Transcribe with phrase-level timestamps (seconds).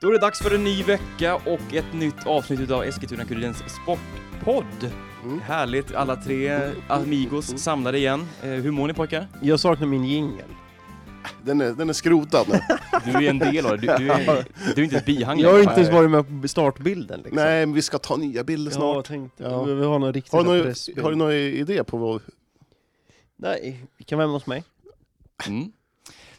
[0.00, 4.90] Då är det dags för en ny vecka och ett nytt avsnitt av Eskilstuna-Kurirens Sportpodd.
[5.24, 5.40] Mm.
[5.40, 8.26] Härligt, alla tre amigos samlade igen.
[8.42, 9.26] Eh, hur mår ni pojkar?
[9.42, 10.44] Jag saknar min jingel.
[11.42, 12.58] Den är, den är skrotad nu.
[13.04, 14.44] Du är en del av det, du, du, är,
[14.74, 17.36] du är inte ett bihang Jag har inte ens varit med på startbilden liksom.
[17.42, 18.94] Nej, men vi ska ta nya bilder Ja, snart.
[18.96, 19.58] jag tänkte, Ja.
[19.62, 22.20] vi behöver ha någon riktig Har du, någon, har du någon idé på vad...
[23.36, 24.64] Nej, vi kan vara hemma hos mig.
[25.48, 25.72] Mm.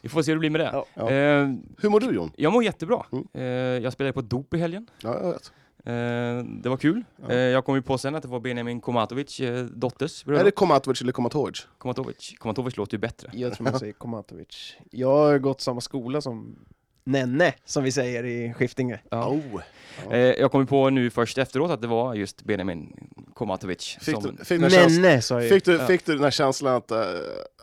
[0.00, 0.70] Vi får se hur det blir med det.
[0.72, 0.86] Ja.
[0.94, 1.10] Ja.
[1.10, 2.30] Eh, Hur mår du Jon?
[2.36, 3.06] jag mår jättebra.
[3.12, 3.26] Mm.
[3.34, 3.42] Eh,
[3.84, 4.90] jag spelade på dop i helgen.
[5.02, 5.52] Ja, jag vet.
[5.84, 7.04] Eh, det var kul.
[7.16, 7.30] Ja.
[7.30, 10.44] Eh, jag kom ju på sen att det var Benjamin Komatovic eh, dotters Är bröllop.
[10.44, 11.66] det Komatovic eller Komatovic?
[11.78, 12.34] Komatovic.
[12.38, 13.30] Komatovic låter ju bättre.
[13.32, 14.76] Jag tror man säger Komatovic.
[14.90, 16.56] Jag har gått samma skola som
[17.10, 19.00] Nenne, som vi säger i Skiftinge.
[19.10, 19.28] Ja.
[19.28, 19.60] Oh.
[20.10, 22.96] Eh, jag kom på nu först efteråt att det var just Benjamin
[23.34, 23.98] Komatovic.
[24.00, 25.86] Fick, som, du, fick, Nenne sa jag fick, du, Ja.
[25.86, 26.98] fick du den här känslan att, eh,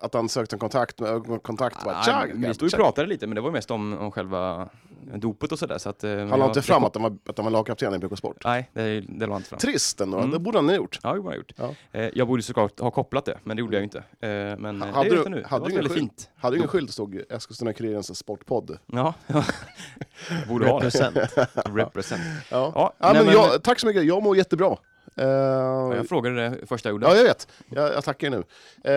[0.01, 1.83] att han sökte en kontakt med ögonkontakt?
[1.85, 4.69] Bara, Ah, tja, vi stod och pratade lite, men det var mest om, om själva
[5.15, 5.77] dopet och sådär.
[5.77, 7.97] Så att, eh, Han la inte fram att han var, att han var lagkapten i
[7.99, 8.37] BK Sport.
[8.45, 9.59] Nej, det, det la han inte fram.
[9.59, 10.31] Trist ändå, Mm.
[10.31, 10.99] det borde han ha gjort.
[11.03, 11.77] Ja, det borde jag ha gjort.
[11.91, 11.99] Ja.
[11.99, 13.97] Eh, jag borde såklart ha kopplat det, men det gjorde jag inte.
[13.97, 15.43] Eh, men Hade det du- vet jag nu.
[15.47, 15.99] hade det du var väldigt skylt?
[16.11, 16.29] fint.
[16.35, 18.77] Hade ju ingen skylt stod Eskilstuna-Kurirens sportpodd.
[18.85, 19.13] Ja,
[20.47, 20.77] borde ha.
[20.77, 21.17] Represent.
[21.65, 22.21] Represent.
[22.51, 22.71] Ja.
[22.75, 24.77] Ja, Ja, nej, men jag, tack så mycket, jag mår jättebra.
[25.15, 27.07] Eh, jag frågade det första jag gjorde.
[27.07, 27.47] Ja, jag vet.
[27.69, 28.43] Jag, jag tackar nu.
[28.83, 28.93] Eh,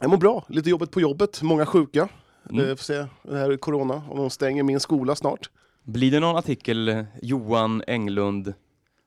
[0.00, 0.44] jag mår bra.
[0.48, 1.42] Lite jobbet på jobbet.
[1.42, 2.08] Många sjuka.
[2.50, 2.64] Mm.
[2.64, 4.02] Eh, får se, det här är corona.
[4.10, 5.50] Om de stänger min skola snart.
[5.82, 8.54] Blir det någon artikel Johan Englund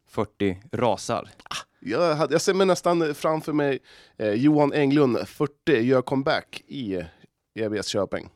[0.10, 1.30] 40 rasar?
[1.80, 3.80] Jag, hade, jag ser mig nästan framför mig
[4.18, 7.04] eh, Johan Englund, 40, gör comeback i
[7.56, 8.30] EBS Köping.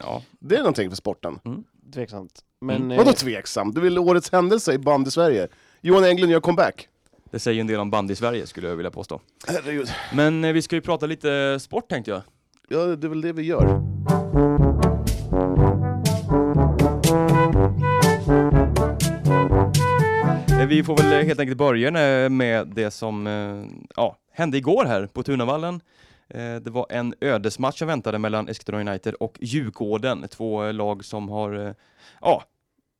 [0.00, 1.38] Ja, Det är någonting för sporten.
[1.94, 2.40] Tveksamt.
[2.60, 2.90] Men Mm.
[2.90, 3.74] eh, Vadå tveksamt?
[3.74, 5.48] Du vill årets händelse i band i Sverige.
[5.80, 6.88] Johan Englund gör comeback.
[7.30, 9.20] det säger en del om band i Sverige skulle jag vilja påstå.
[9.48, 9.88] Herregud.
[10.14, 12.22] Men eh, vi ska ju prata lite sport tänkte jag.
[12.68, 13.80] Ja, det är väl det vi gör.
[20.60, 21.88] Eh, Vi får väl eh, helt enkelt börja
[22.24, 23.64] eh, med det som eh,
[23.96, 25.80] ja, hände igår här på Tunavallen.
[26.30, 31.04] Eh, det var en ödesmatch som väntade mellan Eskilstuna United och Djurgården, två eh, lag
[31.04, 31.74] som har eh,
[32.20, 32.44] ja,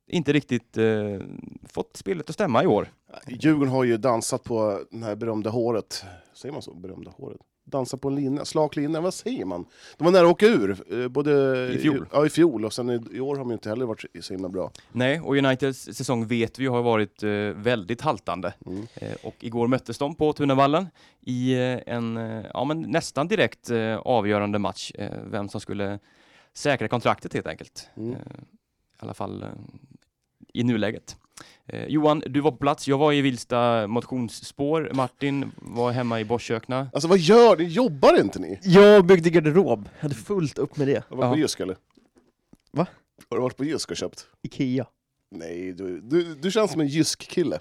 [0.07, 1.19] inte riktigt eh,
[1.67, 2.87] fått spelet att stämma i år.
[3.27, 6.05] Djurgården har ju dansat på det här berömda håret.
[6.33, 6.73] Säger man så?
[6.73, 7.41] Berömda håret?
[7.71, 9.65] Dansat på en linje, slak linje, vad säger man?
[9.97, 11.31] De var nära att åka ur, eh, både
[11.73, 12.05] I fjol.
[12.11, 14.49] ja, i fjol och sen i, i år har de inte heller varit så himla
[14.49, 14.71] bra.
[14.91, 18.53] Nej, och Uniteds säsong vet vi har varit eh, väldigt haltande.
[18.65, 18.87] Mm.
[18.95, 20.87] Eh, och igår möttes de på Tunavallen
[21.21, 24.91] i eh, en eh, ja, men nästan direkt eh, avgörande match.
[25.25, 25.99] Vem som skulle
[26.53, 27.89] säkra kontraktet helt enkelt.
[27.97, 28.11] Mm.
[28.11, 28.15] I
[28.99, 29.45] alla fall
[30.53, 31.17] i nuläget.
[31.67, 32.87] Eh, Johan, du var på plats.
[32.87, 34.91] Jag var i Vilsta motionsspår.
[34.93, 36.89] Martin var hemma i Borskökna.
[36.93, 37.63] Alltså vad gör ni?
[37.63, 38.59] Jobbar inte ni?
[38.63, 39.89] jag byggde garderob.
[39.95, 41.03] Jag hade fullt upp med det.
[41.09, 41.39] Har du varit på.
[41.39, 41.77] Jysk eller?
[42.71, 42.87] Va?
[43.29, 44.27] Har du varit på Jysk och köpt?
[44.43, 44.85] Ikea.
[45.35, 47.59] Nej, du, du, du känns som en Jysk-kille.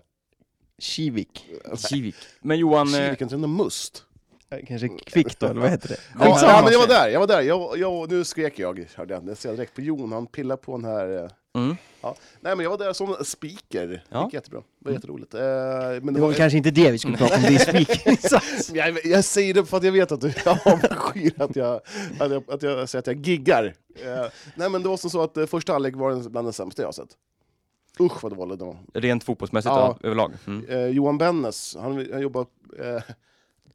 [0.78, 1.46] Kivik.
[1.90, 2.14] Kivik.
[2.40, 4.04] Men Johan, eh, Kivik, inte en must.
[4.50, 5.96] Eh, Kanske Kvick då, eller vad heter det?
[6.18, 6.52] Ja, Skitsamma.
[6.52, 7.40] ja, men jag var där, jag var där.
[7.42, 9.26] Jag, jag, nu skrek jag, hörde jag.
[9.26, 11.24] Det ser jag direkt på Jon, han pillar på den här...
[11.24, 11.76] eh, mm,
[12.40, 14.24] Nej men jag var där som speaker, det Ja.
[14.24, 14.60] gick jättebra.
[14.60, 14.98] Det var Mm.
[15.00, 15.34] jätteroligt.
[15.34, 17.58] Eh, men Det det var var, kanske inte det vi skulle prata om, det är
[17.58, 18.70] speakinginsats.
[18.74, 21.80] jag, jag säger det för att jag vet att du avskyr att jag,
[22.20, 23.64] att jag, att jag säger att jag giggar.
[24.04, 26.52] Eh, nej men det var som så att eh, första halvlek var den bland det
[26.52, 27.10] sämsta jag har sett.
[28.00, 28.76] Usch vad dåligt det var.
[28.94, 29.96] rent fotbollsmässigt Ja.
[30.00, 30.06] ja.
[30.06, 30.32] överlag.
[30.46, 30.64] Mm.
[30.68, 32.46] Eh, Johan Bennes, han, han jobbar
[32.78, 33.02] eh,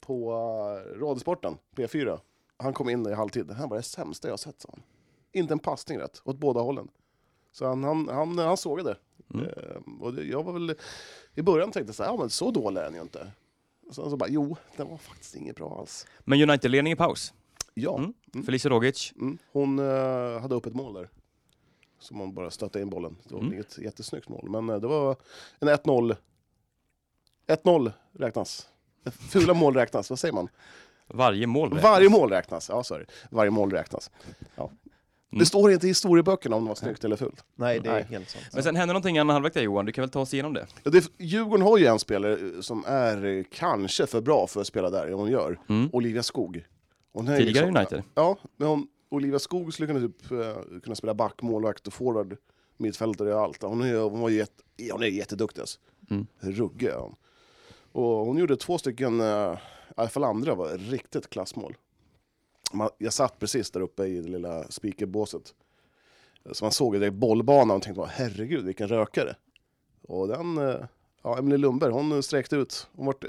[0.05, 2.19] på uh, Radiosporten, P4.
[2.57, 3.51] Han kom in i halvtid.
[3.51, 4.83] Han var det sämsta jag sett, sa han.
[5.31, 6.87] Inte en passning rätt, åt båda hållen.
[7.51, 8.97] Så han, han, han, han såg det.
[9.33, 9.45] Mm.
[9.45, 10.75] Eh, och det, jag var väl,
[11.35, 13.31] I början tänkte jag så här, ja men så dålig är den ju inte.
[13.87, 16.05] Och sen så bara, jo, den var faktiskt inget bra alls.
[16.19, 17.33] Men United-ledning i paus.
[17.73, 18.13] Ja, Mm.
[18.33, 18.45] Mm.
[18.45, 19.13] Felicia Rogic.
[19.15, 19.37] mm.
[19.51, 21.09] hon eh, hade upp ett mål där.
[21.99, 23.15] Som hon bara stötte in bollen.
[23.23, 23.53] Det var Mm.
[23.53, 25.15] inget jättesnyggt mål, men eh, det var
[25.59, 26.15] en 1-0.
[27.47, 28.67] 1-0 räknas.
[29.11, 30.47] Fula mål räknas, vad säger man?
[31.07, 31.83] Varje mål räknas.
[31.83, 32.69] Varje mål räknas.
[32.69, 33.05] Ja, sorry.
[33.29, 34.11] Varje mål räknas.
[34.55, 34.63] Ja.
[35.31, 35.39] Mm.
[35.39, 37.43] Det står inte i historieböckerna om det var snyggt eller fult.
[37.55, 38.05] Nej, det är Nej.
[38.09, 38.45] helt sant.
[38.53, 40.53] Men sen hände någonting i andra halvlek där Johan, du kan väl ta oss igenom
[40.53, 40.67] det?
[40.83, 44.61] Ja, Det, Djurgården har ju en spelare eh, som är eh, kanske för bra för
[44.61, 45.59] att spela där, hon gör.
[45.69, 45.89] Mm.
[45.93, 46.65] Olivia Skog.
[47.13, 48.03] Hon är Tidigare liksom- United.
[48.15, 52.37] Ja, men hon, Olivia Skog skulle kunna, typ, eh, kunna spela back, målvakt och forward,
[52.77, 53.61] mittfältare och allt.
[53.63, 55.79] Hon är, hon var ju jätte, hon är jätteduktig alltså.
[56.09, 56.27] Mm.
[56.39, 57.15] Ruggig är hon.
[57.95, 61.75] Och hon gjorde två stycken, eh, i alla fall andra var riktigt klassmål.
[62.97, 65.53] Jag satt precis där uppe i det lilla speakerbåset.
[66.51, 69.35] Så man såg direkt bollbanan och tänkte bara, herregud vilken rökare.
[70.01, 70.75] Och den, eh,
[71.23, 72.87] ja Emelie Lundberg, hon sträckte ut.
[72.95, 73.25] Hon, vart,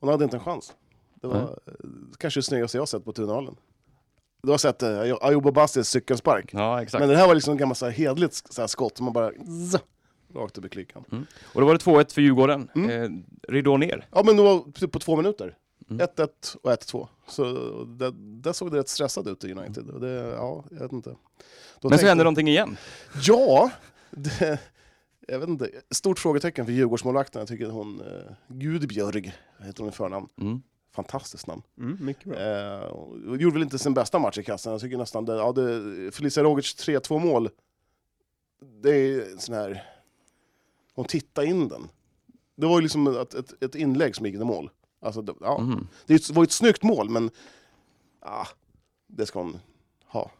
[0.00, 0.74] hon hade inte en chans.
[1.14, 1.74] Det var eh,
[2.18, 3.56] kanske det snyggaste jag sett på Tunavallen.
[4.42, 6.54] Du har sett eh, Ayoub Bastis cykelspark.
[6.54, 7.00] Ja, exakt.
[7.00, 9.76] Men det här var liksom så här hedligt så här skott man bara zzz,
[10.34, 11.26] rakt upp i klykan.
[11.42, 12.68] Och då var det 2-1 för Djurgården.
[12.74, 12.90] Mm.
[12.90, 13.10] Eh,
[13.52, 14.06] ridå ner.
[14.10, 15.56] Ja men det var typ på två minuter.
[15.90, 16.06] Mm.
[16.16, 17.08] 1-1 och 1-2.
[17.26, 17.44] Så
[17.84, 19.84] det, där såg det rätt stressat ut i United.
[20.00, 21.16] Det, ja, jag vet inte.
[21.80, 22.76] Då Men så hände någonting igen.
[23.22, 23.70] Ja!
[24.10, 24.58] Det,
[25.28, 25.70] jag vet inte.
[25.90, 27.38] Stort frågetecken för Djurgårdsmålvakten.
[27.40, 30.28] Jag tycker hon, eh, Gudbjörg, heter hon i förnamn.
[30.40, 30.62] Mm.
[30.94, 31.62] Fantastiskt namn.
[31.78, 32.38] Mm, mycket bra.
[32.38, 34.72] Eh, gjorde väl inte sin bästa match i kassan.
[34.72, 37.48] Jag tycker nästan det, ja, det, Felicia Rogic 3-2 mål.
[38.82, 39.91] Det är sån här...
[40.94, 41.88] Hon tittade in den.
[42.56, 44.70] Det var ju liksom ett, ett, ett inlägg som gick i mål.
[45.00, 45.88] Alltså, det, ja, Mhm.
[46.06, 47.30] det var ju ett snyggt mål, men
[48.20, 48.46] ah,
[49.06, 49.58] det ska hon
[50.06, 50.32] ha, kan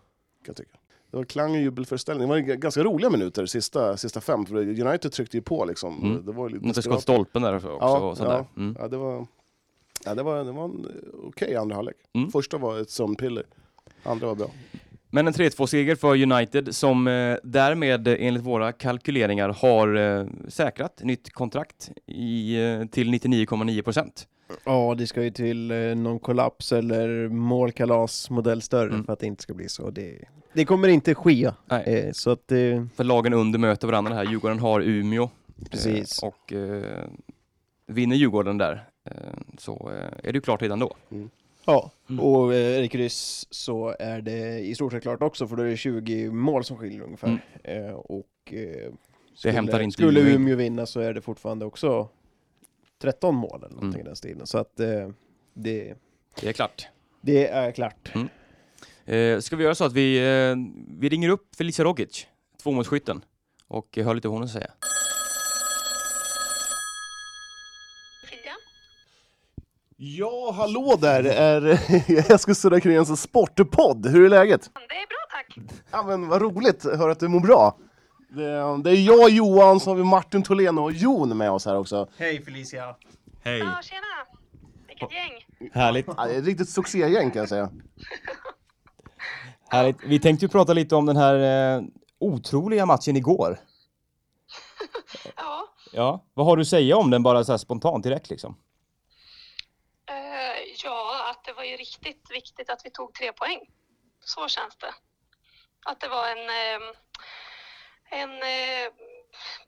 [0.46, 0.78] jag tycka.
[1.10, 2.28] Det var klang och jubelföreställning.
[2.28, 4.46] Det var ganska roliga minuter, sista, sista fem.
[4.46, 6.02] För United tryckte ju på liksom.
[6.02, 6.26] Mm.
[6.26, 7.68] Det var lite Inte skott stolpen där också.
[7.68, 8.44] och sådär.
[8.56, 8.76] Mm.
[8.80, 9.26] Ja, det var,
[10.04, 11.96] ja, det var, det var en eh, okej andra halvlek.
[12.12, 12.30] Mm.
[12.30, 13.46] Första var ett sömnpiller,
[14.02, 14.50] andra var bra.
[15.14, 21.00] Men en 3-2-seger för United som eh, därmed eh, enligt våra kalkyleringar har eh, säkrat
[21.02, 22.56] nytt kontrakt i,
[22.90, 24.28] till 99,9 procent.
[24.64, 29.04] Ja, det ska ju till någon kollaps eller målkalas modell större Mm.
[29.04, 29.90] för att det inte ska bli så.
[29.90, 30.18] Det,
[30.52, 31.50] det kommer inte ske.
[31.66, 32.10] Nej.
[32.14, 32.44] Så att
[32.94, 34.24] För lagen under möter varandra här.
[34.24, 35.30] Djurgården har Umeå.
[35.70, 36.22] Precis.
[36.22, 36.52] Och
[37.86, 38.84] vinner Djurgården där
[39.58, 39.90] så
[40.22, 40.94] är det ju klart redan då.
[41.64, 42.24] Ja, Mm.
[42.24, 45.66] och eh, det kryss så är det i stort sett klart också för då är
[45.66, 47.38] det 20 mål som skiljer ungefär.
[47.64, 47.86] Mm.
[47.86, 48.92] Eh, och eh,
[49.34, 50.40] skulle, skulle Umeå in.
[50.40, 52.08] Umeå vinna så är det fortfarande också
[53.02, 54.00] 13 mål eller någonting Mm.
[54.00, 54.46] i den stilen.
[54.46, 55.08] Så att eh,
[55.54, 55.94] det,
[56.40, 56.88] Det är klart.
[57.20, 58.12] det är klart.
[59.04, 60.56] Eh, ska vi göra så att vi, eh,
[60.98, 62.26] vi ringer upp Felicia Rogic,
[62.62, 63.24] tvåmålsskytten,
[63.68, 64.70] och hör lite vad hon har att säga.
[68.28, 68.52] Frida?
[70.04, 71.24] Ja, hallå där!
[71.24, 71.66] Är
[72.32, 74.06] Eskilstuna Kurirenses sportpodd.
[74.06, 74.70] Hur är läget?
[74.74, 75.58] Det är bra tack.
[75.90, 77.76] Ja, men vad roligt att höra att du mår bra.
[78.28, 81.78] Det, det är jag, Johan, så har vi Martin Tholén och Jon med oss här
[81.78, 82.08] också.
[82.16, 82.94] Hej Felicia!
[83.42, 83.58] Hej!
[83.58, 84.40] Ja, tjena.
[84.88, 85.70] Vilket gäng.
[85.72, 86.06] Härligt.
[86.16, 87.70] Ja, det är ett riktigt succégäng kan jag säga.
[89.68, 89.96] Härligt.
[90.04, 91.82] Vi tänkte ju prata lite om den här eh,
[92.18, 93.58] otroliga matchen igår.
[95.36, 98.56] Ja, Ja, vad har du att säga om den bara så här spontant direkt liksom?
[100.84, 103.60] Ja, att det var ju riktigt viktigt att vi tog tre poäng.
[104.24, 104.94] Så känns det.
[105.84, 106.88] Att det var en, eh,
[108.10, 108.92] en eh,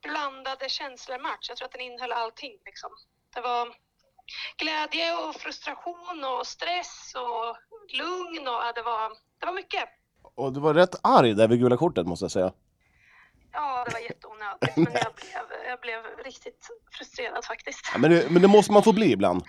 [0.03, 1.49] blandade känslor-match.
[1.49, 2.53] Jag tror att den innehöll allting.
[2.65, 2.91] Liksom.
[3.35, 3.75] Det var
[4.57, 7.57] glädje och frustration och stress och
[7.97, 9.09] lugn och det var,
[9.41, 9.89] det var mycket.
[10.37, 12.53] Och du var rätt arg där vid gula kortet måste jag säga.
[13.53, 17.91] Ja, det var jätteonödigt, men jag blev, jag blev riktigt frustrerad faktiskt.
[17.93, 19.43] Ja, men, det, men det måste man få bli ibland.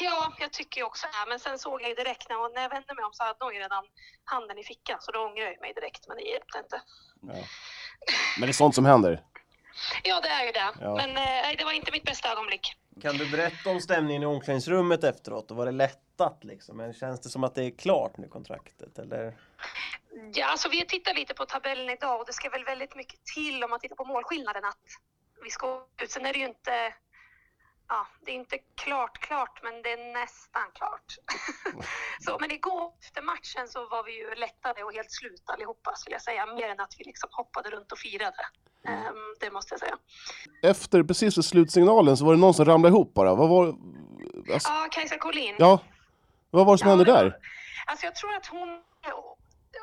[0.00, 1.30] Ja, jag tycker ju också det.
[1.30, 3.54] Men sen såg jag ju direkt när, när jag vände mig om så hade hon
[3.54, 3.84] ju redan
[4.24, 4.98] handen i fickan.
[5.00, 6.82] Så då ångrade jag mig direkt, men det hjälpte inte.
[8.38, 9.22] Men det är sånt som händer.
[10.02, 10.72] Ja, det är ju det.
[10.80, 10.96] Ja.
[10.96, 12.76] Men eh, det var inte mitt bästa ögonblick.
[13.02, 15.50] Kan du berätta om stämningen i omklädningsrummet efteråt?
[15.50, 16.76] Och var det lättat liksom?
[16.76, 19.36] Men känns det som att det är klart nu kontraktet eller?
[20.34, 23.64] Ja, alltså vi tittar lite på tabellen idag och det ska väl väldigt mycket till
[23.64, 24.84] om man tittar på målskillnaden att
[25.44, 26.10] vi ska ut.
[26.10, 26.94] Sen är det ju inte
[27.88, 31.16] Ja, det är inte klart klart, men det är nästan klart.
[32.20, 36.14] så, men igår efter matchen så var vi ju lättade och helt slut allihopa skulle
[36.14, 36.46] jag säga.
[36.46, 38.46] Mer än att vi liksom hoppade runt och firade.
[38.88, 39.96] Ehm, det måste jag säga.
[40.62, 43.34] Efter precis vid slutsignalen så var det någon som ramlade ihop bara.
[43.34, 43.66] Vad var,
[44.52, 45.56] alltså, Ja, Kajsa Collin.
[45.58, 45.78] ja,
[46.50, 47.38] vad var det som hände det var- där?
[47.86, 48.82] Alltså jag tror att hon,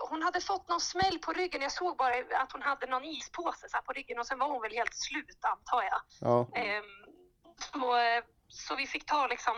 [0.10, 1.62] hon hade fått någon smäll på ryggen.
[1.62, 4.62] Jag såg bara att hon hade någon ispåse så på ryggen och sen var hon
[4.62, 6.02] väl helt slut antar jag.
[6.22, 6.48] Ja.
[6.60, 6.84] Ehm,
[7.74, 9.54] och, eh, så vi fick ta liksom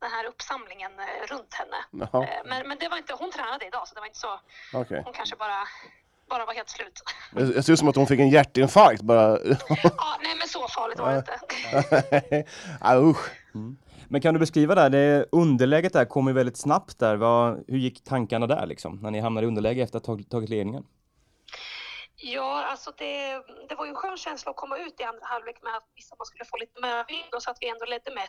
[0.00, 2.06] den här uppsamlingen eh, runt henne.
[2.12, 4.40] Jaha, Eh, Men, men det var inte, hon tränade idag så det var inte så,
[4.74, 5.02] okej.
[5.04, 5.58] hon kanske bara,
[6.30, 7.02] bara var helt slut.
[7.32, 9.28] Det ser ut som att hon fick en hjärtinfarkt bara.
[9.82, 12.44] ja, nej men så farligt var det inte.
[12.80, 13.30] ja, usch.
[14.08, 17.16] Men kan du beskriva där, det underläget där kom ju väldigt snabbt där.
[17.16, 20.50] Vad, hur gick tankarna där liksom, när ni hamnade i underläge efter att ha tagit
[20.50, 20.84] ledningen?
[22.18, 25.62] Ja, alltså det, det var ju en skön känsla att komma ut i andra halvlek
[25.62, 28.22] med att vissa man skulle få lite medvind och så att vi ändå ledde med
[28.22, 28.28] 1-0.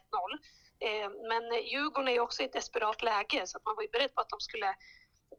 [0.79, 3.89] Eh, men Djurgården är ju också i ett desperat läge så att man var ju
[3.89, 4.75] beredd på att de skulle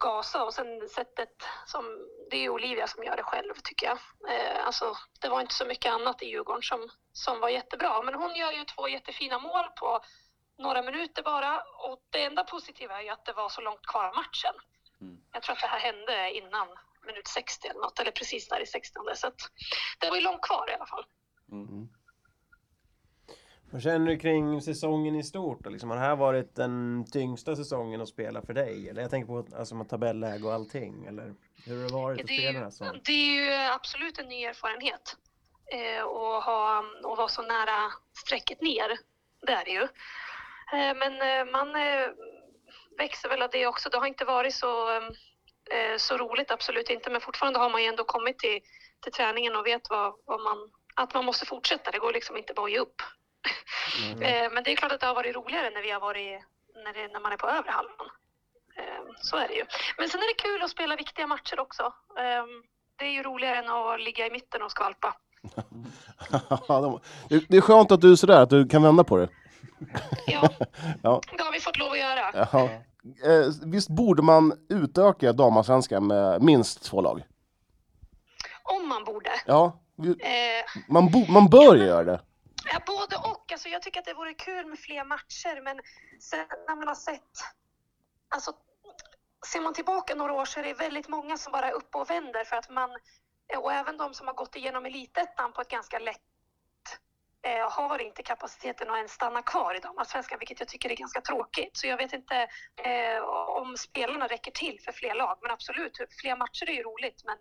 [0.00, 1.34] gasa och sen sättet
[1.66, 3.98] som, det är ju Olivia som gör det själv tycker jag.
[4.32, 8.14] Eh, alltså det var inte så mycket annat i Djurgården som, som var jättebra men
[8.14, 10.00] hon gör ju två jättefina mål på
[10.58, 14.04] några minuter bara och det enda positiva är ju att det var så långt kvar
[14.04, 14.54] av matchen.
[15.32, 16.68] Jag tror att det här hände innan
[17.08, 19.40] minut 60 eller något, eller precis där i 60 så att
[19.98, 21.04] det var ju långt kvar i alla fall.
[23.70, 25.64] Vad känner du kring säsongen i stort?
[25.64, 25.70] då?
[25.70, 28.88] Liksom, har det här varit den tyngsta säsongen att spela för dig?
[28.88, 31.06] Eller jag tänker på alltså, med tabelläge och allting.
[31.06, 31.34] Eller
[31.64, 33.00] hur har det varit att Det spela den här säsongen?
[33.04, 35.16] det är ju absolut en ny erfarenhet.
[35.72, 38.98] Eh, och, ha, och vara så nära strecket ner.
[39.46, 39.82] Det är det ju.
[40.72, 42.08] Eh, men eh, man eh,
[42.98, 43.88] växer väl av det också.
[43.88, 45.00] Det har inte varit så,
[45.98, 47.10] så roligt, absolut inte.
[47.10, 48.60] Men fortfarande har man ju ändå kommit till,
[49.02, 51.90] till träningen och vet vad, vad man, att man måste fortsätta.
[51.90, 53.02] Det går liksom inte bara att ge upp.
[54.20, 56.40] Eh, men det är klart att det har varit roligare när vi har varit
[56.84, 58.10] när, det, när man är på övre halvan.
[58.76, 59.64] Eh, så är det ju.
[59.98, 61.82] Men sen är det kul att spela viktiga matcher också.
[62.18, 62.44] Eh,
[62.96, 65.14] det är ju roligare än att ligga i mitten och skvalpa.
[66.68, 67.00] De-
[67.48, 69.28] det, är skönt att du är sådär, att du kan vända på det.
[70.26, 70.48] Ja,
[71.02, 71.20] Ja.
[71.36, 72.30] det har vi fått lov att göra.
[72.34, 72.68] Jaha.
[73.24, 77.22] Eh, visst borde man utöka damallsvenskan med minst två lag?
[78.62, 79.30] Om man borde.
[79.46, 82.20] Ja, vi- Eh, man, bo, man bör ju göra det.
[82.72, 83.52] Ja, både och.
[83.52, 85.80] Alltså, jag tycker att det vore kul med fler matcher, men
[86.20, 87.32] sen när man har sett...
[88.34, 88.52] Alltså,
[89.52, 92.10] ser man tillbaka några år så är det väldigt många som bara är uppe och
[92.10, 92.90] vänder för att man...
[93.58, 96.20] Och även de som har gått igenom elitettan på ett ganska lätt
[97.42, 101.20] eh, har inte kapaciteten att ens stanna kvar i damallsvenskan, vilket jag tycker är ganska
[101.20, 101.76] tråkigt.
[101.76, 102.36] Så jag vet inte
[102.84, 103.22] eh,
[103.62, 105.38] om spelarna räcker till för fler lag.
[105.42, 107.36] Men absolut, fler matcher är ju roligt, men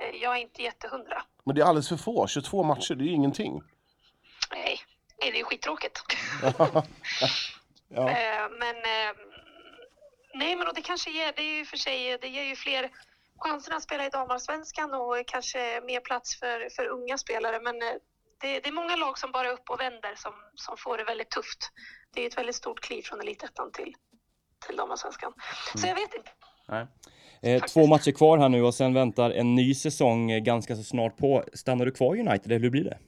[0.00, 1.22] eh, jag är inte jättehundra.
[1.44, 2.26] Men det är alldeles för få.
[2.26, 3.62] 22 matcher, det är ju ingenting.
[4.50, 4.80] Nej,
[5.16, 6.00] det är ju skittråkigt.
[7.94, 8.10] Ja.
[8.10, 9.16] Eh, men eh,
[10.34, 12.90] nej, men och det kanske ger, det är ju för sig, det ger ju fler
[13.38, 17.60] chanser att spela i damallsvenskan och kanske mer plats för, för unga spelare.
[17.60, 17.94] Men eh,
[18.40, 21.04] det, det är många lag som bara är upp och vänder som, som får det
[21.04, 21.70] väldigt tufft.
[22.14, 23.94] Det är ett väldigt stort kliv från elitettan till,
[24.66, 25.32] till damallsvenskan.
[25.74, 26.30] Så jag vet inte.
[26.68, 26.86] Nej.
[27.42, 30.82] Eh, två matcher kvar här nu och sen väntar en ny säsong eh, ganska så
[30.82, 31.44] snart på.
[31.54, 32.98] Stannar du kvar i United eller hur blir det?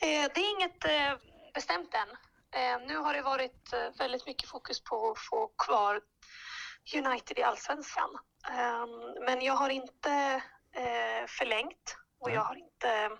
[0.00, 1.18] Eh, det är inget eh,
[1.54, 2.08] bestämt än.
[2.60, 6.00] Eh, nu har det varit eh, väldigt mycket fokus på att få kvar
[6.94, 8.10] United i allsvenskan.
[8.48, 8.86] Eh,
[9.26, 10.42] men jag har inte
[11.28, 13.10] förlängt och jag har inte,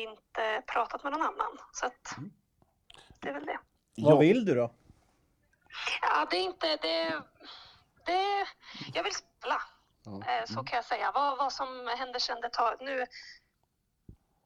[0.00, 1.58] inte pratat med någon annan.
[1.72, 2.16] Så att
[3.20, 3.58] det är väl det.
[3.96, 4.70] Vad vill du då?
[6.02, 6.66] Ja, det är inte...
[6.66, 7.22] Det,
[8.06, 8.46] det,
[8.94, 9.60] jag vill spela,
[10.06, 11.12] eh, så kan jag säga.
[11.14, 11.68] Vad, vad som
[11.98, 12.76] händer sen det tar...
[12.80, 13.06] Nu,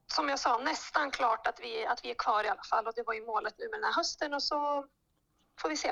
[0.06, 2.86] som jag sa, nästan klart att vi, att vi är kvar i alla fall.
[2.86, 4.86] Och det var ju målet nu med den här hösten och så
[5.60, 5.88] får vi se.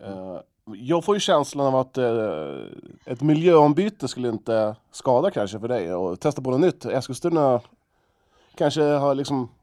[0.00, 5.68] Eh, Jag får ju känslan av att eh, ett miljöombyte skulle inte skada kanske för
[5.68, 6.84] dig och testa på något nytt.
[6.84, 7.60] Eskilstuna
[8.56, 9.54] kanske har liksom...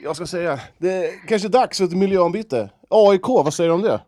[0.00, 2.70] Jag ska säga, det är kanske dags för ett miljöombyte.
[2.90, 4.00] AIK, vad säger du om det?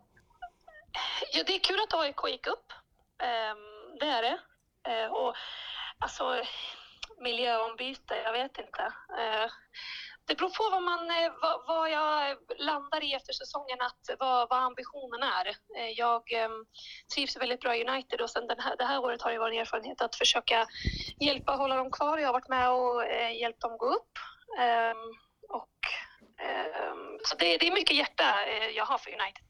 [1.33, 2.73] Ja, det är kul att AIK gick upp.
[3.23, 3.57] Ehm,
[3.99, 4.37] det är det.
[4.91, 5.35] Eh, och
[5.99, 6.43] alltså,
[7.21, 8.81] miljöombyte, jag vet inte.
[9.19, 9.51] Eh,
[10.27, 14.49] det beror på vad, man, eh, vad, vad jag landar i efter säsongen, att, vad,
[14.49, 15.47] vad ambitionen är.
[15.77, 16.49] Eh, jag eh,
[17.15, 19.53] trivs väldigt bra i United och sen den här, det här året har det varit
[19.53, 20.67] en erfarenhet att försöka
[21.19, 22.17] hjälpa hålla dem kvar.
[22.17, 24.13] Jag har varit med och eh, hjälpt dem gå upp.
[24.59, 24.97] Ehm,
[25.49, 25.77] och,
[26.45, 28.25] ehm, så det, det är mycket hjärta
[28.75, 29.43] jag har för United.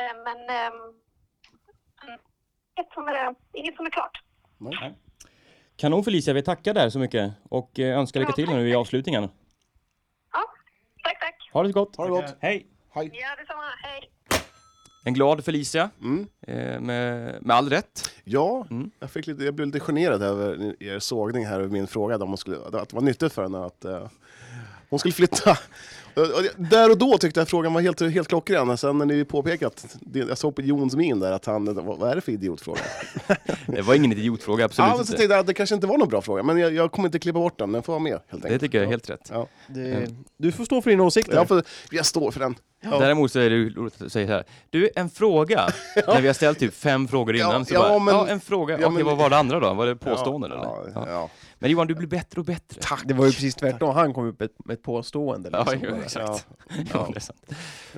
[0.00, 0.72] Eh, Men ehm,
[2.78, 4.22] inget, som är, inget som är klart.
[5.76, 9.28] Kanon Felicia, vi tackar där så mycket och önskar lycka till nu i avslutningen.
[11.52, 11.96] Ha det gott!
[11.96, 12.36] Ha det gott!
[12.40, 12.66] Hej!
[12.94, 13.10] Hej!
[13.14, 13.62] Ja, detsamma.
[13.82, 14.10] Hej.
[15.04, 16.26] En glad Felicia, Mm.
[16.46, 18.10] eh, med, med all rätt.
[18.24, 18.90] Ja, Mm.
[19.00, 22.28] jag, fick lite, jag blev lite generad över er sågning här över min fråga, om
[22.28, 24.08] hon skulle, att det var nyttigt för henne att eh,
[24.90, 25.58] hon skulle flytta.
[26.24, 29.96] Det- Där och då tyckte jag frågan var helt, helt klockren, sen när ni påpekat,
[30.00, 32.80] det- jag såg på Jons min där att han, vad, är det för idiotfråga?
[33.66, 35.22] Det var ingen idiotfråga, absolut ja, inte.
[35.34, 37.58] jag det kanske inte var någon bra fråga, men jag, jag kommer inte klippa bort
[37.58, 38.60] den, den får vara med helt Det enkelt.
[38.60, 39.28] tycker jag är helt rätt.
[39.32, 39.46] Ja.
[39.66, 41.34] Det, du får stå för dina åsikter.
[41.34, 42.54] Jag, får, jag står för den.
[42.80, 42.98] Ja.
[42.98, 44.44] Däremot så är det roligt att säga så här.
[44.70, 45.68] Du, en fråga.
[46.06, 48.40] När vi har ställt typ fem frågor innan Ja, så ja, bara, men- ja en
[48.40, 48.78] fråga.
[48.80, 49.74] ja, Okej, men- vad var det andra då?
[49.74, 51.28] Var det påståenden ja, eller?
[51.60, 51.66] Ja, Ja.
[51.66, 51.66] ja.
[51.66, 52.80] Men Johan, du blir bättre och bättre.
[52.82, 53.02] Tack!
[53.04, 55.50] Det var ju precis tvärtom, han kom upp med ett, påstående.
[55.52, 55.88] Ja, Liksom.
[55.90, 56.46] jo, exakt.
[56.68, 56.74] Ja.
[56.92, 57.42] Ja, det är sant.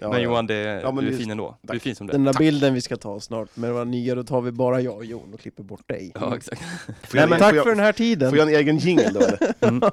[0.00, 0.18] Ja, Men ja.
[0.18, 1.58] Johan, det, Ja, men du är det- fin ändå.
[1.62, 1.82] Du är tack.
[1.82, 2.32] fin som det Den är.
[2.32, 5.04] där bilden vi ska ta snart med våra nya, då tar vi bara jag och
[5.04, 6.12] Jon och klipper bort dig.
[6.14, 6.62] Ja, exakt.
[7.02, 8.30] Får Nej, men tack jag- för den här tiden.
[8.30, 9.54] Får jag en egen jingle då eller?
[9.60, 9.90] Mm.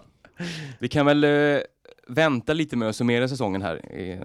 [0.79, 1.59] Vi kan väl eh,
[2.07, 4.19] vänta lite med att summera säsongen här eh,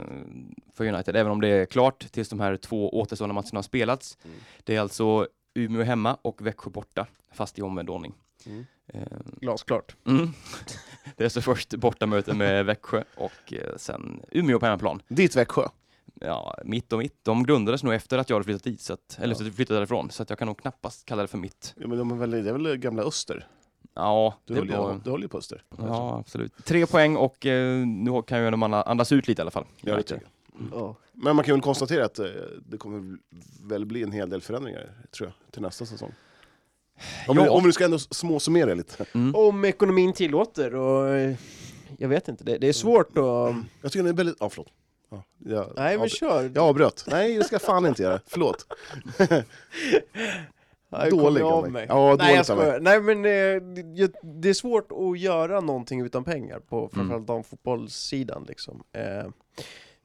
[0.74, 4.18] för United, även om det är klart tills de här två återstående matcherna har spelats.
[4.24, 4.36] Mm.
[4.64, 8.12] Det är alltså Umeå hemma och Växjö borta, fast i omvänd ordning.
[8.46, 8.66] Mm.
[8.86, 9.02] Eh,
[9.40, 9.96] Glasklart.
[10.06, 10.28] Mm.
[11.16, 15.02] Det är så först bortamöte med Växjö och eh, sen Umeå på hemmaplan.
[15.08, 15.68] Ditt Växjö.
[16.20, 17.24] Ja, mitt och mitt.
[17.24, 19.50] De grundades nog efter att jag hade flyttat dit, så att, eller Ja.
[19.52, 21.74] flyttade därifrån, så att jag kan nog knappast kalla det för mitt.
[21.76, 23.46] Ja, men de är väl, det är väl gamla Öster?
[23.94, 25.00] Ja, Du det höll, ju, var...
[25.04, 25.64] du höll ju på Öster.
[25.78, 26.64] Ja, absolut.
[26.64, 29.64] Tre poäng och eh, nu kan ju andra andas ut lite i alla fall.
[29.80, 30.68] Ja, det tycker jag.
[30.72, 30.96] Ja.
[31.12, 32.26] Men man kan väl konstatera att eh,
[32.68, 33.18] det kommer
[33.68, 36.12] väl bli en hel del förändringar, tror jag, till nästa säsong.
[37.28, 37.50] Om, Ja.
[37.50, 39.04] om vi ska ändå småsummera lite.
[39.14, 39.34] Mm.
[39.34, 41.34] Om ekonomin tillåter och eh,
[41.98, 43.54] jag vet inte, det, det är svårt att...
[43.82, 44.36] Jag tycker det är väldigt...
[44.40, 44.72] Ja, förlåt.
[45.10, 46.42] Ja, jag, Nej men kör!
[46.54, 47.04] jag avbröt.
[47.10, 48.20] Nej, det ska jag fan inte göra.
[48.26, 48.66] Förlåt.
[50.88, 51.70] Nej, Dålig av mig.
[51.70, 51.86] mig.
[51.88, 52.66] Ja, Nej jag dåligt av mig.
[52.66, 52.80] skojar.
[52.80, 53.62] Nej men eh,
[54.22, 58.82] det- är svårt att göra någonting utan pengar på framförallt damfotbollssidan liksom.
[58.92, 59.30] Eh,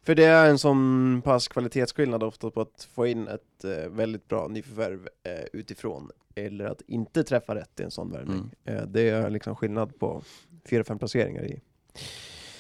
[0.04, 4.28] för det är en sån pass kvalitetsskillnad ofta på att få in ett eh, väldigt
[4.28, 5.08] bra nyförvärv
[5.54, 8.52] utifrån eller att inte träffa rätt i en sån värvning.
[8.64, 10.22] Eh, det är liksom skillnad på
[10.66, 11.62] fyra, fem placeringar i,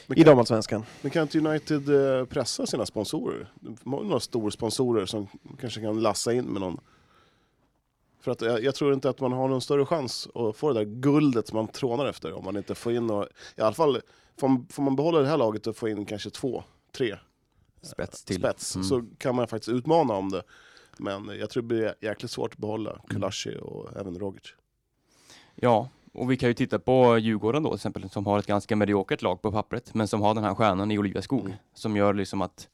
[0.08, 0.84] Men i kan, damallsvenskan.
[1.02, 3.52] men kan inte United eh, pressa sina sponsorer?
[3.60, 5.28] De har ju några stora sponsorer som
[5.60, 6.80] kanske kan lassa in med någon.
[8.20, 10.80] För att jag, jag tror inte att man har någon större chans att få det
[10.80, 14.02] där guldet som man trånar efter om man inte får in några, I alla fall
[14.38, 17.18] får man, får man behålla det här laget och få in kanske två, tre
[17.82, 18.36] Spets till.
[18.36, 18.88] spets Mm.
[18.88, 20.44] så kan man faktiskt utmana om det.
[21.00, 24.54] Men jag tror det blir jäkligt svårt att behålla Kulashi och även Rogic.
[25.56, 28.76] Ja, och vi kan ju titta på Djurgården då till exempel, som har ett ganska
[28.76, 31.54] mediokert lag på pappret, men som har den här stjärnan i Olivia Skog, Mm.
[31.74, 32.68] som gör liksom att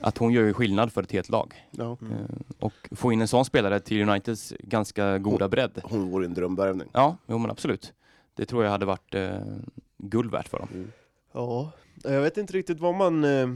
[0.00, 1.66] att hon gör ju skillnad för ett helt lag.
[1.70, 1.96] Ja.
[2.00, 2.12] Mm.
[2.12, 2.18] Eh,
[2.58, 5.80] och få in en sån spelare till Uniteds ganska goda bredd.
[5.84, 6.88] Hon vore en drömvärvning.
[6.92, 7.92] Ja, jo men absolut.
[8.34, 9.38] Det tror jag hade varit eh,
[9.98, 10.68] guld värt för dem.
[10.74, 10.92] Mm.
[11.32, 11.70] Ja,
[12.02, 13.24] jag vet inte riktigt vad man...
[13.24, 13.48] Eh,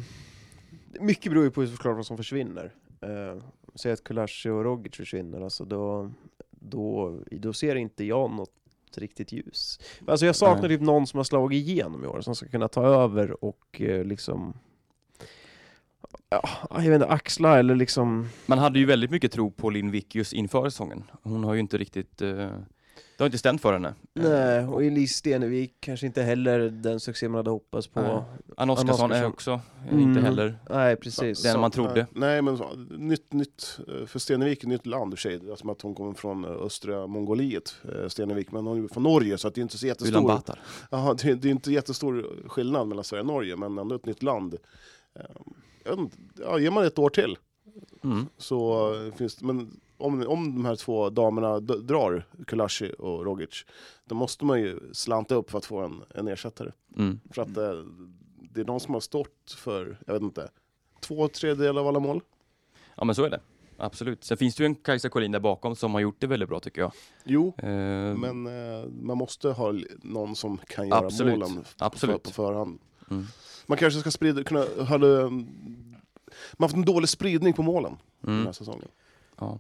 [1.01, 2.73] mycket beror ju på såklart vad som försvinner.
[3.03, 3.43] Eh,
[3.75, 6.11] Säg att Kulashi och Rogic försvinner, alltså då,
[6.51, 8.51] då, då ser inte jag något
[8.97, 9.81] riktigt ljus.
[10.07, 12.87] Alltså jag saknar typ någon som har slagit igenom i år, som ska kunna ta
[12.87, 14.55] över och eh, liksom...
[16.29, 18.29] Ja, jag vet inte, axla eller liksom...
[18.47, 21.05] Man hade ju väldigt mycket tro på Linn Vickius inför säsongen.
[21.23, 22.51] Hon har ju inte riktigt, eh,
[23.17, 23.89] det har inte stämt för henne.
[23.89, 28.01] Eh, Nej, och Elise Stenevik kanske inte heller den succé man hade hoppats på.
[28.01, 28.11] Nej.
[28.15, 28.25] Nej,
[28.57, 30.01] Anna Oskarsson är också eh, Mm.
[30.09, 31.43] inte heller precis.
[31.43, 32.07] den Så- man trodde.
[32.13, 35.51] Nej, men så, nytt, nytt, eh, för Stenevik är nytt land i och för sig.
[35.51, 39.03] Är som att hon kommer från eh, östra Mongoliet, eh, Stenevik, men hon är från
[39.03, 40.61] Norge så att det är inte så Ulan jättestor, Batar.
[40.91, 44.23] Aha, det, det är inte jättestor skillnad mellan Sverige och Norge, men ändå ett nytt
[44.23, 44.55] land.
[45.15, 45.21] Eh,
[45.85, 47.37] Jag vet inte, ja, ger man ett år till
[48.05, 48.27] Mm.
[48.39, 53.65] så eh, finns det, men om, om de här två damerna drar, Kulashi och Rogic,
[54.05, 56.73] då måste man ju slanta upp för att få en, en ersättare.
[56.97, 57.21] Mm.
[57.31, 57.73] För att eh,
[58.55, 60.49] det är de som har stått för, jag vet inte,
[61.01, 62.21] två tredjedelar av alla mål.
[62.97, 63.41] Ja men så är det.
[63.77, 64.25] Absolut.
[64.25, 66.61] Sen finns det ju en Kajsa Collin där bakom som har gjort det väldigt bra
[66.61, 66.93] tycker jag.
[67.25, 67.69] Jo, Eh,
[68.17, 71.39] men eh, man måste ha någon som kan göra Absolut.
[71.39, 72.23] målen Absolut.
[72.23, 72.79] På, på förhand.
[73.11, 73.25] Mm.
[73.67, 78.35] Man kanske ska sprida, kunna, hade, man har fått en dålig spridning på målen den
[78.35, 78.47] Mm.
[78.47, 78.89] här säsongen.
[79.39, 79.59] Ja.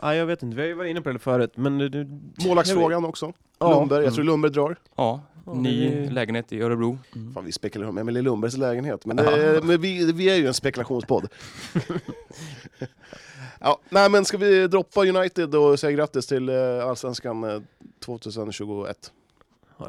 [0.00, 1.78] Ja, jag vet inte, vi har ju varit inne på det förut, men...
[1.78, 2.06] det-
[2.46, 3.32] Målvaktsfrågan också.
[3.58, 3.70] Ja.
[3.70, 4.14] Lundberg, jag Mm.
[4.14, 4.76] tror Lundberg drar.
[4.96, 5.20] ja,
[5.54, 6.98] ny lägenhet i Örebro.
[7.16, 7.34] Mm.
[7.34, 10.54] Fan, vi spekulerar om Emelie Lundbergs lägenhet, men, det, men vi, vi är ju en
[10.54, 11.28] spekulationspodd.
[13.60, 17.60] ja, nej, men ska vi droppa United och säga grattis till eh, Allsvenskan eh,
[18.04, 19.12] 2021?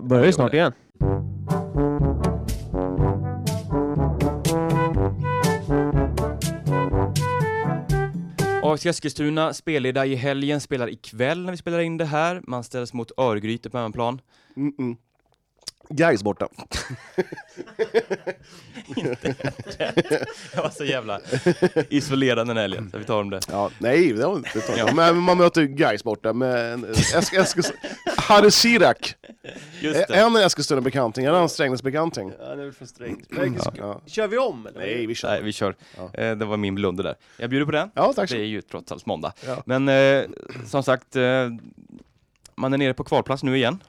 [0.01, 0.71] Börjar ju snart igen.
[8.63, 12.41] AFC Eskilstuna spelleda i helgen, spelar ikväll när vi spelar in det här.
[12.47, 14.21] Man ställs mot Örgryte på hemmaplan.
[14.55, 14.97] Mm -mm.
[15.89, 16.47] Gais borta.
[20.55, 21.19] Jag var så jävla
[21.89, 23.39] isolerad den helgen, så vi tar om det.
[23.51, 24.93] Ja, nej, det var inte ja.
[24.93, 27.79] Men man möter Gais borta med en Esk Eskilstuna.
[28.17, 29.15] Harry Sirak.
[29.81, 30.15] Just det.
[30.15, 32.31] En Eskilstuna-bekanting, en Strängnäs-bekanting.
[32.39, 33.27] Ja, det är väl för strängt.
[33.77, 34.01] Ja.
[34.05, 34.79] Kör vi om eller?
[34.79, 35.29] Nej, vi kör.
[35.29, 35.75] Nej, vi kör.
[35.97, 36.09] Ja.
[36.13, 37.15] Eh, det var min blunder där.
[37.37, 37.91] Jag bjuder på den.
[37.93, 39.33] Ja, tack så Det är ju trots allt måndag.
[39.47, 39.63] Ja.
[39.65, 40.23] Men eh,
[40.67, 41.49] som sagt, eh,
[42.55, 43.79] man är nere på kvalplats nu igen.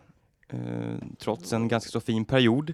[0.49, 0.59] Eh,
[1.19, 2.73] trots en ganska så fin period.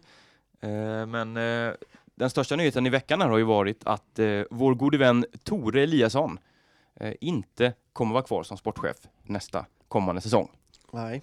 [0.61, 1.73] Eh, men eh,
[2.15, 5.83] den största nyheten i veckan här har ju varit att eh, vår gode vän Tore
[5.83, 6.39] Eliasson
[7.01, 10.49] eh, inte kommer vara kvar som sportchef nästa kommande säsong.
[10.93, 11.23] Nej.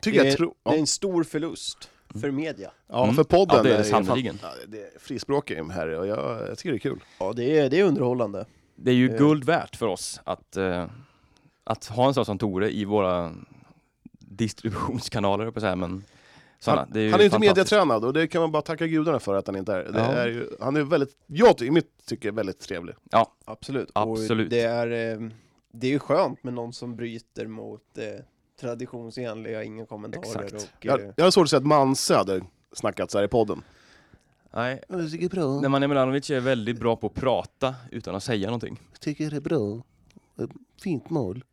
[0.00, 0.54] Tycker det, jag är, tror...
[0.62, 2.70] det är Ja, en stor förlust för media.
[2.88, 3.14] ja Mm.
[3.14, 4.38] för podden Ja, det är det sannerligen.
[4.42, 7.00] Ja, det är frispråkig här och jag, jag tycker det är kul.
[7.18, 8.46] Ja, det är, det är underhållande.
[8.76, 10.86] Det är ju guld värt för oss att, eh,
[11.64, 13.32] att ha en sån som Tore i våra
[14.28, 16.04] distributionskanaler, på så här, men
[16.58, 18.86] såna, Han, det är ju han är inte mediatränad och det kan man bara tacka
[18.86, 19.84] gudarna för att han inte är.
[19.92, 20.04] Det Ja.
[20.04, 22.94] är ju, han är väldigt, jag i mitt tycke väldigt trevlig.
[23.44, 23.90] Absolut.
[23.92, 24.44] Absolut.
[24.46, 25.28] Och det, är, eh,
[25.72, 28.04] det är ju skönt med någon som bryter mot eh,
[28.60, 30.44] traditionsenliga, inga kommentarer.
[30.44, 30.54] Exakt.
[30.54, 32.40] Och, Jag, eh, jag har svårt att säga att Manse hade
[32.72, 33.62] snackat så här i podden.
[34.54, 35.60] Nej, Jag tycker det är bra.
[35.60, 38.80] Nemanja Milanovic är väldigt bra på att prata utan att säga någonting.
[38.92, 39.82] Jag tycker det är bra.
[40.82, 41.44] Fint mål.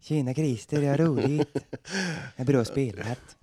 [0.00, 1.52] Tjena Christer, det är roligt.
[2.36, 3.36] Det är bra spelat.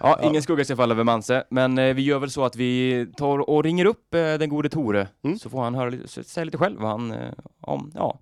[0.00, 3.06] Ja, ingen skugga ska falla över Manse, men eh, vi gör väl så att vi
[3.16, 5.38] tar och ringer upp eh, den gode Tore, Mm.
[5.38, 8.20] så får han höra, lite- säga lite själv vad han, eh, om, ja.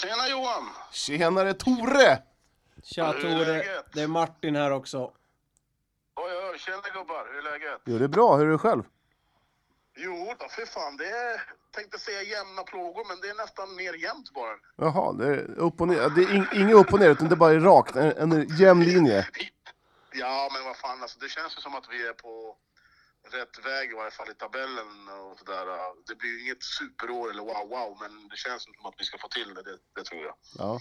[0.00, 0.64] Tjena Johan!
[0.92, 2.22] Tjenare Tore!
[2.84, 3.84] Tja Hur är Tore, läget?
[3.94, 4.98] det är Martin här också.
[6.16, 7.80] Oj, oj, tjena gubbar, hur är läget?
[7.84, 8.36] Jo, det är bra.
[8.36, 8.82] Hur är du själv?
[10.00, 13.94] Jo då, för fan, det är, tänkte säga jämna plågor, men det är nästan mer
[13.94, 14.54] jämnt bara.
[14.76, 15.96] Jaha, det är upp och ner.
[16.16, 17.96] Det är ing- inget upp och ner, utan det är bara rakt.
[17.96, 19.28] En, en jämn linje.
[20.12, 22.56] Ja, men vad fan, alltså, det känns ju som att vi är på
[23.30, 25.66] rätt väg i varje fall i tabellen och sådär.
[26.06, 29.18] Det blir ju inget superår eller wow, wow, men det känns som att vi ska
[29.18, 30.34] få till det, det, det tror jag.
[30.58, 30.80] Ja.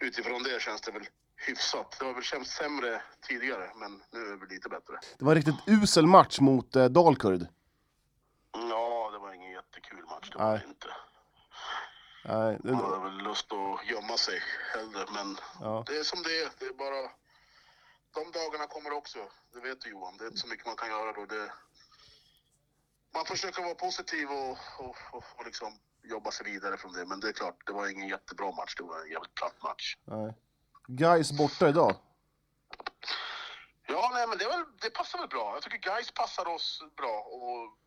[0.00, 1.96] Utifrån det känns det väl hyfsat.
[1.98, 4.94] Det har väl känts sämre tidigare, men nu är det lite bättre.
[5.18, 7.46] Det var en riktigt usel match mot eh, Dalkurd.
[8.52, 10.58] Ja, det var ingen jättekul match, det var Nej.
[10.58, 10.88] det inte.
[12.24, 14.42] Nej, det, Man hade väl lust att gömma sig
[14.74, 15.84] hellre, men ja.
[15.86, 16.50] det är som det är.
[16.58, 17.10] Det är bara...
[18.14, 19.18] De dagarna kommer också.
[19.52, 20.16] Det vet du Johan.
[20.16, 21.26] Det är inte så mycket man kan göra då.
[21.26, 21.52] Det...
[23.14, 27.06] Man försöker vara positiv och, och, och, och liksom jobba sig vidare från det.
[27.06, 28.74] Men det är klart, det var ingen jättebra match.
[28.76, 29.96] Det var en jävligt platt match.
[30.04, 30.34] Nej.
[30.86, 31.96] Guys borta idag.
[33.86, 35.54] Ja, nej, men det, väl, det passar väl bra.
[35.54, 37.20] Jag tycker Guys passar oss bra.
[37.20, 37.78] Och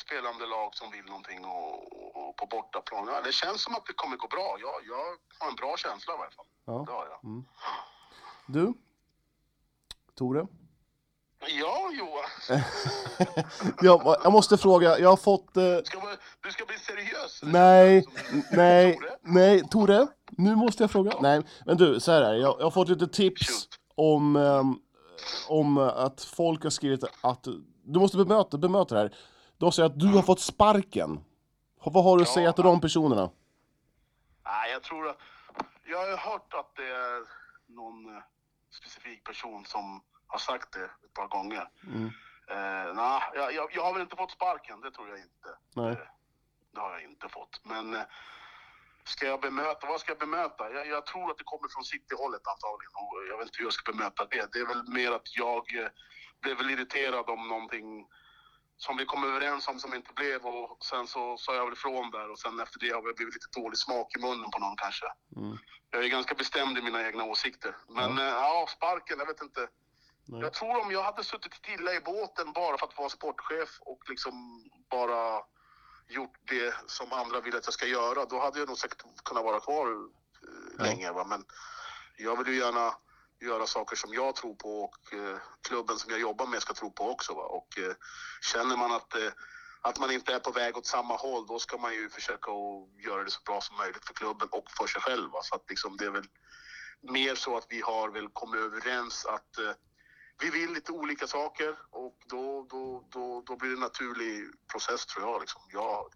[0.00, 3.06] spelande lag som vill någonting och, och, och på bortaplan.
[3.06, 4.56] Ja, det känns som att det kommer gå bra.
[4.60, 5.04] Jag, jag
[5.38, 6.46] har en bra känsla i varje fall.
[6.64, 6.84] Ja.
[6.86, 7.42] Det har jag.
[8.46, 8.74] Du?
[10.14, 10.46] Tore?
[11.60, 12.60] Ja, Johan.
[13.82, 15.56] Ja, jag måste fråga, jag har fått...
[15.56, 17.40] Eh, Ska man, du ska bli seriös?
[17.42, 18.04] nej,
[18.52, 19.16] nej, Tore?
[19.22, 20.06] nej, Tore?
[20.30, 21.12] Nu måste jag fråga.
[21.20, 23.68] Nej, men du, så här är jag, jag har fått lite tips Shoot.
[23.94, 24.78] om, ehm,
[25.48, 27.46] om att folk har skrivit att...
[27.88, 29.14] Du måste bemöta, bemöta det här.
[29.58, 31.24] De säger att du har fått sparken.
[31.84, 33.30] Vad har du att säga till de personerna?
[34.44, 35.18] Nej, jag tror att...
[35.84, 37.22] Jag har hört att det är
[37.66, 38.22] någon eh,
[38.70, 41.68] specifik person som har sagt det ett par gånger.
[41.86, 42.10] Mm.
[42.50, 45.50] Eh, nej, jag, jag, jag har väl inte fått sparken, det tror jag inte.
[45.74, 45.90] Nej.
[45.90, 46.08] Eh,
[46.74, 47.60] det har jag inte fått.
[47.64, 48.02] Men eh,
[49.04, 50.70] ska jag bemöta, vad ska jag bemöta?
[50.70, 53.72] Jag, jag tror att det kommer från City-hållet antagligen och jag vet inte hur jag
[53.72, 54.52] ska bemöta det.
[54.52, 55.88] Det är väl mer att jag eh,
[56.40, 58.06] blev väl irriterad om någonting
[58.76, 62.10] som vi kom överens om som inte blev och sen så sa jag väl ifrån
[62.10, 64.76] där och sen efter det har det blivit lite dålig smak i munnen på någon
[64.76, 65.06] kanske.
[65.36, 65.58] Mm.
[65.90, 67.76] Jag är ganska bestämd i mina egna åsikter.
[67.88, 69.68] Men ja, ja sparken, jag vet inte.
[70.28, 70.40] Nej.
[70.40, 74.02] Jag tror om jag hade suttit stilla i båten bara för att vara sportchef och
[74.08, 75.42] liksom bara
[76.08, 79.44] gjort det som andra vill att jag ska göra, då hade jag nog säkert kunnat
[79.44, 79.96] vara kvar eh,
[80.78, 80.84] Ja.
[80.84, 81.12] länge.
[81.12, 81.24] Va?
[81.24, 81.44] Men
[82.16, 82.94] jag vill ju gärna
[83.40, 86.90] göra saker som jag tror på och eh, klubben som jag jobbar med ska tro
[86.90, 87.34] på också.
[87.34, 87.42] Va?
[87.42, 87.94] Och eh,
[88.52, 89.32] känner man att, eh,
[89.80, 93.04] att man inte är på väg åt samma håll, då ska man ju försöka att
[93.04, 95.30] göra det så bra som möjligt för klubben och för sig själv.
[95.30, 95.42] Va?
[95.42, 96.28] Så att liksom, det är väl
[97.00, 99.72] mer så att vi har väl kommit överens att eh,
[100.42, 105.06] vi vill lite olika saker och då, då, då, då blir det en naturlig process
[105.06, 105.40] tror jag.
[105.40, 105.62] Liksom.
[105.72, 106.12] Jag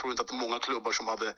[0.00, 1.34] tror inte att det är många klubbar som hade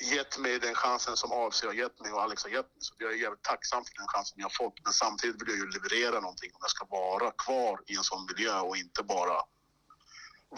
[0.00, 2.78] gett mig den chansen som AFC har gett mig och Alex har gett mig.
[2.78, 4.84] Så jag är jävligt tacksam för den chansen jag har fått.
[4.84, 8.26] Men samtidigt vill jag ju leverera någonting om jag ska vara kvar i en sån
[8.26, 9.36] miljö och inte bara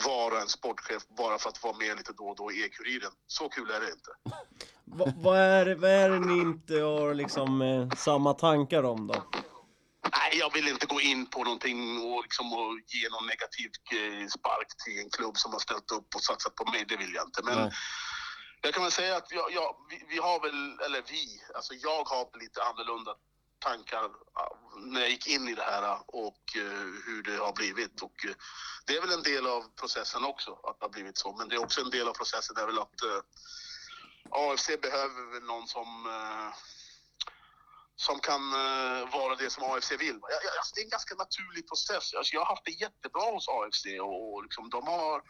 [0.05, 3.13] vara en sportchef bara för att vara med lite då och då i E-Kuriren.
[3.27, 4.11] Så kul är det inte.
[4.85, 9.15] Va, vad, är, vad är det ni inte har liksom eh, samma tankar om då?
[10.13, 14.27] Nej, jag vill inte gå in på någonting och, liksom, och ge någon negativ eh,
[14.29, 16.85] spark till en klubb som har ställt upp och satsat på mig.
[16.89, 17.43] Det vill jag inte.
[17.43, 17.71] Men Nej
[18.61, 22.05] jag kan väl säga att jag, jag, vi, vi har väl, eller vi, alltså jag
[22.05, 23.15] har lite annorlunda
[23.59, 24.11] tankar
[24.77, 28.03] när jag gick in i det här och eh, hur det har blivit.
[28.03, 28.35] Och, eh,
[28.87, 31.33] det är väl en del av processen också, att det har blivit så.
[31.33, 33.21] Men det är också en del av processen är väl att eh,
[34.31, 35.89] AFC behöver väl någon som
[37.99, 38.51] som kan
[39.13, 40.21] vara det som AFC vill.
[40.59, 42.15] Alltså, det är en ganska naturlig process.
[42.15, 45.23] Alltså, jag har haft det jättebra hos AFC och liksom, de har,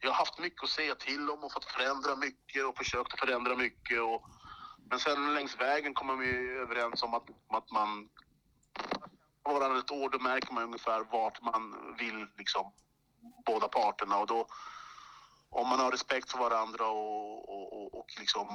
[0.00, 3.20] jag har haft mycket att säga till om och fått förändra mycket och försökt att
[3.20, 4.00] förändra mycket.
[4.02, 4.24] Och,
[4.90, 8.08] men sen längs vägen kommer vi överens om att, att man
[9.44, 12.72] varannan ett år, då märker man ungefär vart man vill, liksom,
[13.46, 14.18] båda parterna.
[14.18, 14.46] Och då,
[15.50, 18.46] om man har respekt för varandra och, och, och, och liksom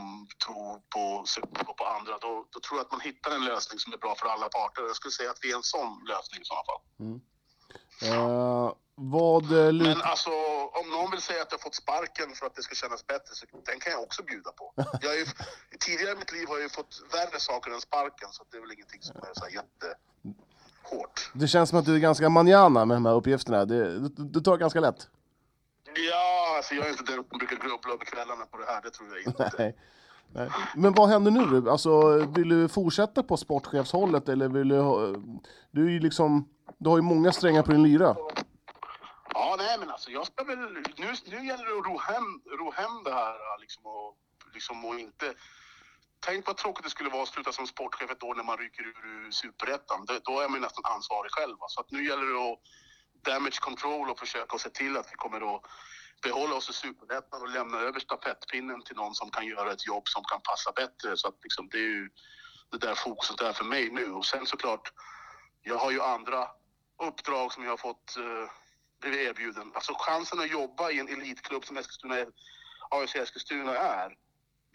[0.45, 3.79] tror på, sig och på andra, då, då tror jag att man hittar en lösning
[3.79, 4.81] som är bra för alla parter.
[4.81, 6.81] Jag skulle säga att vi är en sån lösning i sådana fall.
[6.99, 7.21] Mm.
[8.01, 9.73] Eh, vad eh.
[9.73, 10.29] Men alltså,
[10.79, 13.45] om någon vill säga att jag fått sparken för att det ska kännas bättre, så
[13.65, 14.73] den kan jag också bjuda på.
[15.01, 15.25] Jag ju,
[15.79, 18.62] tidigare i mitt liv har jag ju fått värre saker än sparken, så det är
[18.62, 21.31] väl ingenting som är så jättehårt.
[21.34, 23.65] Det känns som att du är ganska manjana med de här uppgifterna.
[23.65, 25.08] Det, du, du tar ganska lätt.
[25.84, 28.81] Du, Ja, alltså jag är inte den som brukar grubbla över kvällarna på det här,
[28.81, 29.51] det tror jag inte.
[29.58, 29.75] Nej.
[30.34, 30.49] Nej.
[30.75, 31.69] Men vad händer nu?
[31.69, 35.15] Alltså, vill du fortsätta på sportchefshållet eller vill du ha...
[35.71, 36.49] Du är ju liksom...
[36.77, 38.15] Du har ju många strängar på din lyra.
[39.38, 40.60] Ja, nej men alltså jag ska väl...
[40.98, 44.17] Nu, nu gäller det att ro hem, ro hem det här liksom och,
[44.54, 45.34] liksom och inte...
[46.19, 48.84] Tänk vad tråkigt det skulle vara att sluta som sportchef ett år när man ryker
[48.84, 50.06] ur, superettan.
[50.24, 51.58] Då är man ju nästan ansvarig själv.
[51.60, 51.65] va.
[51.69, 52.60] Så att nu gäller det att
[53.26, 55.62] damage control och försöka se till att vi kommer att
[56.21, 60.08] behålla oss i superettan och lämna över stafettpinnen till någon som kan göra ett jobb
[60.08, 61.17] som kan passa bättre.
[61.17, 62.10] Så att liksom, det är ju
[62.71, 64.12] det där fokuset är för mig nu.
[64.12, 64.93] Och sen såklart,
[65.62, 66.48] jag har ju andra
[67.04, 68.50] uppdrag som jag har fått eh,
[69.01, 69.71] blivit erbjuden.
[69.73, 72.15] Alltså chansen att jobba i en elitklubb som Eskilstuna,
[72.89, 74.15] AFC Eskilstuna är,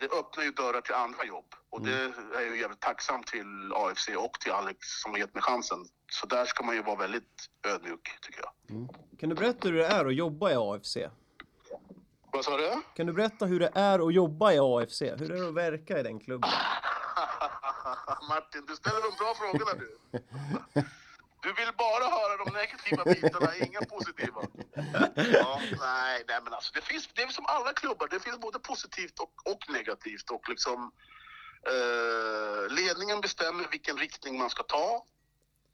[0.00, 1.54] det öppnar ju dörrar till andra jobb.
[1.70, 5.34] Och det är jag ju jävligt tacksam till AFC och till Alex som har gett
[5.34, 5.78] mig chansen.
[6.10, 8.50] Så där ska man ju vara väldigt ödmjuk, tycker jag.
[9.20, 10.96] Kan du berätta hur det är att jobba i AFC?
[12.32, 12.82] Vad sa du?
[12.96, 15.02] Kan du berätta hur det är att jobba i AFC?
[15.02, 16.50] Hur är det att verka i den klubben?
[18.28, 19.98] Martin, du ställer de bra frågorna du.
[21.42, 24.40] Du vill bara höra de negativa bitarna, inga positiva.
[25.32, 28.58] Ja, nej, nej, men alltså det finns, det är som alla klubbar, det finns både
[28.58, 30.92] positivt och, och negativt och liksom
[31.72, 35.04] eh, ledningen bestämmer vilken riktning man ska ta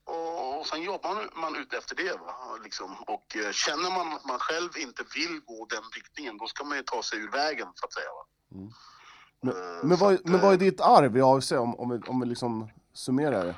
[0.04, 2.12] och, och sen jobbar man, man ut efter det.
[2.12, 2.34] Va?
[2.64, 2.96] Liksom.
[3.06, 6.76] Och eh, känner man att man själv inte vill gå den riktningen, då ska man
[6.76, 8.08] ju ta sig ur vägen så att säga.
[8.18, 8.24] Va?
[9.52, 11.90] Eh, Men så vad, att, men vad är eh, ditt arv i AFC om, om,
[11.90, 13.54] vi, om vi liksom summerar det?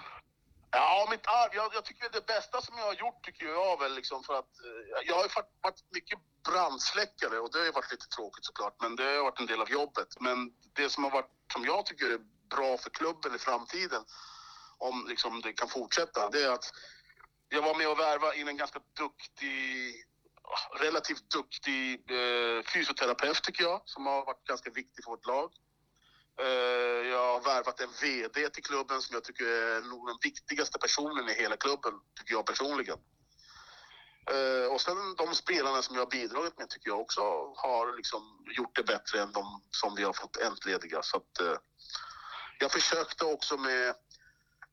[0.70, 1.50] Ja, mitt arv.
[1.54, 4.52] Jag, jag tycker det bästa som jag har gjort tycker jag väl liksom för att
[4.64, 8.44] eh, jag har ju varit, varit mycket brandsläckare och det har ju varit lite tråkigt
[8.44, 10.08] såklart, men det har varit en del av jobbet.
[10.20, 14.04] Men det som har varit, som jag tycker är bra för klubben i framtiden,
[14.78, 16.72] om liksom det kan fortsätta, det är att
[17.48, 20.04] jag var med och värva in en ganska duktig,
[20.42, 25.50] ah, relativt duktig eh, fysioterapeut tycker jag, som har varit ganska viktig för vårt lag.
[26.40, 30.78] Eh, jag har värvat en VD till klubben som jag tycker är nog den viktigaste
[30.78, 32.98] personen i hela klubben, tycker jag personligen.
[34.30, 37.20] Eh, och sen de spelarna som jag har bidragit med tycker jag också
[37.56, 41.02] har liksom gjort det bättre än de som vi har fått entlediga.
[41.02, 41.56] Så att, eh,
[42.58, 43.94] jag försökte också med,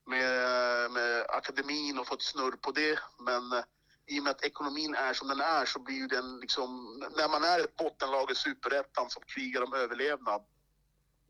[0.06, 3.64] med, med akademin och fått snurr på det, men
[4.08, 7.30] i och med att ekonomin är som den är så blir ju den liksom, när
[7.30, 10.42] man är ett bottenlag i superettan som krigar om överlevnad,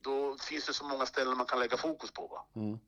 [0.06, 2.28] då finns det så många ställen man kan lägga fokus på.
[2.28, 2.46] Va?
[2.56, 2.80] Mm.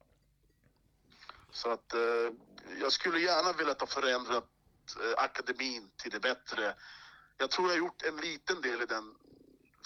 [1.52, 2.34] Så att eh,
[2.82, 4.48] jag skulle gärna vilja ha förändrat
[5.04, 6.76] eh, akademin till det bättre.
[7.38, 9.16] Jag tror jag har gjort en liten del i den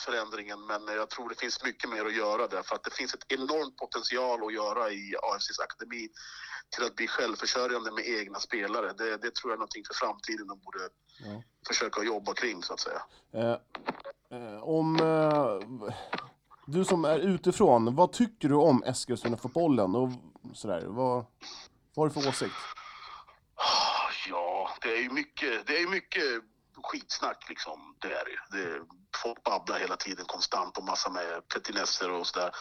[0.06, 3.14] förändringen, men jag tror det finns mycket mer att göra där för att det finns
[3.14, 6.10] ett enormt potential att göra i AFCs akademi
[6.70, 8.94] till att bli självförsörjande med egna spelare.
[8.94, 10.90] Det, det tror jag är någonting för framtiden de borde
[11.24, 11.44] Ja.
[11.68, 13.02] försöka jobba kring så att säga.
[13.34, 13.58] Eh,
[14.38, 14.98] eh, om...
[16.72, 20.10] Du som är utifrån, vad tycker du om Eskilstuna-fotbollen och
[20.54, 20.86] sådär?
[20.86, 21.26] Vad,
[21.96, 22.56] vad har du för åsikt?
[24.30, 26.24] Ja, det är ju mycket, det är mycket
[26.84, 27.96] skitsnack liksom.
[28.02, 28.86] Det är det.
[29.24, 32.52] Folk babblar hela tiden konstant och massa med petinesser och sådär.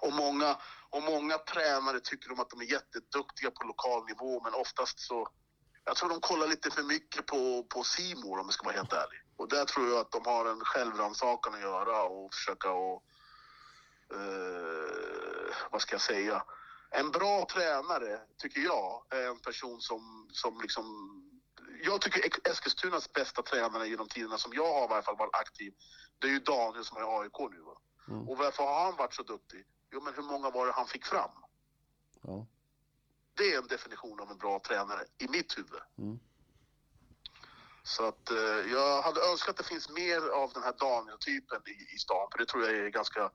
[0.00, 0.56] Och många,
[0.90, 5.28] och många tränare tycker de att de är jätteduktiga på lokal nivå men oftast så
[5.84, 8.92] jag tror de kollar lite för mycket på, på Simor om jag ska vara helt
[8.92, 9.20] ärlig.
[9.36, 13.02] Och där tror jag att de har en självrannsakan att göra och försöka och
[14.12, 16.44] eh, vad ska jag säga?
[16.90, 21.16] En bra tränare, tycker jag, är en person som, som liksom...
[21.82, 25.74] Jag tycker Eskilstunas bästa tränare genom tiderna, som jag har i varje fall varit aktiv,
[26.18, 27.60] det är ju Daniel som är i AIK nu.
[27.60, 27.80] Va?
[28.08, 28.28] Mm.
[28.28, 29.64] Och varför har han varit så duktig?
[29.90, 31.30] Jo, men hur många var det han fick fram?
[32.22, 32.46] Ja.
[33.34, 35.80] Det är en definition av en bra tränare i mitt huvud.
[35.98, 36.18] Mm.
[37.82, 41.94] Så att eh, jag hade önskat att det finns mer av den här Daniel-typen i,
[41.94, 43.30] i stan, för det tror jag är ganska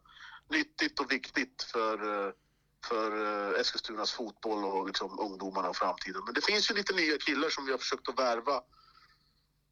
[0.49, 2.34] nyttigt och viktigt för, eh,
[2.86, 6.21] för eh, Eskilstunas fotboll och liksom ungdomarna och framtiden.
[6.25, 8.62] Men det finns ju lite nya killar som vi har försökt att värva.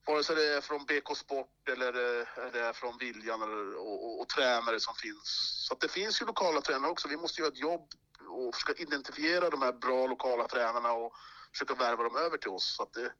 [0.07, 4.05] Vare sig det är från BK Sport eller eh, det är från Viljan eller, och,
[4.05, 5.65] och, och tränare som finns.
[5.67, 7.07] Så att det finns ju lokala tränare också.
[7.07, 7.89] Vi måste göra ett jobb
[8.27, 11.13] och försöka identifiera de här bra lokala tränarna och
[11.51, 12.75] försöka värva dem över till oss.
[12.75, 13.13] Så att det,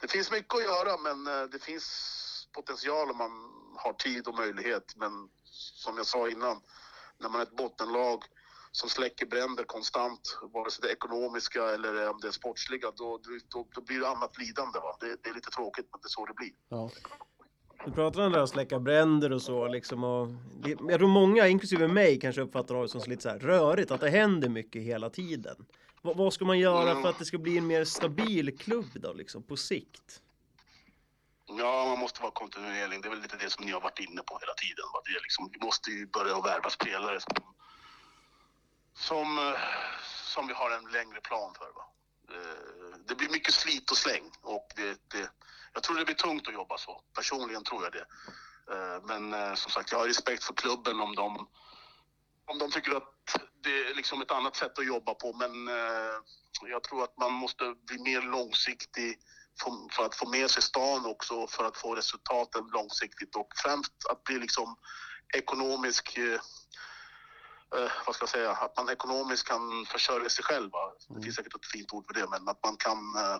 [0.00, 3.30] det finns mycket att göra men det finns potential om man
[3.76, 4.96] har tid och möjlighet.
[4.96, 6.60] Men som jag sa innan,
[7.18, 8.24] när man är ett bottenlag
[8.72, 13.20] som släcker bränder konstant, vare sig det är ekonomiska eller om det är sportsliga, då,
[13.48, 14.78] då, då blir det annat lidande.
[14.78, 14.96] Va?
[15.00, 16.52] Det, det är lite tråkigt men det är så det blir.
[16.68, 16.90] Ja.
[17.84, 20.28] Du pratar om det här att släcka bränder och så liksom och
[20.88, 24.10] Jag tror många, inklusive mig, kanske uppfattar det som lite så här rörigt, att det
[24.10, 25.66] händer mycket hela tiden.
[26.02, 29.12] Vad, vad ska man göra för att det ska bli en mer stabil klubb då
[29.12, 30.20] liksom, på sikt?
[31.58, 33.02] Ja, man måste vara kontinuerlig.
[33.02, 34.84] Det är väl lite det som ni har varit inne på hela tiden.
[34.92, 35.00] va?
[35.04, 37.54] Det liksom, vi måste ju börja värva spelare som,
[38.94, 39.60] som, eh,
[40.02, 41.72] som vi har en längre plan för.
[41.72, 41.84] Va?
[42.30, 45.30] Eh, det blir mycket slit och släng och det, det,
[45.72, 47.02] jag tror det blir tungt att jobba så.
[47.14, 48.06] Personligen tror jag det.
[48.74, 51.48] Eh, men som sagt, jag har respekt för klubben om de,
[52.46, 53.10] om de tycker att
[53.62, 55.32] det är liksom ett annat sätt att jobba på.
[55.32, 55.66] Men
[56.70, 59.18] jag tror att man måste bli mer långsiktig
[59.90, 64.24] för att få med sig stan också för att få resultaten långsiktigt och främst att
[64.24, 64.76] bli liksom
[65.34, 66.40] ekonomisk eh,
[67.76, 70.70] eh, vad ska jag säga, att man ekonomiskt kan försörja sig själv.
[71.08, 73.38] Det finns säkert ett fint ord för det, men att man kan eh,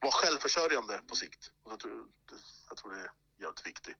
[0.00, 1.50] vara självförsörjande på sikt.
[1.64, 2.06] Och jag, tror,
[2.68, 3.10] jag tror det är
[3.40, 3.96] jävligt viktigt.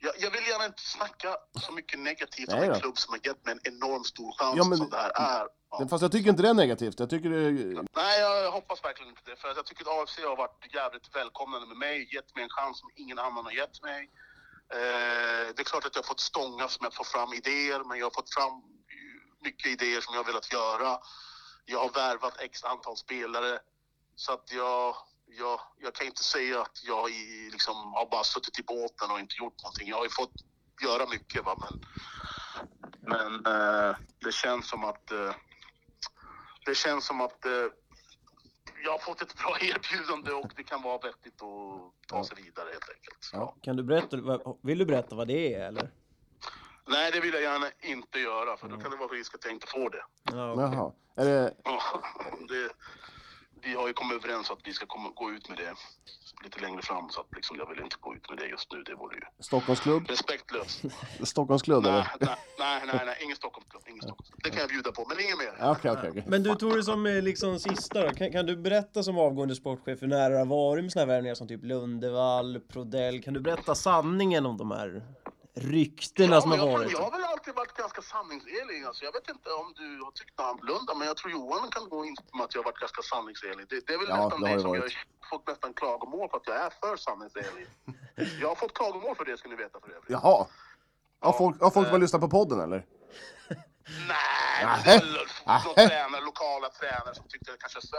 [0.00, 3.44] Jag, jag vill gärna inte snacka så mycket negativt om en klubb som har gett
[3.46, 5.48] mig en enormt stor chans Ja, men- som det här är.
[5.70, 5.88] Ja.
[5.90, 7.00] Fast jag tycker inte det är negativt.
[7.00, 7.84] Jag tycker det.
[7.96, 9.36] Nej, jag hoppas verkligen inte det.
[9.36, 12.50] För att jag tycker att AFC har varit jävligt välkomnande med mig, gett mig en
[12.50, 14.10] chans som ingen annan har gett mig.
[14.72, 17.98] Eh, det är klart att jag har fått stångas med att få fram idéer, men
[17.98, 18.62] jag har fått fram
[19.44, 20.98] mycket idéer som jag har velat göra.
[21.64, 23.58] Jag har värvat x antal spelare.
[24.16, 28.58] Så att jag, jag, jag kan inte säga att jag i, liksom, har bara suttit
[28.58, 29.88] i båten och inte gjort någonting.
[29.88, 30.34] Jag har ju fått
[30.82, 31.56] göra mycket, va?
[31.60, 31.72] men,
[33.42, 35.34] men eh, det känns som att eh,
[36.66, 37.52] det känns som att eh,
[38.84, 42.68] jag har fått ett bra erbjudande och det kan vara vettigt att ta sig vidare
[42.72, 43.30] helt enkelt.
[43.32, 43.56] Ja.
[43.62, 45.90] Kan du berätta, vad- vill du berätta vad det är eller?
[46.86, 49.52] Nej, det vill jag gärna inte göra för då kan det vara risk att jag
[49.54, 50.04] inte får det.
[50.32, 50.64] Ja, okej.
[50.64, 50.92] Jaha.
[51.16, 51.54] Är det...
[51.64, 51.80] Ja,
[52.48, 52.70] det
[53.64, 55.74] vi har ju kommit överens att vi ska komma, gå ut med det
[56.44, 58.82] lite längre fram så att liksom, jag vill inte gå ut med det just nu.
[58.82, 60.08] Det vore ju Stockholmsklubb?
[60.08, 60.82] respektlöst.
[61.22, 63.82] Stockholmsklubb Nej, nej, nej, nej, nej, ingen Stockholmsklubb.
[63.88, 64.40] Ingen Stockholmsklubb.
[64.44, 65.56] Det kan jag bjuda på, men inget mer.
[65.58, 66.24] Ja, Okej, okej, okej.
[66.26, 70.02] Men du Tore som är liksom sista då, kan, kan du berätta som avgående sportchef
[70.02, 73.22] hur nära det har varit med såna här värvningar som typ Lundevall, Prodell?
[73.22, 75.02] Kan du berätta sanningen om de här
[75.54, 76.92] ryktena som har men jag, varit?
[76.92, 78.84] Jag har väl alltid varit ganska sanningsenlig.
[78.84, 82.04] Alltså, jag vet inte om du har tyckt annorlunda, men jag tror Johan kan gå
[82.04, 83.68] in med att jag har varit ganska sanningsenlig.
[83.68, 84.82] Det, det är väl Ja, nästan det det som varit.
[84.92, 87.66] jag har fått nästan klagomål för att jag är för sanningsenlig.
[88.40, 90.10] jag har fått klagomål för det, ska ni veta för övrigt.
[90.10, 90.46] Jaha.
[91.20, 92.86] Har folk, har folk eh, bara lyssnat på podden eller?
[94.08, 94.82] Nej, Nähä.
[94.84, 95.18] det är väl
[95.66, 97.96] någon tränare, lokala tränare som tyckte att kanske så,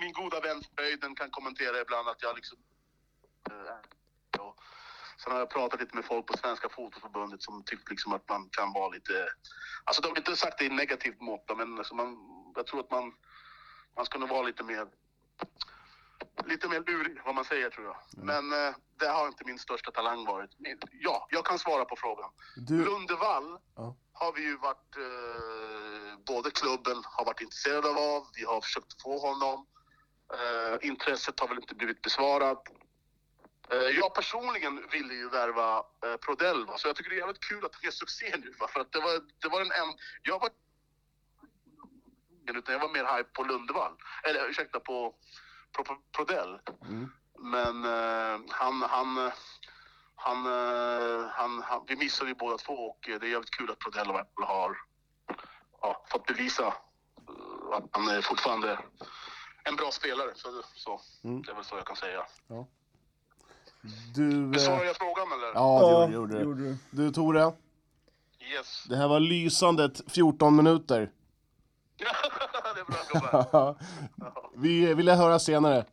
[0.00, 2.58] min goda vän Fröjden kan kommentera ibland att jag liksom...
[5.22, 8.48] Sen har jag pratat lite med folk på Svenska Fotoförbundet som tyckte liksom att man
[8.52, 9.28] kan vara lite...
[9.84, 12.16] Alltså de har inte sagt det i negativt mått, men alltså man,
[12.54, 13.14] jag tror att man,
[13.96, 14.86] man ska nog vara lite mer...
[16.46, 17.96] Lite mer lurig, vad man säger tror jag.
[18.16, 20.50] Men eh, det har inte min största talang varit.
[20.58, 22.30] Men, Ja, jag kan svara på frågan.
[22.56, 22.84] Du...
[22.84, 23.96] Lundevall Ja.
[24.12, 29.18] har vi ju varit, eh, både klubben har varit intresserade av, vi har försökt få
[29.18, 29.66] honom.
[30.34, 32.62] Eh, intresset har väl inte blivit besvarat.
[33.70, 36.78] Eh, jag personligen ville ju värva eh, Prodell, va?
[36.78, 38.54] så jag tycker det är jävligt kul att det är succé nu.
[38.60, 38.68] Va?
[38.68, 40.50] För att det var, det var den en, jag var
[42.56, 43.92] utan jag var mer hype på Lundevall.
[44.22, 45.14] Eller ursäkta, på,
[45.72, 46.60] på, på Prodell.
[46.88, 47.12] Mm.
[47.38, 49.30] Men eh, han, han,
[50.14, 53.78] han, eh, han, han, vi missade ju båda två och det är jävligt kul att
[53.78, 54.78] Prodell har
[55.80, 56.66] ja, fått bevisa
[57.72, 58.78] att han är fortfarande
[59.64, 60.30] en bra spelare.
[60.34, 61.42] Så, så Mm.
[61.42, 62.26] det är väl så jag kan säga.
[64.14, 64.46] Du...
[64.46, 64.86] Besvarar Eh...
[64.86, 65.46] jag frågan eller?
[65.54, 66.76] Ja, det gjorde, gjorde du.
[66.90, 67.10] du.
[67.12, 67.52] Tore,
[68.54, 68.84] Yes.
[68.88, 70.98] det här var lysande 14 minuter.
[71.98, 73.76] det är bra gubbar.
[74.56, 75.84] Vi vill höra senare.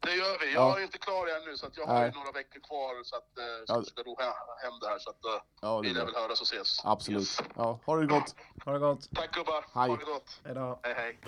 [0.00, 0.52] Det gör vi.
[0.54, 0.78] Jag Ja.
[0.78, 3.44] är inte klar än nu så att jag har några veckor kvar så att eh,
[3.66, 3.74] Ja.
[3.74, 6.06] så ska ro he- hem det här så att eh, Ja, det vill är jag
[6.06, 6.12] bra.
[6.14, 6.80] väl höras och ses.
[6.84, 7.20] Absolut.
[7.20, 7.40] Yes.
[7.56, 8.34] Ja, ha det gott.
[8.64, 9.08] Ha det gott.
[9.14, 9.64] Tack gubbar.
[9.74, 9.88] Hej.
[9.90, 10.40] Ha det gott.
[10.44, 10.80] Hejdå.
[10.82, 11.18] Hej hej.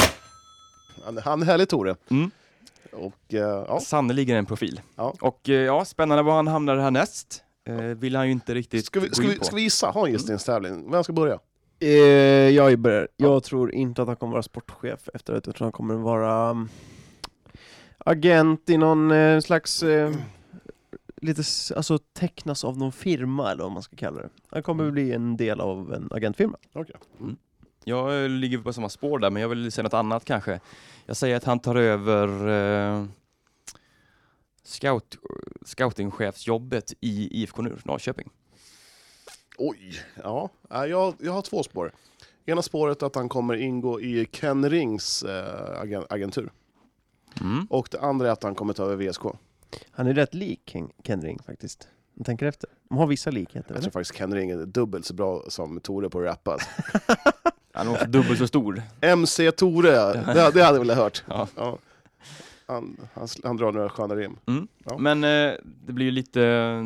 [1.04, 1.96] Han, han är härlig Tore.
[2.10, 2.30] Mm.
[2.92, 4.80] Och eh, ja, Sannerligen en profil.
[4.96, 5.14] Ja.
[5.20, 7.44] Och eh, ja, spännande var han hamnar härnäst.
[7.64, 9.44] Eh, vill han ju inte riktigt ska vi, gå ska, in vi, på.
[9.44, 9.90] ska vi gissa?
[9.90, 10.90] Ha en gissningstävling.
[10.90, 11.38] Vem ska börja?
[11.80, 11.88] Eh,
[12.48, 13.08] jag börjar.
[13.16, 15.46] Jag tror inte att han kommer vara sportchef efter det.
[15.46, 16.68] Jag tror han kommer vara um,
[17.98, 19.82] agent i någon eh, slags...
[19.82, 20.14] Eh,
[21.22, 21.42] lite,
[21.76, 24.28] alltså tecknas av någon firma eller vad man ska kalla det.
[24.50, 26.58] Han kommer bli en del av en agentfirma.
[26.72, 26.96] Okej.
[27.84, 30.60] Jag ligger på samma spår där, men jag vill säga något annat kanske.
[31.06, 32.48] Jag säger att han tar över
[32.98, 33.04] eh,
[34.64, 35.16] scout,
[35.64, 38.30] scoutingchefsjobbet i IFK Norrköping.
[39.58, 40.50] Oj, ja.
[40.70, 41.92] ja, Jag, jag har två spår.
[42.46, 46.52] Ena spåret är att han kommer ingå i Ken Rings eh, agen- agentur.
[47.40, 47.66] Mm.
[47.70, 49.22] Och det andra är att han kommer ta över VSK.
[49.90, 51.88] Han är rätt lik Ken, Ken Ring faktiskt.
[52.14, 52.70] Jag tänker efter.
[52.88, 53.82] De har vissa likheter, Jag eller?
[53.82, 56.58] tror faktiskt Ken Ring är dubbelt så bra som Tore på att rappa.
[57.72, 58.82] Han är också dubbelt så stor.
[59.00, 61.22] MC Tore, det, det hade jag velat hört.
[61.28, 61.48] Ja.
[61.56, 61.78] Ja.
[62.66, 64.38] han, han, han drar några sköna rim.
[64.84, 64.98] Ja.
[64.98, 65.52] Men eh,
[65.86, 66.84] det blir ju lite, eh,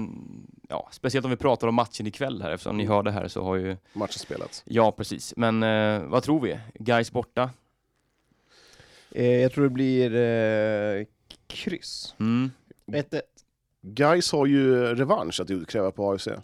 [0.69, 3.43] ja, speciellt om vi pratar om matchen ikväll här eftersom ni hör det här så
[3.45, 4.63] har ju, Matchen spelats.
[4.67, 5.35] ja precis.
[5.37, 6.59] Men eh, vad tror vi?
[6.75, 7.51] Guys borta?
[9.11, 11.07] Eh, jag tror det blir eh,
[11.47, 12.15] kryss.
[12.21, 12.51] Mm.
[12.87, 13.21] 1-1.
[13.83, 16.25] Guys har ju revansch att utkräva på AFC.
[16.25, 16.41] Det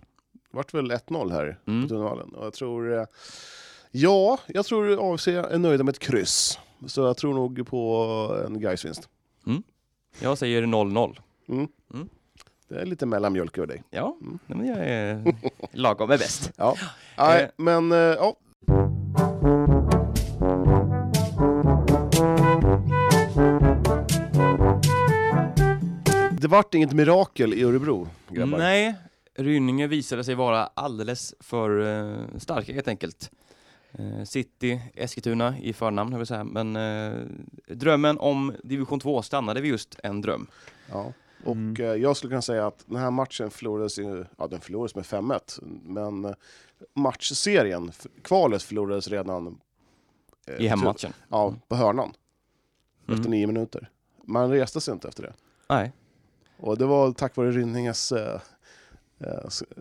[0.51, 1.83] vart väl 1-0 här Mm.
[1.83, 2.31] på Tunnelvallen.
[2.35, 3.07] Och jag tror...
[3.93, 6.59] eh, Ja, jag tror AFC är nöjda med ett kryss.
[6.87, 9.09] Så jag tror nog på en guys vinst
[10.21, 11.19] Jag säger 0-0.
[11.49, 11.69] Mm.
[11.95, 12.09] Mm.
[12.69, 13.83] Det är lite mellanmjölk över dig.
[13.91, 14.39] Ja, Mm.
[14.47, 15.35] men jag är
[15.73, 16.53] lagom är bäst.
[16.57, 16.75] Ja.
[17.19, 18.37] Nej, men eh, ja.
[26.41, 28.59] Det vart inget mirakel i Örebro, grabbar.
[28.59, 28.95] Nej,
[29.35, 33.31] Rynninge visade sig vara alldeles för eh, starka helt enkelt.
[33.93, 36.45] Eh, City, Eskilstuna i förnamn, jag vill säga.
[36.45, 37.27] men eh,
[37.69, 40.47] drömmen om division 2 stannade vid just en dröm.
[40.91, 41.13] Ja.
[41.45, 41.77] Och Mm.
[41.85, 45.05] eh, jag skulle kunna säga att den här matchen förlorades, ju- ja den förlorades med
[45.05, 46.35] 5-1, men
[46.95, 49.59] matchserien, kvalet förlorades redan
[50.47, 51.13] eh, I hemmatchen.
[51.29, 52.13] Ja, på hörnan,
[53.01, 53.31] efter Mm.
[53.31, 53.91] nio minuter.
[54.25, 55.33] Man reste sig inte efter det.
[55.69, 55.93] Nej.
[56.57, 58.41] Och det var tack vare Rynninges eh,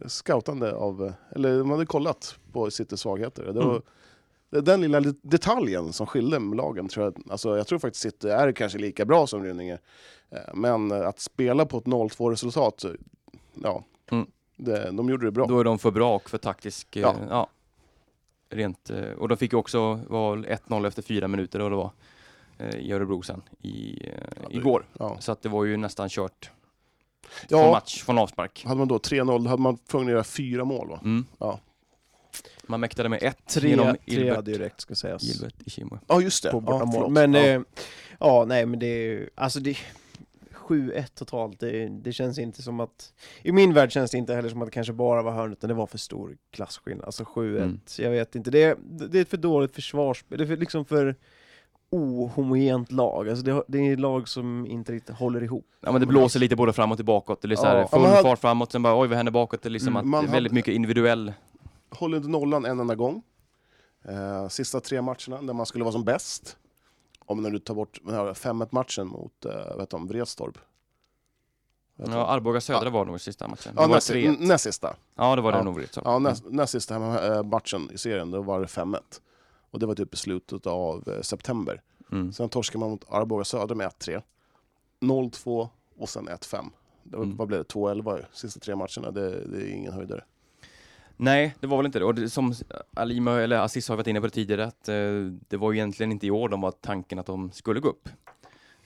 [0.07, 3.43] scoutande av, eller de hade kollat på Citys svagheter.
[3.45, 3.81] Det var Mm.
[4.49, 6.87] Den lilla detaljen som skilde lagen.
[6.87, 9.77] Tror jag, alltså, jag tror faktiskt City är kanske lika bra som Rynninge.
[10.31, 12.91] Eh, Men eh, att spela på ett 0-2 resultat, eh,
[13.63, 14.27] ja, Mm.
[14.57, 15.45] det, de gjorde det bra.
[15.45, 16.95] Då är de för bra och för taktisk.
[16.95, 17.15] eh, Ja.
[17.29, 17.47] Ja.
[18.51, 21.91] Rent, och de fick ju också var 1-0 efter fyra minuter var
[22.57, 23.99] eh, i Örebro sen i,
[24.43, 24.85] Ja, igår.
[24.99, 25.17] Ja.
[25.19, 26.51] Så att det var ju nästan kört
[27.49, 28.63] från Ja, match, från avspark.
[28.65, 30.89] hade man då 3-0 hade man tvungen att göra fyra mål.
[30.89, 30.99] Va?
[31.03, 31.25] Mm.
[31.37, 31.59] Ja.
[32.69, 35.23] Man mäktade med ett Tre, genom tre Gilbert, direkt ska sägas.
[35.23, 35.99] Gilbert Ishimwe.
[36.07, 36.51] Ja, just det.
[36.51, 37.07] På ja.
[37.09, 37.39] Men ja.
[37.45, 37.61] eh,
[38.19, 39.77] ja, nej men det är ju- alltså det
[40.67, 43.13] 7-1 totalt, det, det känns inte som att
[43.43, 45.67] I min värld känns det inte heller som att det kanske bara var hörn utan
[45.67, 47.79] det var för stor klasskillnad, alltså 7-1, Mm.
[47.97, 48.75] jag vet inte, det är,
[49.09, 51.15] det är ett för dåligt försvarsspel, det är för, liksom för
[51.91, 55.65] ohomogent lag, alltså det, det är ett lag som inte riktigt håller ihop.
[55.81, 57.41] Ja men det blåser lite både framåt och bakåt.
[57.41, 57.87] Det är så här Ja.
[57.87, 59.61] full Ja, hade- fart framåt, sen bara oj vad händer bakåt?
[59.61, 61.33] Det är liksom Mm, att man det är väldigt hade- mycket individuell.
[61.91, 63.23] Håller inte nollan en enda gång.
[64.03, 66.57] Eh, sista tre matcherna där man skulle vara som bäst.
[67.19, 70.57] Om när du tar bort 5-1 matchen mot eh, vet du, Vretstorp.
[71.95, 72.09] Vet?
[72.09, 73.73] Ja, Arboga Södra var nog sista matchen.
[73.77, 74.95] ja, näst, 3 näst sista.
[75.15, 75.63] Ja det var det Ja.
[75.63, 75.99] nog Vrids.
[76.05, 76.95] Ja, näst, näst sista
[77.35, 78.97] eh, matchen i serien, då var det 5-1.
[79.71, 81.81] Och det var typ i slutet av eh, september.
[82.11, 82.33] Mm.
[82.33, 84.21] Sen torskade man mot Arboga Södra med 1-3.
[85.01, 86.65] 0-2 och sen 1-5.
[87.03, 87.37] Det var, Mm.
[87.37, 87.73] Vad blev det?
[87.73, 89.11] 2-11 sista tre matcherna.
[89.11, 90.23] Det, det är ingen höjdare.
[91.21, 92.05] Nej, det var väl inte det.
[92.05, 92.53] Och det, som
[92.93, 94.95] Alima eller Aziz har varit inne på det tidigare, att eh,
[95.47, 98.09] det var ju egentligen inte i år de var tanken att de skulle gå upp.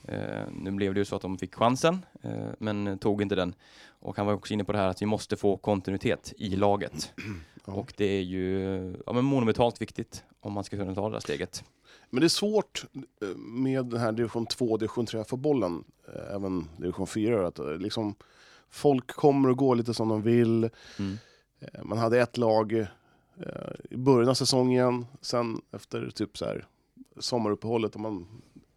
[0.04, 3.56] Eh, nu blev det ju så att de fick chansen, eh, men tog inte den.
[4.00, 7.14] Och han var också inne på det här att vi måste få kontinuitet i laget.
[7.66, 7.74] Ja.
[7.74, 8.58] Och det är ju
[9.06, 11.64] ja, men monumentalt viktigt om man ska kunna ta det där steget.
[12.10, 12.86] Men det är svårt
[13.22, 18.16] eh, med den här division 2 division 3-fotbollen, eh, även division 4, att eh, liksom
[18.70, 20.70] folk kommer och går lite som de vill.
[21.00, 21.18] Mm.
[21.74, 22.88] Eh, Man hade ett lag eh,
[23.90, 26.66] i början av säsongen, sen efter typ så här
[27.20, 28.28] sommaruppehållet, man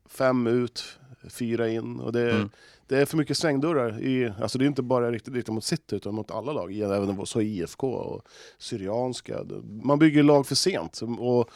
[0.09, 2.01] fem ut, fyra in.
[2.01, 2.51] Och det, Mm.
[2.87, 4.01] det är för mycket svängdörrar.
[4.03, 6.75] I, alltså det är inte bara riktigt, riktigt mot City, utan mot alla lag.
[6.79, 8.23] Även så IFK och
[8.59, 9.41] Syrianska.
[9.83, 11.01] Man bygger lag för sent.
[11.19, 11.51] Och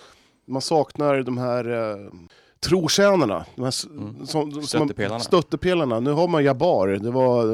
[0.46, 2.10] man saknar de här eh,
[2.60, 3.46] trotjänarna.
[3.56, 4.26] De här Mm.
[4.26, 5.20] som, som, Stöttepelarna.
[5.20, 6.00] stöttepelarna.
[6.00, 6.88] Nu har man Jabbar.
[6.88, 7.44] Det var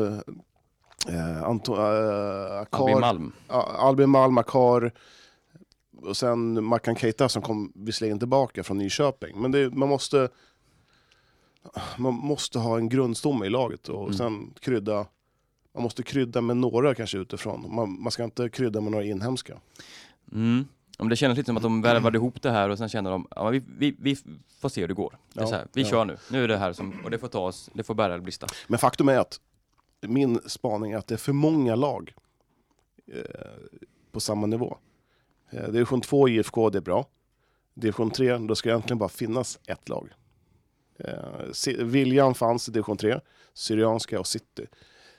[1.08, 3.32] eh, Anto, eh, Akar, Albin Malm.
[3.78, 4.92] Albin Malm, Akar
[6.02, 9.40] och sen Makan Keita som kom visserligen tillbaka från Nyköping.
[9.40, 10.28] Men det, man måste
[11.96, 14.14] man måste ha en grundstomme i laget och Mm.
[14.14, 15.06] sen krydda
[15.74, 17.74] man måste krydda med några kanske utifrån.
[17.74, 19.54] Man, man ska inte krydda med några inhemska.
[20.32, 20.64] Mm.
[20.98, 23.26] Men det kändes lite som att de värvade ihop det här och sen kände de,
[23.36, 24.16] ja, vi, vi, vi
[24.60, 25.18] får se hur det går.
[25.32, 25.88] Det Ja, här, vi ja.
[25.88, 26.16] kör nu.
[26.30, 28.46] Nu är det här som, och det får ta oss, det får bära eller brista.
[28.66, 29.40] Men faktum är att
[30.08, 32.14] min spaning är att det är för många lag
[33.06, 33.20] eh,
[34.12, 34.76] på samma nivå.
[35.50, 37.06] Eh, division 2 IFK, det är bra.
[37.74, 40.08] Division 3, då ska det egentligen bara finnas ett lag.
[40.98, 43.20] Eh, Viljan fanns i division 3,
[43.54, 44.66] Syrianska och City.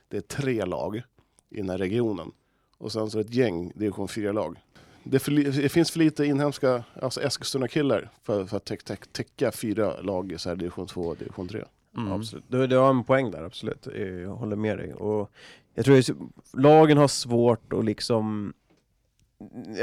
[0.08, 1.02] Det är tre lag
[1.50, 2.32] i den här regionen.
[2.78, 4.60] Och sen så är det ett gäng division 4-lag.
[5.04, 5.26] Det,
[5.62, 10.32] det finns för lite inhemska alltså Eskilstuna-killar för, för att täcka te täcka fyra lag
[10.32, 11.64] i så här division 2 och division 3.
[11.98, 12.12] Mm.
[12.12, 12.46] Absolut.
[12.48, 13.88] Du, du har en poäng där, absolut.
[14.24, 14.94] Jag håller med dig.
[14.94, 15.32] Och
[15.74, 16.10] jag tror att
[16.54, 18.54] lagen har svårt att liksom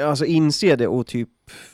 [0.05, 1.29] alltså inse det och typ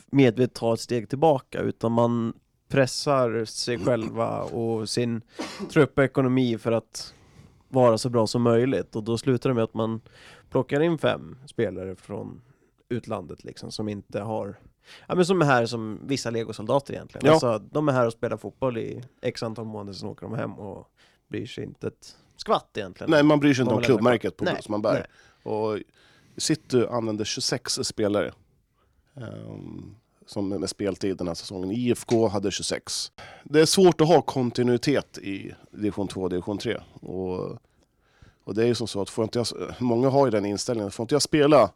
[0.05, 2.33] medvetet ta ett steg tillbaka, utan man
[2.67, 5.21] pressar sig själva och sin
[5.69, 7.13] truppekonomi för att
[7.69, 10.01] vara så bra som möjligt och då slutar det med att man
[10.49, 12.41] plockar in fem spelare från
[12.89, 14.59] utlandet liksom som inte har
[15.07, 17.25] Ja men som är här som vissa legosoldater egentligen.
[17.27, 17.31] Ja.
[17.31, 20.53] Alltså, de är här och spelar fotboll i x antal månader, sen åker de hem
[20.53, 20.87] och
[21.27, 23.11] bryr sig inte ett skvatt egentligen.
[23.11, 24.93] Nej, man bryr sig inte om klubbmärket på, som man bär.
[24.93, 25.05] nej.
[25.53, 25.79] Och
[26.37, 28.33] City använder 26 spelare
[29.15, 31.71] ehm, som med speltid den här säsongen.
[31.71, 33.11] IFK hade 26.
[33.43, 36.77] Det är svårt att ha kontinuitet i division 2 och division 3.
[37.01, 37.57] Och,
[38.43, 39.47] och det är ju som så att får inte jag,
[39.79, 41.71] många har ju den inställningen, får inte jag spela,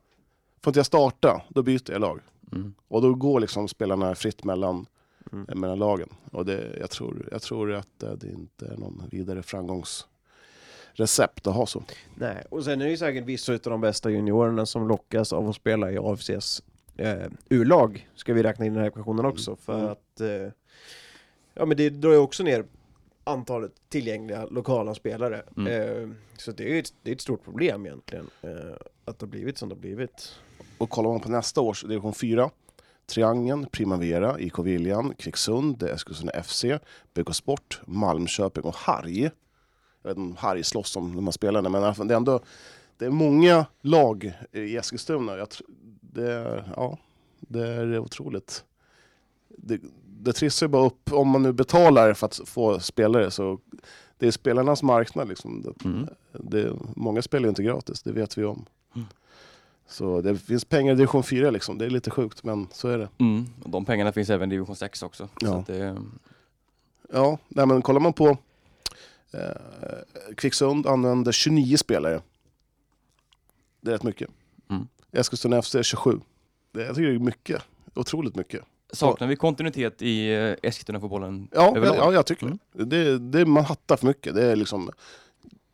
[0.62, 2.20] får inte jag starta, då byter jag lag.
[2.52, 2.74] Mm.
[2.88, 4.86] Och då går liksom spelarna fritt mellan,
[5.32, 5.46] Mm.
[5.50, 6.10] eh, mellan lagen.
[6.32, 11.56] Och det, jag, tror, jag tror att eh, det inte är någon vidare framgångsrecept att
[11.56, 11.84] ha så.
[12.16, 15.50] Nej, och sen är det ju säkert vissa av de bästa juniorerna som lockas av
[15.50, 16.64] att spela i AFCs
[16.98, 19.92] eh, U-lag, ska vi räkna in i den här ekvationen också, för Mm.
[19.92, 20.52] att eh,
[21.54, 22.66] ja men det drar ju också ner
[23.24, 25.44] antalet tillgängliga lokala spelare.
[25.58, 25.68] Mm.
[26.04, 28.50] Eh, så det är ju ett, det är ett stort problem egentligen, eh,
[29.06, 30.34] att det har blivit som det har blivit.
[30.78, 32.50] Och kollar man på nästa års division 4,
[33.06, 36.66] Triangeln, Primavera, IK Viljan, Kvicksund, Eskilstuna FC,
[37.14, 39.22] BK Sport, Malmköping och Harg.
[40.02, 42.40] Jag vet inte om Harg slåss om de här spelarna, men det är ändå
[42.98, 45.38] det är många lag i Eskilstuna.
[45.38, 45.48] Jag,
[46.02, 46.98] det, är, ja,
[47.40, 48.64] det är otroligt.
[49.48, 49.80] Det,
[50.20, 53.60] det trissar ju bara upp, om man nu betalar för att få spelare, så
[54.18, 55.28] det är spelarnas marknad.
[55.30, 55.62] Liksom.
[55.62, 56.08] Det, Mm.
[56.32, 58.66] det, många spelar ju inte gratis, det vet vi om.
[58.96, 59.08] Mm.
[59.88, 61.78] Så det finns pengar i division 4 liksom.
[61.78, 63.10] Det är lite sjukt, men så är det.
[63.18, 63.46] Mm.
[63.64, 65.30] Och de pengarna finns även i division 6 också.
[65.42, 65.64] Så Ja.
[65.68, 65.98] det,
[67.14, 68.38] Ja, nej, men kollar man på
[69.32, 69.40] eh,
[70.38, 72.22] Kvicksund använder 29 spelare.
[73.82, 74.30] Det är rätt mycket.
[74.70, 74.88] Mm.
[75.12, 76.20] Eskilstuna FC är 27.
[76.72, 77.62] Det, jag tycker det är mycket.
[77.94, 78.62] Otroligt mycket.
[78.92, 82.60] saknar vi kontinuitet i eh, Eskilstuna-fotbollen Ja, ja jag tycker Mm.
[82.72, 82.86] det.
[82.86, 83.18] det.
[83.20, 84.36] Det Man hattar för mycket.
[84.36, 84.92] Det är liksom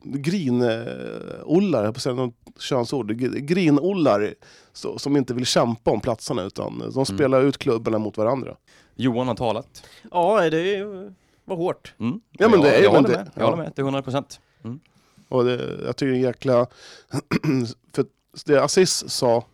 [0.04, 4.34] grinollar, jag på att säga något könsord, Gr- grinollar
[4.72, 6.92] som inte vill kämpa om platserna utan Mm.
[6.92, 8.56] de spelar ut klubbarna mot varandra.
[8.94, 9.82] Johan har talat.
[10.10, 11.94] Ja, det är- var hårt.
[11.98, 12.20] Mm.
[12.32, 13.30] Ja, men jag, det är ju- jag men håller det- med.
[13.34, 13.50] Jag ja.
[13.50, 14.40] håller med till 100 procent.
[15.28, 16.66] Och det, jag tycker det är jäkla...
[17.92, 18.04] för
[18.46, 19.44] det Aziz sa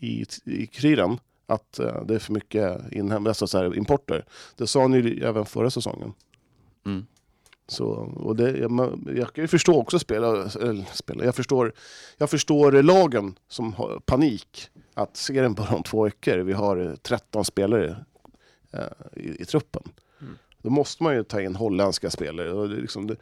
[0.00, 4.24] i, i Kriren, att eh, det är för mycket inhem, alltså så här, importer.
[4.56, 6.12] Det sa han ju även förra säsongen.
[6.86, 7.06] Mm.
[7.66, 7.86] Så,
[8.16, 10.28] och det, jag, jag kan ju förstå också spela,
[10.60, 11.72] eller spela jag, förstår,
[12.16, 14.70] jag förstår lagen som har panik.
[14.94, 18.04] Att serien bara om två veckor, vi har eh, 13 spelare
[18.72, 18.80] eh,
[19.16, 19.82] i, i truppen.
[20.20, 20.38] Mm.
[20.62, 22.52] Då måste man ju ta in holländska spelare.
[22.52, 23.16] Och det liksom det,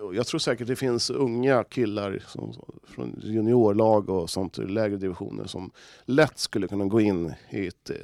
[0.00, 2.54] och jag tror säkert det finns unga killar som,
[2.84, 5.70] från juniorlag och sånt i lägre divisioner som
[6.04, 7.96] lätt skulle kunna gå in i ett eh,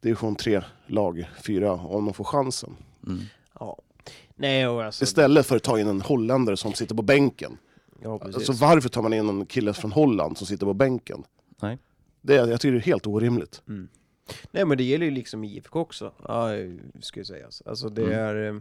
[0.00, 2.76] division 3-lag, 4, om de får chansen.
[3.06, 3.20] Mm.
[3.60, 3.78] Ja.
[4.36, 5.04] Nej, och alltså...
[5.04, 7.56] Istället för att ta in en holländare som sitter på bänken.
[8.02, 8.36] Ja, precis.
[8.36, 11.24] Alltså varför tar man in en kille från Holland som sitter på bänken?
[11.62, 11.78] Nej.
[12.20, 13.62] Det, är- jag tycker det är helt orimligt.
[13.68, 13.88] Mm.
[14.50, 16.48] Nej men det gäller ju liksom IFK också, ja,
[17.00, 17.46] ska jag säga.
[17.66, 18.18] Alltså det Mm.
[18.18, 18.48] är...
[18.54, 18.60] eh,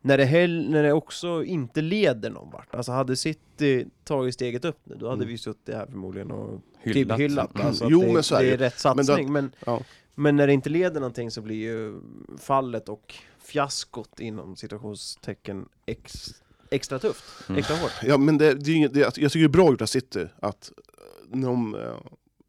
[0.00, 4.64] När det, hell, när det också inte leder någon vart, alltså hade City tagit steget
[4.64, 5.28] upp nu, då hade Mm.
[5.28, 7.16] vi suttit här förmodligen och Hyllat.
[7.18, 7.60] typ hyllat.
[7.60, 9.80] Alltså att Jo, det, men så är det det är rätt satsning, men, Ja.
[10.14, 12.00] men när det inte leder någonting så blir ju
[12.38, 13.14] fallet och
[13.46, 16.34] fiaskot inom situationstecken ex,
[16.70, 17.58] extra tufft, Mm.
[17.58, 17.92] extra hårt.
[18.02, 20.26] Ja, men det, det är inget, det, jag tycker det är bra gjort av City
[20.40, 21.94] att eh, när de eh,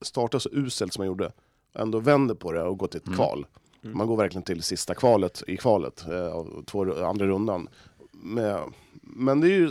[0.01, 1.31] startar så uselt som de gjorde,
[1.73, 3.15] ändå vänder på det och går till ett Mm.
[3.17, 3.45] kval.
[3.83, 3.97] Mm.
[3.97, 7.69] Man går verkligen till sista kvalet i kvalet, eh, av två, andra rundan.
[8.11, 8.59] Med,
[9.01, 9.69] men det är ju...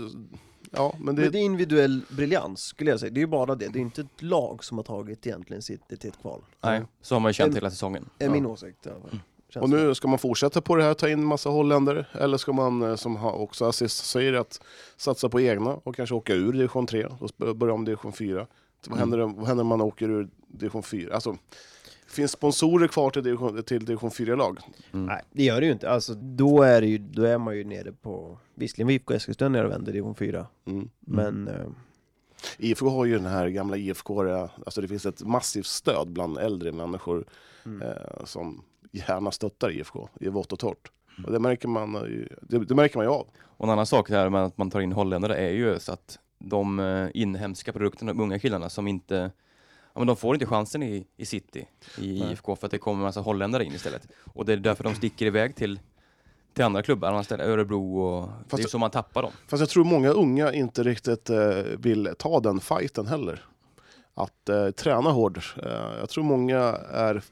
[0.71, 3.55] Ja, men det, Men det är individuell briljans skulle jag säga, det är ju bara
[3.55, 6.45] det, det är inte ett lag som har tagit egentligen City till ett kval.
[6.61, 8.09] Nej, så har man ju känt En- hela säsongen.
[8.19, 8.33] är Ja.
[8.33, 8.93] min åsikt fall.
[9.11, 9.23] Känns
[9.55, 12.07] Och nu ska man fortsätta på det här, ta in massa holländare?
[12.13, 14.61] Eller ska man, eh, som också Assist säger, att
[14.97, 17.07] satsa på egna och kanske åka ur division 3
[17.39, 18.47] och börja om division 4?
[18.89, 18.99] Vad Mm.
[18.99, 21.15] händer, vad händer om man åker ur division 4?
[21.15, 21.37] Alltså,
[22.09, 24.59] finns sponsorer kvar till division, till division 4-lag?
[24.93, 25.07] Mm.
[25.07, 25.91] Nej, det gör det ju inte.
[25.91, 28.39] Alltså, då, är det ju, då är man ju nere på...
[28.55, 30.91] Visserligen var IFK Eskilstuna nere och vände i division 4, Mm.
[31.01, 31.49] men...
[31.49, 31.67] Eh,
[32.59, 34.23] IFK har ju den här gamla IFK,
[34.67, 37.25] alltså det finns ett massivt stöd bland äldre människor
[37.67, 37.83] mm.
[37.83, 38.63] eh, som
[38.93, 40.91] gärna stöttar IFK i vått och torrt.
[41.27, 43.27] Och det märker man, eh, det, det märker man ju av.
[43.43, 46.19] Och en annan sak här med att man tar in holländare är ju så att
[46.39, 49.31] de eh, inhemska produkterna, de unga killarna som inte
[49.95, 51.69] Ja, men de får inte chansen i, i City,
[51.99, 52.33] i Nej.
[52.33, 54.09] IFK, för att det kommer en massa holländare in istället.
[54.35, 55.81] Och det är därför de sticker iväg till,
[56.55, 58.29] till andra klubbar, andra ställen, Örebro och...
[58.51, 59.33] det är det- så man tappar dem.
[59.49, 61.39] Fast jag tror många unga inte riktigt eh,
[61.79, 63.45] vill ta den fighten heller.
[64.15, 65.55] Att eh, träna hårt.
[65.63, 66.59] Eh, jag tror många
[66.93, 67.23] är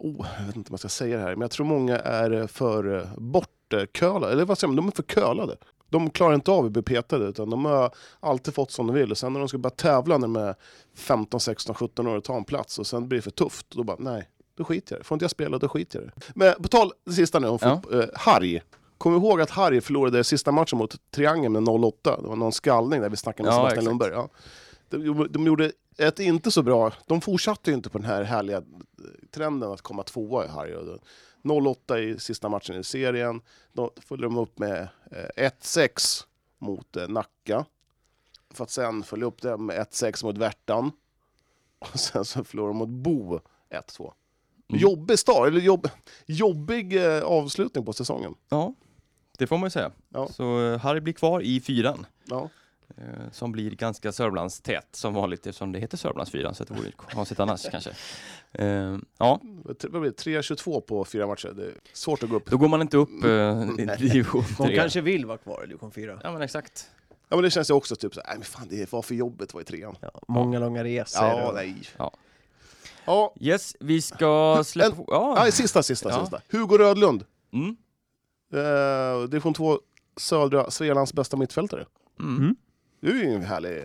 [0.00, 2.30] oh, jag vet inte om jag ska säga det här, men jag tror många är
[2.30, 5.56] eh, för eh, bortkölade, eller vad säger man, de är för kölade.
[5.88, 9.10] De klarar inte av att bli petade, utan de har alltid fått som de vill.
[9.10, 10.54] Och sen när de ska börja tävla när de är
[10.96, 13.82] 15, 16, 17 år och ta en plats och sen blir det för tufft, då
[13.82, 15.06] bara nej, då skiter jag.
[15.06, 16.32] Får inte jag spela, då skiter jag det.
[16.34, 17.82] Men på tal, det sista nu om Ja.
[17.92, 18.60] eh, Harry.
[18.98, 21.92] Kommer du ihåg att Harry förlorade sista matchen mot Triangeln med 0-8?
[22.22, 23.84] Det var någon skallning där vi snackade med Ja, Sebastian.
[23.84, 24.12] Lundberg.
[24.12, 24.28] Ja.
[24.88, 28.56] De, de gjorde ett inte så bra, de fortsatte ju inte på den här härliga
[28.56, 28.64] eh,
[29.30, 30.74] trenden att komma tvåa i Harry.
[30.74, 30.98] Och då-
[31.42, 33.40] 0-8 i sista matchen i serien.
[33.72, 36.24] Då följde de upp med eh, 1-6
[36.58, 37.64] mot eh, Nacka.
[38.54, 40.92] För att sen följa upp det med 1-6 mot Värtan.
[41.78, 44.12] Och sen så förlorade de mot Bo 1-2.
[44.68, 44.80] Mm.
[44.82, 45.88] Jobbig start, eller jobb,
[46.26, 48.34] jobbig eh, avslutning på säsongen.
[48.48, 48.74] Ja,
[49.38, 49.92] det får man ju säga.
[50.08, 50.28] Ja.
[50.28, 52.06] Så eh, Harry blir kvar i fyran.
[52.24, 52.48] Ja.
[52.96, 57.40] Eh, Som blir ganska Sörmlandstät som vanligt eftersom det heter Sörmlandsfyran så det vore konstigt
[57.40, 57.90] annars kanske.
[58.52, 60.40] Eh, Ja, Vad blir det?
[60.40, 61.52] 3-22 på fyra matcher.
[61.56, 62.50] Det är svårt att gå upp.
[62.50, 64.76] då går man inte upp eh, i division De 3.
[64.76, 66.20] kanske vill vara kvar i division 4.
[66.22, 66.90] Ja men exakt.
[67.28, 69.48] Ja, men det känns ju också typ så nej men fan det var för jobbigt
[69.48, 69.96] att vara i trean.
[70.00, 71.24] Ja, många långa resor.
[71.26, 71.76] Ja, och- nej.
[71.96, 72.10] Ja.
[73.04, 74.96] Ja, Yes, vi ska släppa...
[74.96, 75.34] En- Ja.
[75.38, 76.20] nej, sista, sista, Ja.
[76.20, 76.40] sista.
[76.50, 77.24] Hugo Rödlund.
[77.52, 77.76] Mm.
[78.54, 79.78] Eh, division 2,
[80.16, 81.86] södra Svealands bästa mittfältare.
[82.20, 82.56] Mm.
[83.00, 83.84] Det är ju en härlig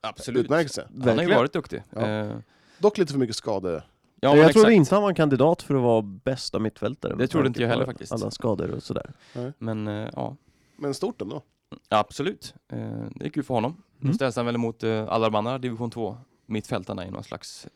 [0.00, 0.44] Absolut.
[0.44, 0.86] utmärkelse.
[0.90, 1.38] Han har ju Verkligen.
[1.38, 1.82] varit duktig.
[1.90, 2.06] Ja.
[2.08, 2.36] Eh,
[2.78, 3.82] Dock lite för mycket skade.
[4.20, 4.72] Ja, jag trodde exakt.
[4.76, 7.12] inte han var en kandidat för att vara bästa mittfältare.
[7.12, 8.12] Det med trodde tanke inte jag på heller faktiskt.
[8.12, 9.12] Alla skador och sådär.
[9.58, 10.36] Men eh, ja,
[10.76, 11.42] Men stort ändå.
[11.88, 12.54] absolut.
[12.72, 12.78] Eh,
[13.14, 13.82] det är kul för honom.
[13.98, 14.14] Nu Mm.
[14.14, 17.66] ställs han väl mot uh, alla de andra division 2 mittfältarna i någon slags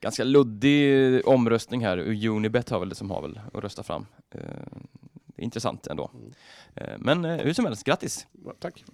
[0.00, 2.26] ganska luddig eh, omröstning här.
[2.28, 4.06] Unibet har väl det som har väl att rösta fram.
[4.30, 4.40] Eh,
[5.36, 6.10] intressant ändå.
[6.14, 7.00] Mm.
[7.00, 8.26] Men eh, hur som helst, grattis!
[8.44, 8.84] Ja, Tack.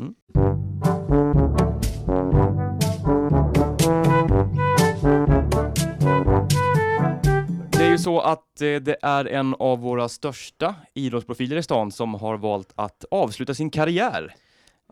[7.73, 11.91] Det är ju så att eh, det är en av våra största idrottsprofiler i stan
[11.93, 14.35] som har valt att avsluta sin karriär.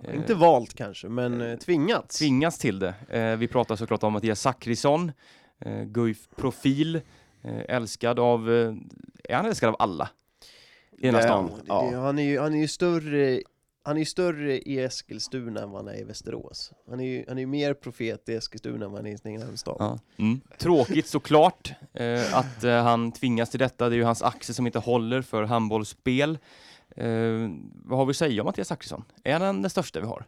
[0.02, 2.18] Eh, Inte valt kanske, men tvingats.
[2.18, 2.94] tvingas till det.
[3.38, 5.12] Vi pratar såklart om Mattias Zackrisson,
[5.84, 7.00] Guif-profil,
[7.68, 8.50] älskad av,
[9.24, 10.08] är han älskad av alla
[10.98, 11.48] i den här Ja.
[11.66, 11.90] stan?
[11.90, 13.40] Det- Han är ju, han är ju större
[13.82, 16.72] han är ju större i Eskilstuna än vad han är i Västerås.
[16.90, 19.18] Han är ju han är ju mer profet i Eskilstuna än vad han är i
[19.18, 19.76] sin egen hemstad.
[19.78, 19.98] Ja.
[20.16, 20.40] Mm.
[20.58, 23.88] Tråkigt såklart eh, att eh, han tvingas till detta.
[23.88, 26.38] Det är ju hans axel som inte håller för handbollsspel.
[26.96, 27.06] Eh,
[27.84, 29.04] vad har vi att säga om Mattias Zackrisson?
[29.24, 30.24] Är han den största vi har?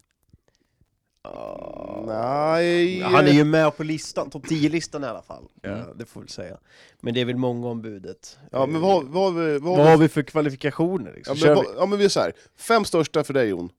[2.06, 3.00] Nej.
[3.00, 5.44] Han är ju med på listan, topp 10-listan i alla fall.
[5.62, 5.78] Mm.
[5.78, 6.58] Ja, det får vi säga.
[7.00, 8.38] Men det är väl många om budet.
[8.50, 11.10] Ja, men vad, vad, har vi- vad, vad har vi- för kvalifikationer?
[11.10, 11.32] ja, Liksom?
[11.32, 11.70] men, Kör vad, vi?
[11.78, 12.32] ja, men vi är så här.
[12.56, 13.70] Fem största för dig Jon.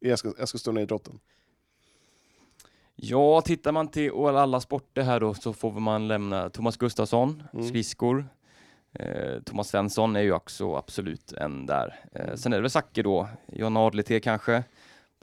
[0.00, 1.18] I Eskil- Eskilstuna-idrotten.
[2.96, 7.68] Ja, tittar man till alla sporter här då så får man lämna Thomas Gustafsson, Mm.
[7.68, 8.28] skridskor.
[8.98, 12.00] Eh, Thomas Svensson är ju också absolut en där.
[12.12, 14.64] Eh, sen är det väl Zacke då, John Adlete kanske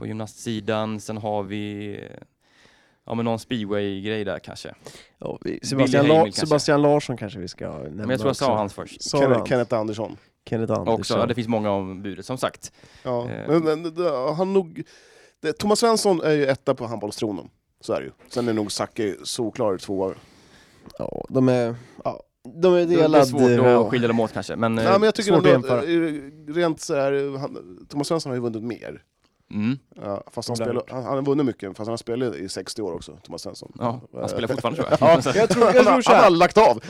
[0.03, 0.99] på gymnastsidan.
[0.99, 1.99] Sen har vi
[3.05, 4.73] ja, men någon speedway-grej där kanske.
[5.19, 6.45] Ja, vi, Sebastian, La- kanske.
[6.45, 8.45] Sebastian Larsson kanske vi ska nämna Men jag tror jag också.
[8.45, 9.11] sa hans först.
[9.11, 9.45] Kenneth, han?
[9.47, 10.17] Kenneth Andersson.
[10.49, 10.99] Kenneth Andersson.
[10.99, 12.71] Också, ja, det finns många om budet som sagt.
[13.03, 13.29] Ja.
[13.29, 13.47] Eh.
[13.47, 14.83] Men, men, det- han nog,
[15.41, 17.49] det, Thomas Svensson är ju etta på handbollstronen.
[17.81, 18.11] Så är det ju.
[18.27, 20.13] Sen är nog Zacke solklar tvåa.
[20.99, 22.23] Ja, de är, ja,
[22.61, 23.17] de är Det delade.
[23.23, 23.81] är svårt ja.
[23.85, 24.55] att skilja dem åt kanske.
[24.55, 26.49] Men, Nej, men jag tycker svårt ändå, att, jämföra.
[26.49, 29.01] eh, rent så här, han, Thomas Svensson har ju vunnit mer.
[29.53, 32.35] Mm, Ja, fast han, Ja, spelar, han, han har vunnit mycket, fast han har spelat
[32.35, 33.71] i 60 år också, Thomas Svensson.
[33.79, 35.01] ja, han spelar fortfarande tror jag.
[35.25, 36.83] Ja, Jag tror, jag han, tror har- han har här, lagt av!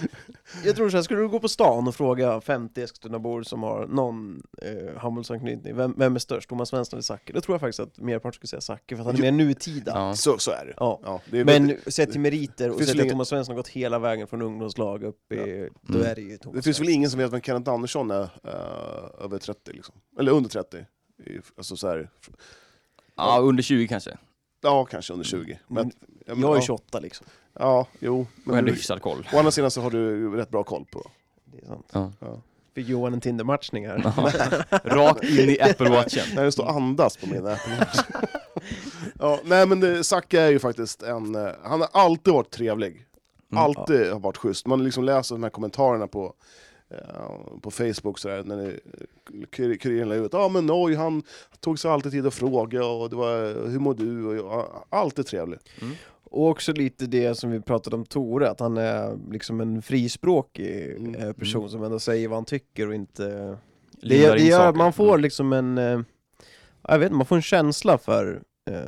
[0.66, 3.88] jag tror så här, skulle du gå på stan och fråga 50 Eskilstunabor som har
[3.88, 6.50] någon eh, handbollsanknytning, vem, vem är störst?
[6.50, 7.34] Thomas Svensson eller Zacke?
[7.34, 9.92] Då tror jag faktiskt att merparten skulle säga Zacke, för att han är mer nutida.
[9.96, 10.16] ja.
[10.16, 10.74] Så, så är det.
[10.78, 11.00] Ja.
[11.04, 14.00] Ja, det är, Men sett till meriter och sett att Thomas Svensson har gått hela
[14.00, 16.08] vägen från ungdomslag upp i, då Mm.
[16.12, 19.24] är det ju Thomas det finns väl ingen som vet vem Kenneth Andersson är eh,
[19.26, 19.96] över 30 liksom.
[20.20, 20.78] Eller under 30.
[21.58, 22.10] Alltså så här,
[23.16, 24.18] ja, under 20 kanske.
[24.62, 25.60] ja, kanske under 20.
[25.68, 25.96] Men, Mm.
[26.26, 27.28] ja, men, Jag är ja, 28 liksom.
[27.60, 28.20] Ja, jo.
[28.22, 29.28] Och Men ändå du, hyfsad koll.
[29.34, 31.12] å andra sidan så har du rätt bra koll på.
[31.46, 31.90] Det är sant.
[31.94, 32.12] Ja.
[32.20, 32.42] Ja.
[32.76, 33.98] Fick Johan en Tinder-matchning här.
[34.90, 36.36] Rakt in i Apple Watchen.
[36.36, 38.00] När det står andas på min Apple Watch.
[39.20, 41.36] ja, nej men det, Zacke är ju faktiskt en...
[41.36, 43.06] eh, Han har alltid varit trevlig.
[43.52, 43.64] Mm.
[43.64, 44.66] Alltid har varit schysst.
[44.68, 46.34] Man liksom läser de här kommentarerna på,
[47.62, 48.80] på Facebook så där, när
[49.78, 51.24] Kuriren la ut ja men oj, han
[51.60, 54.26] tog sig alltid tid att fråga och det var hur mår du?
[54.26, 55.60] Och jag, alltid trevlig.
[56.24, 60.92] Och också lite det som vi pratade om Tore, att han är liksom en frispråkig
[60.98, 61.16] Mm.
[61.16, 63.24] eh, person som ändå säger vad han tycker och inte...
[64.02, 64.70] Det, det in gör saker.
[64.70, 65.22] att man får Mm.
[65.22, 65.78] liksom en...
[65.78, 66.00] eh,
[66.88, 68.42] Jag vet inte, man får en känsla för
[68.72, 68.82] eh,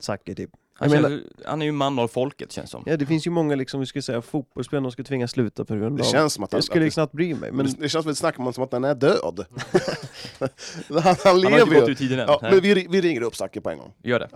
[0.00, 0.50] Zacke typ.
[0.80, 2.82] Han, Jag känns, han är ju man av folket känns som.
[2.86, 5.74] Ja, det finns ju många liksom, vi skulle säga fotbollsspelare som skulle tvingas sluta på
[5.74, 6.06] grund Det av...
[6.12, 7.88] känns som att han, jag skulle ju att knappt bry mig, det, men det, det
[7.88, 9.44] känns som att det snackar man som att den är död.
[10.38, 10.48] han,
[10.90, 11.92] han Han har lever inte gått ju.
[11.92, 12.26] ur tiden än.
[12.28, 13.92] Ja, men vi, vi ringer upp Zacke på en gång.
[14.02, 14.28] Gör det.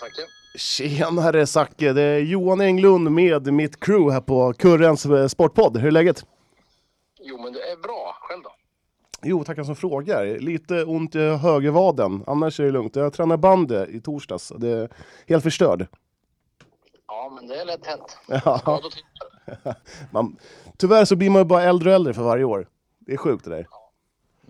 [0.00, 0.22] Zacke?
[0.58, 5.76] Tjenare Zacke, det är Johan Englund med mitt crew här på Kurrens eh, Sportpodd.
[5.76, 6.24] Hur är läget?
[7.20, 8.16] Jo, men det är bra.
[8.20, 8.50] Själv då?
[9.28, 10.38] Jo, tackar som frågar.
[10.38, 12.96] Lite ont i högervaden, annars är det lugnt.
[12.96, 14.88] Jag tränade bandy i torsdags, det är
[15.26, 15.86] helt förstörd.
[17.06, 18.18] Ja, men det är lätt hänt.
[18.26, 18.80] Ja,
[20.10, 20.36] man,
[20.76, 22.68] tyvärr så blir man ju bara äldre och äldre för varje år.
[22.98, 23.66] Det är sjukt det där.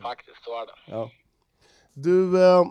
[0.03, 0.73] faktiskt, så är det.
[0.87, 1.11] Ja.
[1.93, 2.65] Du, eh,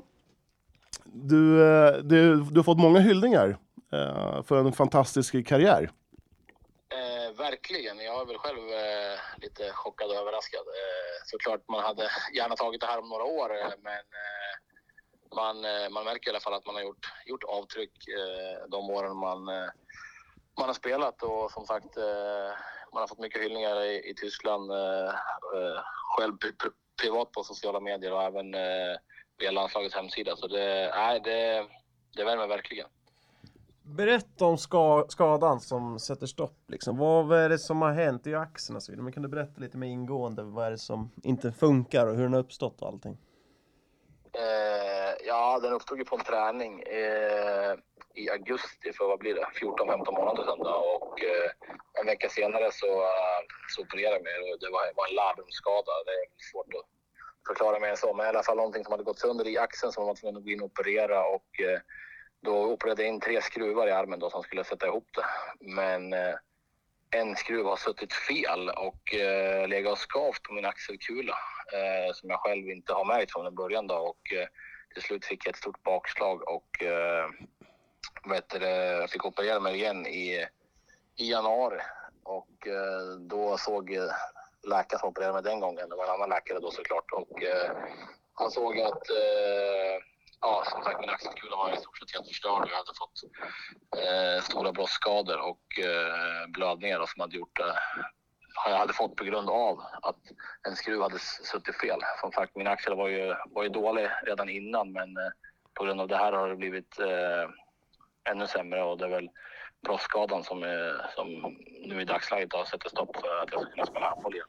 [1.04, 3.58] du, eh, du, du har fått många hyllningar
[3.92, 5.92] eh, för en fantastisk karriär.
[7.38, 8.00] Verkligen.
[8.00, 10.60] Jag är väl själv eh, lite chockad och överraskad.
[10.68, 14.56] Eh, såklart man hade gärna tagit det här om några år, eh, men eh,
[15.36, 18.90] man, eh, man märker i alla fall att man har gjort, gjort avtryck eh, de
[18.90, 19.70] åren man, eh,
[20.60, 22.52] man har spelat och som sagt eh,
[22.94, 25.08] man har fått mycket hyllningar i, i Tyskland eh,
[25.56, 25.82] eh,
[26.18, 26.72] själv pri-
[27.02, 28.98] privat på sociala medier och även eh,
[29.38, 30.36] via landslagets hemsida.
[30.36, 31.68] Så det, nej, det,
[32.16, 32.88] det värmer verkligen
[33.86, 36.98] berätta om ska, skadan som sätter stopp liksom.
[36.98, 39.04] Vad är det som har hänt i axeln och så vidare?
[39.04, 42.24] Men kan du berätta lite mer ingående, vad är det som inte funkar och hur
[42.24, 43.18] den har uppstått och allting?
[44.34, 47.76] Eh, ja, den uppstod ju på en träning eh,
[48.14, 50.60] i augusti för vad blir det, 14-15 månader sedan.
[50.60, 50.76] Då.
[51.02, 51.50] Och eh,
[52.00, 53.40] en vecka senare så, eh,
[53.76, 55.92] så opererade jag mig och det var, var en labrumsskada.
[56.06, 56.88] Det är svårt att
[57.48, 59.92] förklara mer än så, men i alla fall någonting som hade gått sönder i axeln
[59.92, 61.80] som man var tvungen att gå in och operera och eh,
[62.42, 65.26] då opererade jag in tre skruvar i armen då som skulle sätta ihop det.
[65.60, 66.36] Men eh,
[67.12, 71.38] en skruv har suttit fel och eh, legat och skavt på min axelkula
[71.74, 73.96] eh, som jag själv inte har märkt från början då.
[73.96, 74.48] Och eh,
[74.94, 77.30] till slut fick jag ett stort bakslag och eh,
[78.30, 80.46] vet du, jag fick operera mig igen i,
[81.16, 81.80] i januari.
[82.24, 84.10] Och eh, då såg eh,
[84.68, 87.12] läkaren som opererade mig den gången, det var en annan läkare då såklart.
[87.12, 87.72] Och eh,
[88.34, 92.64] han såg att eh, ja, som sagt min axelkula var i stort sett helt förstörd
[92.64, 93.24] och jag hade fått
[94.04, 97.76] eh, stora brottsskador och eh, blödningar då, som hade gjort eh,
[98.66, 100.20] det jag hade fått på grund av att
[100.68, 102.00] en skruv hade suttit fel.
[102.22, 105.32] Som sagt, min axel var ju, var ju dålig redan innan men eh,
[105.74, 107.50] på grund av det här har det blivit eh,
[108.32, 109.30] ännu sämre och det är väl
[109.82, 113.86] brottsskadan som, är, som nu i dagsläget har sätter stopp för att jag ska kunna
[113.86, 114.48] spela handboll igen.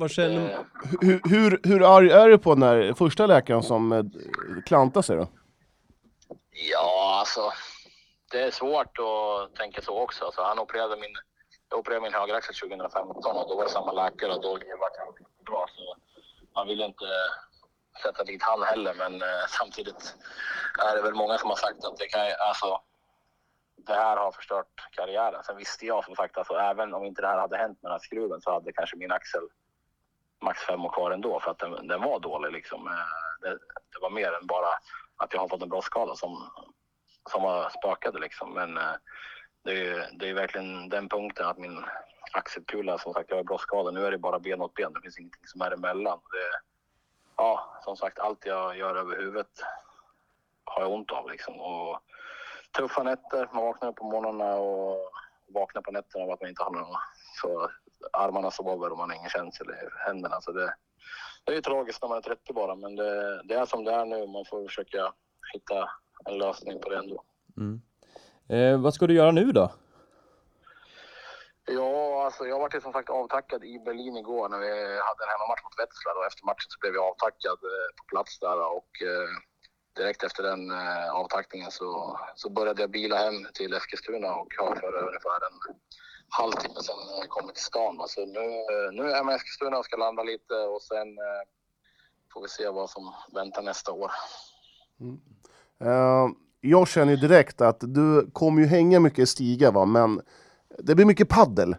[0.00, 0.58] Vad, känner Eh,
[1.00, 4.04] Hur, hur, hur arg är du på den där första läkaren som eh,
[4.66, 5.28] klantade sig då?
[6.72, 7.52] Ja, alltså.
[8.30, 10.24] Det är svårt att tänka så också.
[10.24, 11.14] Alltså, han opererade min,
[11.70, 15.44] jag opererade min högeraxel 2015 och då var det samma läkare och då var det
[15.44, 15.66] bra.
[15.76, 15.96] Så
[16.54, 17.04] man vill inte
[18.02, 20.14] sätta dit han heller, men eh, samtidigt
[20.90, 22.80] är det väl många som har sagt att det kan, alltså,
[23.86, 25.42] det här har förstört karriären.
[25.44, 27.92] Sen visste jag som sagt, alltså, även om inte det här hade hänt med den
[27.98, 29.40] här skruven så hade kanske min axel
[30.40, 32.52] max fem år kvar ändå för att den, den var dålig.
[32.52, 32.86] Liksom.
[32.86, 33.50] Eh, det,
[33.92, 34.68] det var mer än bara
[35.16, 36.50] att jag har fått en brottsskada som,
[37.30, 38.54] som var spökade liksom.
[38.54, 38.92] Men eh,
[39.64, 41.84] det är ju det är verkligen den punkten att min
[42.32, 43.90] axelkula, som sagt, jag har brottsskada.
[43.90, 44.92] Nu är det bara ben mot ben.
[44.92, 46.20] Det finns ingenting som är emellan.
[46.32, 46.60] Det,
[47.36, 49.50] ja, som sagt, allt jag gör över huvudet
[50.64, 51.60] har jag ont av liksom.
[51.60, 52.00] Och
[52.76, 53.48] tuffa nätter.
[53.52, 55.12] Man vaknar upp på morgnarna och
[55.48, 57.00] vaknar på nätterna av att man inte har några
[57.40, 57.70] så
[58.12, 60.40] armarna sover och man har ingen känsel i händerna.
[60.40, 60.74] Så det,
[61.44, 63.92] det är ju tragiskt när man är 30 bara, men det, det är som det
[63.92, 64.26] är nu.
[64.26, 65.12] Man får försöka
[65.52, 65.90] hitta
[66.24, 67.22] en lösning på det ändå.
[67.56, 67.80] Mm.
[68.48, 69.70] Eh, vad ska du göra nu då?
[71.70, 74.70] Ja, alltså jag var som sagt avtackad i Berlin igår när vi
[75.08, 78.38] hade en hemmamatch mot Wetzlar och efter matchen så blev jag avtackad eh, på plats
[78.38, 79.28] där och eh,
[79.96, 84.74] direkt efter den eh, avtackningen så, så började jag bila hem till Eskilstuna och har
[84.76, 85.58] för ungefär en
[86.28, 88.00] halvtimme sedan eh, kommit till stan.
[88.00, 91.08] Alltså nu, eh, nu är jag med i Eskilstuna och ska landa lite och sen
[91.08, 91.42] eh,
[92.32, 94.10] får vi se vad som väntar nästa år.
[95.80, 96.28] Eh,
[96.60, 100.22] jag känner ju direkt att du kommer ju hänga mycket i stiga va, men
[100.78, 101.76] det blir mycket paddel.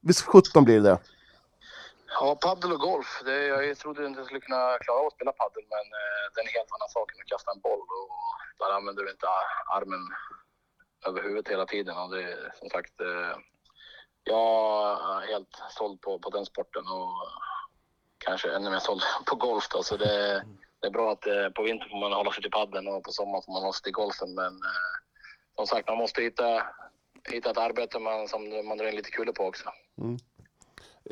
[0.00, 0.98] Visst 17 blir det?
[2.20, 3.22] Ja, paddel och golf.
[3.24, 6.40] Det, jag trodde inte jag skulle kunna klara av att spela paddel, men eh, det
[6.40, 7.80] är en helt annan sak än att kasta en boll.
[7.80, 8.08] Och
[8.58, 9.26] där använder du inte
[9.76, 10.04] armen
[11.06, 11.96] över huvudet hela tiden.
[11.98, 13.36] Och det som sagt, eh,
[14.26, 17.14] jag är helt såld på, på den sporten och
[18.18, 19.68] kanske ännu mer såld på golf.
[19.72, 19.82] Då.
[19.82, 20.42] Så det,
[20.80, 23.12] det är bra att eh, på vintern får man hålla sig till padden och på
[23.12, 24.34] sommaren får man hålla sig till golfen.
[24.34, 24.92] Men eh,
[25.56, 26.62] som sagt, man måste hitta,
[27.32, 29.68] hitta ett arbete man, som man drar in lite kulor på också.
[30.00, 30.16] Mm.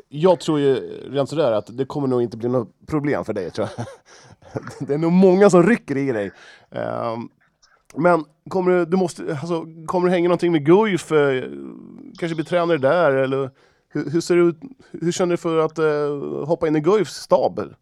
[0.09, 0.75] Jag tror ju
[1.11, 3.85] rent sådär att det kommer nog inte bli något problem för dig tror jag.
[4.87, 6.31] Det är nog många som rycker i dig.
[6.71, 7.29] Ehm,
[7.95, 11.11] men kommer du, du måste, alltså, kommer du hänga någonting med Guif?
[11.11, 11.43] Eh,
[12.19, 13.51] Kanske bli tränare där eller
[13.89, 14.55] hur, hur ser det ut?
[14.91, 17.75] Hur känner du för att eh, hoppa in i Guifs stab?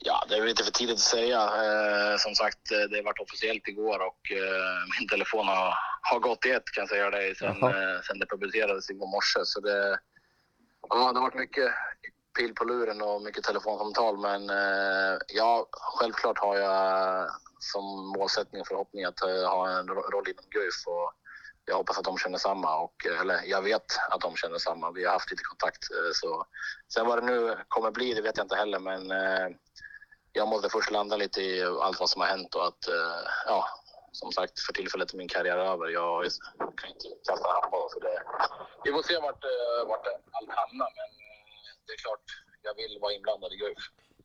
[0.00, 1.40] Ja, det är väl lite för tidigt att säga.
[1.42, 5.74] Eh, som sagt, eh, det varit officiellt igår och eh, min telefon har,
[6.10, 9.40] har gått i ett kan jag säga dig sen, eh, sen det publicerades i morse.
[9.44, 9.98] Så det,
[10.88, 11.68] ja, det har varit mycket
[12.38, 14.18] pil på luren och mycket telefonsamtal.
[14.18, 17.26] Men eh, ja, självklart har jag
[17.58, 17.84] som
[18.18, 20.86] målsättning och förhoppning att eh, ha en ro- roll inom Guif.
[20.86, 21.12] Och
[21.66, 22.76] jag hoppas att de känner samma.
[22.76, 24.90] Och, eller jag vet att de känner samma.
[24.90, 25.82] Vi har haft lite kontakt.
[25.90, 26.46] Eh, så.
[26.94, 28.78] Sen vad det nu kommer bli, det vet jag inte heller.
[28.78, 29.48] Men eh,
[30.32, 33.64] jag måste först landa lite i allt vad som har hänt och att, eh, ja,
[34.12, 35.88] som sagt, för tillfället är min karriär över.
[35.88, 36.24] Jag
[36.58, 37.90] kan inte kasta handboll.
[37.90, 38.22] Så det,
[38.84, 42.26] vi får se vart, eh, vart allt hamnar, men eh, det är klart,
[42.62, 43.78] jag vill vara inblandad i Guif.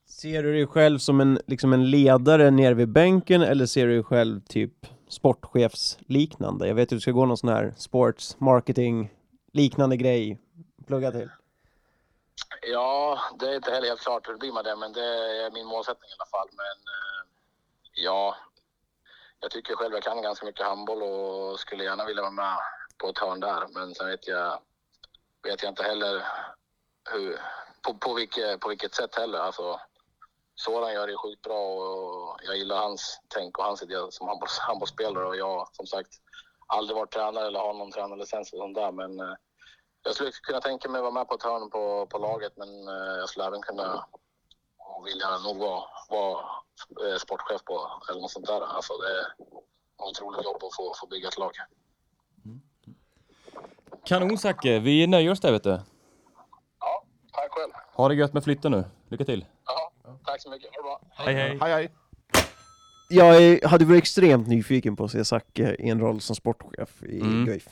[0.06, 3.94] Ser du dig själv som en, liksom en ledare nere vid bänken eller ser du
[3.94, 4.74] dig själv typ
[5.10, 6.68] sportchefsliknande?
[6.68, 9.10] Jag vet att du ska gå någon sån här sports marketing
[9.54, 10.40] liknande grej.
[10.88, 11.30] Plugga till.
[12.62, 15.06] Ja, det är inte heller helt klart hur det blir med det, men det
[15.46, 16.48] är min målsättning i alla fall.
[16.52, 17.22] Men eh,
[17.94, 18.36] ja,
[19.40, 22.58] jag tycker själv jag kan ganska mycket handboll och skulle gärna vilja vara med
[22.98, 23.68] på ett hörn där.
[23.74, 24.60] Men sen vet jag,
[25.44, 26.24] vet jag inte heller
[27.12, 27.40] hur,
[27.82, 29.40] på, på, vilket, på vilket sätt heller.
[29.40, 29.80] Alltså,
[30.64, 34.60] Soran gör det sjukt bra och jag gillar hans tänk och hans idé som handbolls,
[34.60, 35.26] handbollsspelare.
[35.26, 36.10] Och jag som sagt
[36.68, 38.92] aldrig varit tränare eller har någon tränarlicens eller sånt där.
[38.92, 39.36] Men eh,
[40.04, 42.88] jag skulle kunna tänka mig att vara med på ett hörn på, på laget men
[42.88, 44.06] eh, jag skulle även kunna
[45.00, 46.46] och vilja nog vara, vara
[47.06, 48.62] eh, sportchef på eller något sånt där.
[48.62, 49.38] Alltså det är ett
[49.98, 51.52] otroligt jobb att få, få bygga ett lag.
[54.06, 55.80] Kanon Zacke, vi nöjer oss där vet du.
[56.80, 57.04] Ja,
[57.34, 57.72] tack själv.
[57.94, 58.84] Ha det gött med flytten nu.
[59.10, 59.46] Lycka till.
[59.66, 59.79] Ja,
[60.40, 60.70] tack så mycket.
[60.76, 61.02] Ha det bra.
[61.26, 61.58] Hej hej.
[61.62, 61.90] Hej hej!
[63.12, 67.20] Jag hade varit extremt nyfiken på att se Zacke i en roll som sportchef i
[67.22, 67.46] Mm.
[67.46, 67.68] Guif.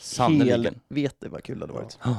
[0.00, 0.80] Sannerligen.
[0.90, 1.98] Helvete vad kul det hade varit.
[2.04, 2.10] Ja.
[2.10, 2.18] Och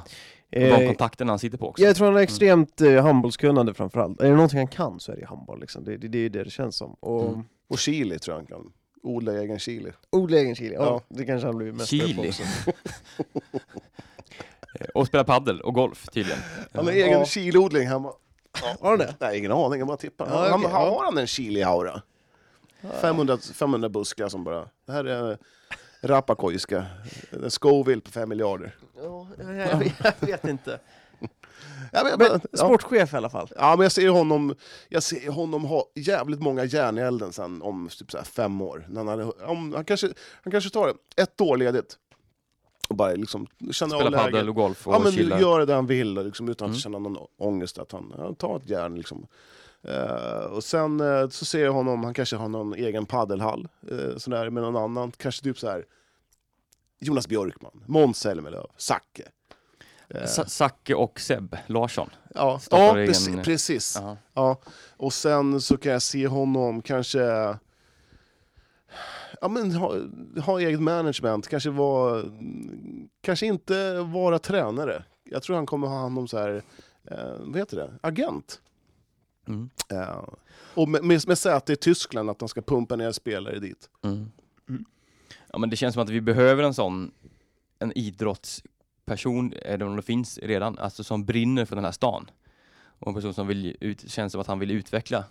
[0.52, 1.84] de Eh, kontakterna han sitter på också.
[1.84, 4.22] jag tror han är extremt eh, handbollskunnande framförallt.
[4.22, 5.84] Är det någonting han kan så är det handboll liksom.
[5.84, 6.94] Det, det, det är ju det det känns som.
[6.94, 7.44] Och Mm.
[7.70, 8.72] Och chili tror jag han kan.
[9.04, 9.92] Odla egen chili.
[10.10, 11.16] odla egen chili, ja, Ja.
[11.16, 12.30] det kanske han blir på Chili.
[12.30, 12.44] också.
[14.80, 16.40] Eh, Och spela paddel och golf tydligen.
[16.74, 17.26] Han har egen Ja.
[17.26, 18.12] chiliodling hemma.
[18.82, 19.16] Har han det?
[19.20, 20.28] Nej, ingen aning, jag bara tippar.
[20.28, 20.90] Ja, han, okej, han, ja.
[20.90, 22.02] Har han en chili-aura?
[23.02, 24.70] 500, 500 buskar som bara...
[24.86, 25.38] Det här är
[26.02, 26.86] Rapakoiska.
[27.44, 28.76] En Scoville på 5 miljarder.
[29.04, 30.80] Ja, jag, jag, jag vet inte.
[31.92, 32.58] Ja, men, Men ja.
[32.58, 33.52] sportchef i alla fall.
[33.56, 34.56] ja, men jag ser honom,
[34.90, 38.88] jag ser honom ha jävligt många järn i elden sen om typ så fem år.
[38.96, 40.08] Han, hade, om, han, kanske,
[40.44, 41.98] han kanske tar ett år ledigt
[42.88, 44.32] och bara liksom känner av Spela läget.
[44.32, 45.40] paddel och golf och Ja, men chilla.
[45.42, 46.76] gör det han vill liksom, utan Mm.
[46.76, 48.96] att känna någon ångest att han, han tar ett järn.
[48.96, 49.28] Liksom.
[49.84, 54.18] Eh, och sen eh, så ser jag honom, han kanske har någon egen paddelhall uh,
[54.18, 55.12] sådär, med någon annan.
[55.18, 55.86] Kanske typ så här
[57.00, 59.24] Jonas Björkman, Måns Zelmerlöw, Zacke.
[60.10, 62.10] Eh, Zacke och Seb Larsson.
[62.36, 63.36] ja, ja egen- precis.
[63.46, 63.98] precis.
[64.02, 64.18] Jaha.
[64.34, 64.58] Ja.
[64.98, 67.56] Och sen så kan jag se honom kanske
[69.42, 69.96] ja, men ha,
[70.46, 72.24] ha eget management, kanske, vara,
[73.22, 75.04] kanske inte vara tränare.
[75.24, 76.64] Jag tror han kommer ha hand om så här,
[77.04, 78.62] eh, vad heter det, agent.
[79.48, 79.70] Mm.
[79.90, 80.24] Eh,
[80.74, 83.90] och med, med, med säte i Tyskland, att de ska pumpa ner spelare dit.
[84.04, 84.32] Mm.
[84.70, 84.86] Mm.
[85.52, 87.12] Ja men det känns som att vi behöver en sån,
[87.80, 92.30] en idrottsperson, även om det finns redan, alltså som brinner för den här stan.
[93.00, 95.24] Och en person som vill ut, känns som att han vill utveckla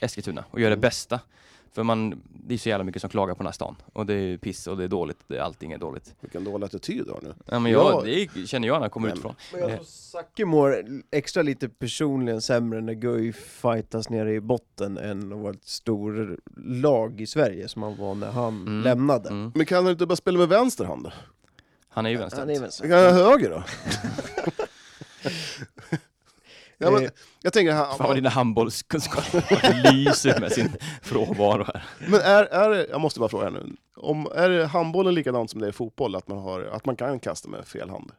[0.00, 0.80] Eskilstuna och göra det Mm.
[0.80, 1.20] bästa.
[1.74, 3.76] För man, det är så jävla mycket som klagar på den här stan.
[3.92, 6.14] Och det är piss och det är dåligt, det, allting är dåligt.
[6.20, 7.34] Vilken dålig attityd du har nu.
[7.46, 8.02] Ja men jag, Ja.
[8.04, 9.34] det är- känner jag när jag kommer Men- utifrån.
[9.52, 14.98] Men jag tror Zacke mår extra lite personligen sämre när Guif fightas nere i botten
[14.98, 18.80] än att vara ett stor lag i Sverige som han var när han Mm.
[18.82, 19.28] lämnade.
[19.28, 19.52] Mm.
[19.54, 21.12] Men kan han inte bara spela med vänster hand då?
[21.88, 22.60] Han är ju Han är vänster.
[22.60, 22.88] vänster.
[22.88, 23.62] Kan han ha höger då?
[26.78, 27.10] ja, men, Eh,
[27.42, 30.68] jag tänker, han, Fan vad dina handbollskunskaper lyser med sin
[31.02, 31.84] frånvaro här.
[32.08, 35.66] Men är, är jag måste bara fråga här nu, om, är handbollen likadant som det
[35.66, 38.12] är i fotboll, att man, har, att man kan kasta med fel hand?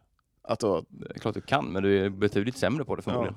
[0.43, 3.35] Att då, Det är klart du kan, men du är betydligt sämre på det förmodligen.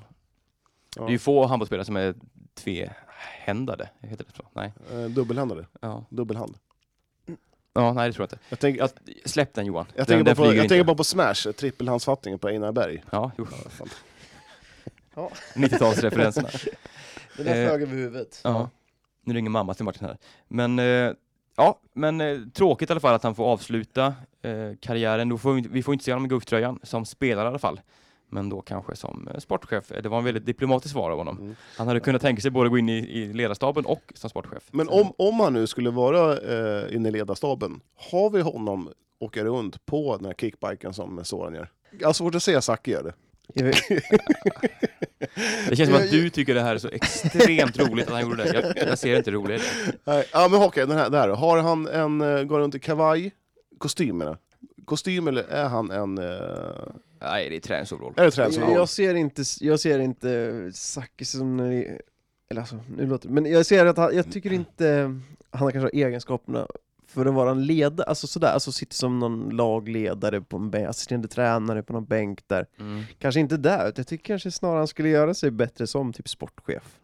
[0.95, 2.15] ja, Det är ju få handbollsspelare som är
[2.55, 4.43] tvehändade, heter det så?
[4.53, 4.73] Nej.
[4.93, 6.05] eh, dubbelhändare, Ja.
[6.09, 6.57] dubbelhand.
[7.73, 8.39] ja, nej det tror jag inte.
[8.49, 8.89] Jag, tänk, Jag,
[9.25, 9.85] släpp den Johan.
[9.95, 12.71] jag, den, tänker, den bara på, jag tänker bara på Smash, eh, trippelhandsfattningen på Einar
[12.71, 13.03] Berg.
[13.11, 13.47] Ja, jo.
[13.79, 13.85] Ja,
[15.21, 15.63] fan.
[15.63, 16.49] 90-talsreferenserna.
[17.37, 18.41] Den där flög över huvudet.
[18.43, 18.69] Ja.
[19.23, 20.17] Nu ringer mamma till Martin här.
[20.47, 21.13] Men, eh,
[21.55, 24.05] ja, men eh, tråkigt i alla fall att han får avsluta
[24.41, 24.51] eh,
[24.81, 25.29] karriären.
[25.29, 27.59] Då får vi, inte- vi får inte se honom i Guif-tröjan, som spelare i alla
[27.59, 27.81] fall.
[28.29, 29.91] Men då kanske som eh, sportchef.
[29.91, 31.37] Eh, Det var en väldigt diplomatisk svar av honom.
[31.37, 31.55] Mm.
[31.77, 34.63] Han hade kunnat tänka sig både gå in i, i ledarstaben och som sportchef.
[34.71, 37.79] Men om, om han nu skulle vara eh, inne i ledarstaben,
[38.11, 38.89] har vi honom
[39.19, 41.69] åka runt på den här kickbiken som Soran gör?
[41.99, 43.13] Jag har svårt att se Zacke göra det.
[43.53, 43.65] Jag
[45.69, 48.43] Det känns som att du tycker det här är så extremt roligt att han gjorde
[48.43, 48.53] det.
[48.75, 49.61] Jag, jag ser inte det det.
[50.03, 51.29] Nej, ja men okej, den här, det här.
[51.29, 53.31] Har han en, eh, går runt i kavaj,
[53.77, 54.37] kostym jag.
[54.85, 56.17] Kostym eller är han en...
[56.17, 56.35] Eh,
[57.21, 58.11] Nej, det är träningsoverall.
[58.11, 58.73] är det Jag, träningsoverall?
[58.73, 62.01] jag ser inte, jag ser inte Zacke som, när det-
[62.49, 64.93] eller alltså, nu låter men jag ser att han, jag tycker inte
[65.51, 66.67] han har kanske egenskaperna
[67.07, 70.87] för att vara en ledare, alltså sådär, alltså sitter som någon lagledare på en bänk,
[70.87, 72.65] assisterande tränare på någon bänk där.
[72.79, 73.03] Mm.
[73.19, 76.29] Kanske inte där, utan jag tycker kanske snarare han skulle göra sig bättre som typ
[76.29, 76.99] sportchef.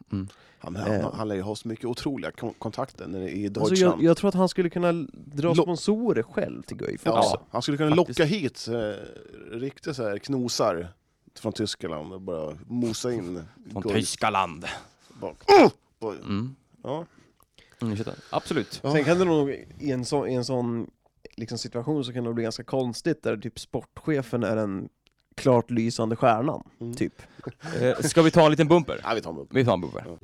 [0.60, 1.14] Han, han, Eh.
[1.14, 4.02] han lär ju ha så mycket otroliga kon- kontakter när det är i Alltså Deutschland.
[4.02, 7.42] jag, jag tror att han skulle kunna dra sponsorer själv till Guif ja, också.
[7.52, 8.20] han skulle kunna Faktiskt.
[8.20, 10.88] locka hit eh, riktiga så här knosar
[11.40, 14.66] från Tyskland och bara mosa in Från Guif Tyskaland.
[15.22, 15.44] bak.
[16.26, 16.56] Mm.
[16.84, 17.06] Ja.
[17.82, 17.98] Mm.
[18.30, 18.80] Absolut.
[18.84, 18.92] Ja.
[18.94, 19.50] Sen kan det nog,
[19.80, 20.88] i en sån, i en sån
[21.38, 24.90] liksom situation så kan det bli ganska konstigt där typ sportchefen är den
[25.36, 26.94] klart lysande stjärnan, Mm.
[26.96, 27.14] typ.
[27.82, 29.00] Eh, ska vi ta en liten bumper?
[29.04, 29.50] Ja, vi tar honom upp.
[29.54, 30.18] Vi tar en bumper.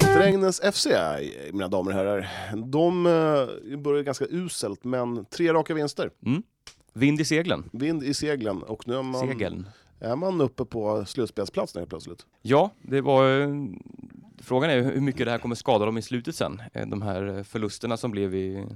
[0.00, 0.86] Strängnäs FC,
[1.52, 6.10] mina damer och herrar, de eh, börjar ganska uselt, men tre raka vinster.
[6.92, 7.70] Vind i seglen.
[7.72, 9.66] Vind i seglen och nu är man, Segeln.
[10.00, 12.26] Är man uppe på slutspelsplats nu plötsligt.
[12.42, 13.40] Ja, det var...
[13.40, 13.48] eh,
[14.42, 16.62] Frågan är hur mycket det här kommer skada dem i slutet sen.
[16.72, 18.66] Eh, De här förlusterna som blev i...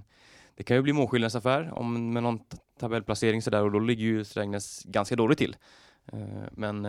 [0.54, 2.38] Det kan ju bli målskillnadsaffär om, med någon
[2.80, 5.56] tabellplacering sådär och då ligger ju Strängnäs ganska dåligt till.
[6.12, 6.18] Eh,
[6.52, 6.82] Men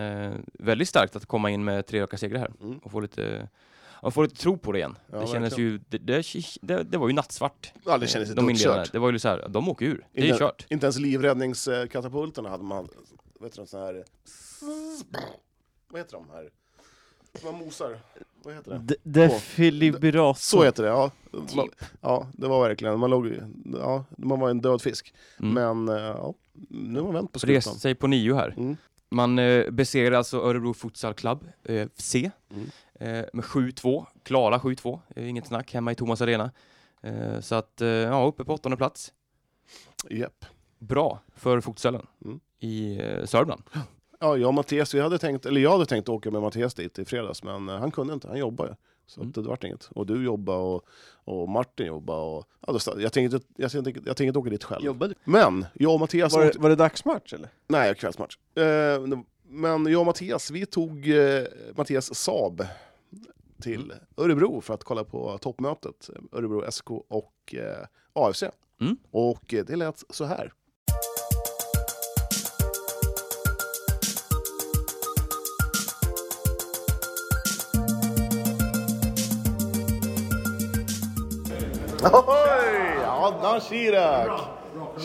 [0.54, 2.78] väldigt starkt att komma in med tre raka segrar här Mm.
[2.78, 3.50] och få lite,
[4.02, 4.96] ja, få lite tro på det igen.
[5.12, 5.98] Ja, det kändes ju, det,
[6.62, 7.74] det, det, var ju nattsvart.
[7.86, 8.92] Ja, det kändes de dödskört.
[8.92, 10.08] Det var ju så här, de åker ur.
[10.14, 10.66] Det är Inte, kört.
[10.70, 12.88] inte ens livräddningskatapulterna hade man,
[13.44, 14.04] vet du, en sån här...
[15.90, 16.50] Vad heter de här?
[17.44, 18.00] Man mosar.
[18.44, 18.78] Vad heter det?
[19.04, 20.34] De- Defibrillator.
[20.34, 21.12] Så heter det, ja.
[21.56, 21.70] Man,
[22.02, 23.28] ja, det var verkligen, man låg,
[23.74, 25.14] ja, man var en död fisk.
[25.40, 25.54] Mm.
[25.84, 26.34] Men eh, ja,
[26.70, 27.62] nu har man vänt på skutan.
[27.76, 28.54] sig på nio här.
[28.58, 28.78] Mm.
[29.10, 32.70] Man eh, besegrade alltså Örebro Futsal Club, eh, C, Mm.
[32.94, 34.06] eh, med 7-2.
[34.24, 36.52] Klara 7-2, eh, inget snack, hemma i Thomas Arena.
[37.02, 39.14] Eh, så att, eh, ja, uppe på åttonde plats.
[40.10, 40.46] Japp.
[40.80, 42.40] Bra för futsalen Mm.
[42.64, 43.62] I eh, Sörmland.
[44.20, 47.00] Ja, jag och Mattias, vi hade tänkt, eller jag hade tänkt åka med Mattias dit
[47.00, 48.74] i fredags, men eh, han kunde inte, han jobbar ju.
[49.06, 49.32] Så Mm.
[49.32, 49.86] det vart inget.
[49.86, 50.86] Och du jobbar och,
[51.24, 52.46] och Martin jobbar och...
[52.68, 54.86] Ja, då, jag, tänkte, jag, tänkte, jag tänkte åka dit själv.
[54.86, 56.34] Jobbade Men jag och Mattias...
[56.34, 57.50] var, det, åkte, var det dagsmatch eller?
[57.68, 58.38] nej, kvällsmatch.
[58.56, 61.44] Eh, men jag och Mattias, vi tog eh,
[61.76, 62.66] Mattias Saab
[63.62, 66.10] till Örebro för att kolla på toppmötet.
[66.32, 68.44] Örebro SK och eh, AFC.
[68.82, 68.98] Mm.
[69.12, 70.54] Och eh, det lät så här.
[82.04, 83.06] Oj!
[83.08, 84.40] Adnan Shirak!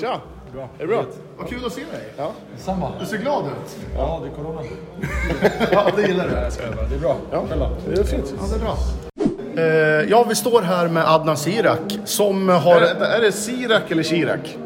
[0.01, 0.21] Tja!
[0.53, 0.63] Bra.
[0.63, 1.05] Är det bra?
[1.39, 2.13] Vad kul att se dig!
[2.17, 2.33] Ja.
[2.57, 2.93] Samma.
[3.01, 3.77] Du ser glad ut!
[3.97, 4.61] Ja, det är corona.
[5.73, 6.31] Ja, det gillar du.
[6.89, 7.17] Det är bra.
[7.31, 7.45] Ja,
[7.89, 8.35] det är fint.
[8.39, 8.77] Ja, det är bra.
[9.63, 12.81] Eh, ja, vi står här med Adnan Sirak som Är har...
[12.81, 14.57] det, är det Sirak eller Shirak?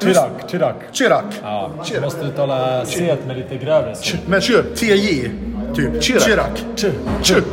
[0.00, 0.76] Tyrak, Tyrak.
[0.92, 1.24] Chirac.
[1.42, 3.94] Ja, du måste uttala C med lite grövre.
[4.26, 5.30] Men kör, TJ.
[5.74, 6.02] Typ.
[6.02, 6.64] Chirac.
[6.76, 7.44] Chirac.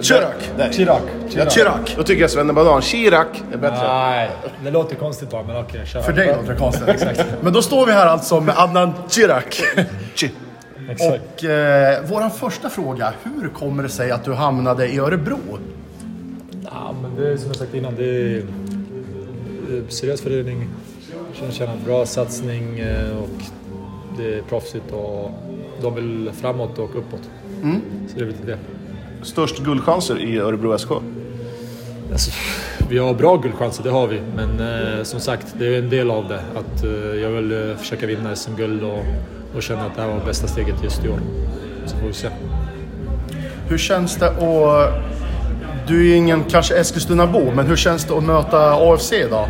[0.00, 0.34] Chirac.
[0.70, 1.02] Chirac.
[1.36, 1.94] Ja, Chirac.
[1.96, 3.88] Då tycker jag Svenne Banan, Shirak är bättre.
[3.88, 4.30] Nej,
[4.64, 6.02] det låter konstigt bara, men okej, kör.
[6.02, 7.24] För dig låter det konstigt.
[7.40, 9.44] Men då står vi här alltså med Adnan Chirac.
[11.00, 15.38] Och eh, våran första fråga, hur kommer det sig att du hamnade i Örebro?
[16.64, 20.68] Ja, men det är som jag sagt innan, det är eh, seriös förening.
[21.32, 23.42] Känner känner bra satsning eh, och
[24.18, 25.30] det är proffsigt och
[25.82, 27.30] de vill framåt och uppåt.
[28.08, 28.58] Så det är lite det.
[29.22, 30.90] Störst guldchanser i Örebro SK?
[32.12, 32.30] Alltså,
[32.88, 34.20] vi har bra guldchanser, det har vi.
[34.36, 36.40] Men eh, som sagt, det är en del av det.
[36.58, 39.04] Att eh, jag vill eh, försöka vinna SM-guld och,
[39.56, 41.20] och känna att det här var bästa steget just i år.
[41.86, 42.28] Så får vi se.
[43.68, 44.94] Hur känns det att...
[45.88, 49.48] Du är ju ingen kanske Eskilstuna-bo, men hur känns det att möta AFC idag?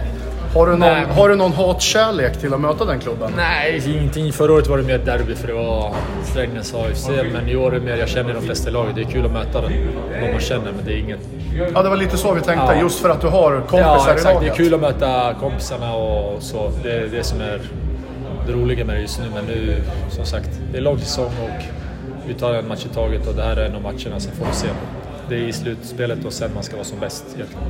[0.55, 1.05] Har du någon, Nej.
[1.05, 3.33] har du någon hatkärlek till att möta den klubben?
[3.37, 4.33] Nej, ingenting.
[4.33, 5.95] Förra året var det mer derby för det var
[6.25, 7.09] Strängnäs AFC.
[7.33, 8.95] Men i år är det mer, jag känner de flesta i laget.
[8.95, 9.73] Det är kul att möta dem.
[10.21, 11.21] De man känner, men det är inget...
[11.75, 12.81] Ja, det var lite så vi tänkte, Ja.
[12.81, 14.25] just för att du har kompisar Ja, i exakt.
[14.35, 14.41] laget.
[14.57, 16.71] Det är kul att möta kompisarna och så.
[16.83, 17.61] Det är det som är
[18.47, 19.27] det roliga med det just nu.
[19.35, 19.77] Men nu,
[20.11, 21.63] som sagt, det är lång säsong och
[22.29, 24.47] vi tar en match i taget och det här är en av matcherna, sen får
[24.47, 24.67] vi se.
[25.29, 27.65] Det är i slutspelet och sen man ska vara som bäst egentligen.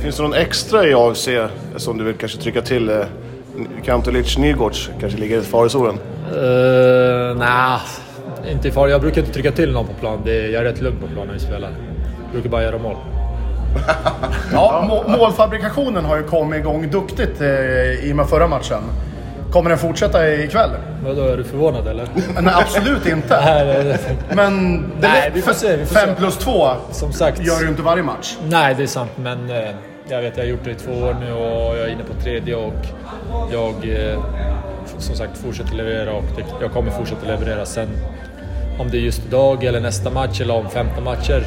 [0.00, 1.28] Finns det någon extra i AFC
[1.76, 2.88] som du vill kanske trycka till?
[2.88, 2.96] Eh,
[3.84, 5.98] Kantovic, Nygårds kanske ligger i farozonen?
[6.34, 7.78] Uh, Nej,
[8.52, 8.90] inte i fara.
[8.90, 10.20] Jag brukar inte trycka till någon på plan.
[10.24, 11.70] Det är, jag är rätt lugn på plan när vi spelar.
[12.22, 12.96] Jag brukar bara göra mål.
[14.52, 18.82] Ja, må- målfabrikationen har ju kommit igång duktigt eh, i och med förra matchen.
[19.56, 20.70] Kommer den fortsätta ikväll?
[21.04, 22.08] Vadå, är du förvånad eller?
[22.40, 23.98] Nej, absolut inte.
[24.34, 26.14] Men det Nej, vi får se, vi får fem se.
[26.14, 27.42] plus två som sagt.
[27.42, 28.36] gör ju inte varje match.
[28.48, 29.10] Nej, det är sant.
[29.16, 29.70] Men eh,
[30.08, 32.22] jag vet, jag har gjort det i två år nu och jag är inne på
[32.22, 32.86] tredje och
[33.52, 34.18] jag eh,
[34.98, 37.66] som sagt fortsätter leverera och det, jag kommer fortsätta leverera.
[37.66, 37.88] Sen
[38.78, 41.46] om det är just idag eller nästa match eller om 15 matcher.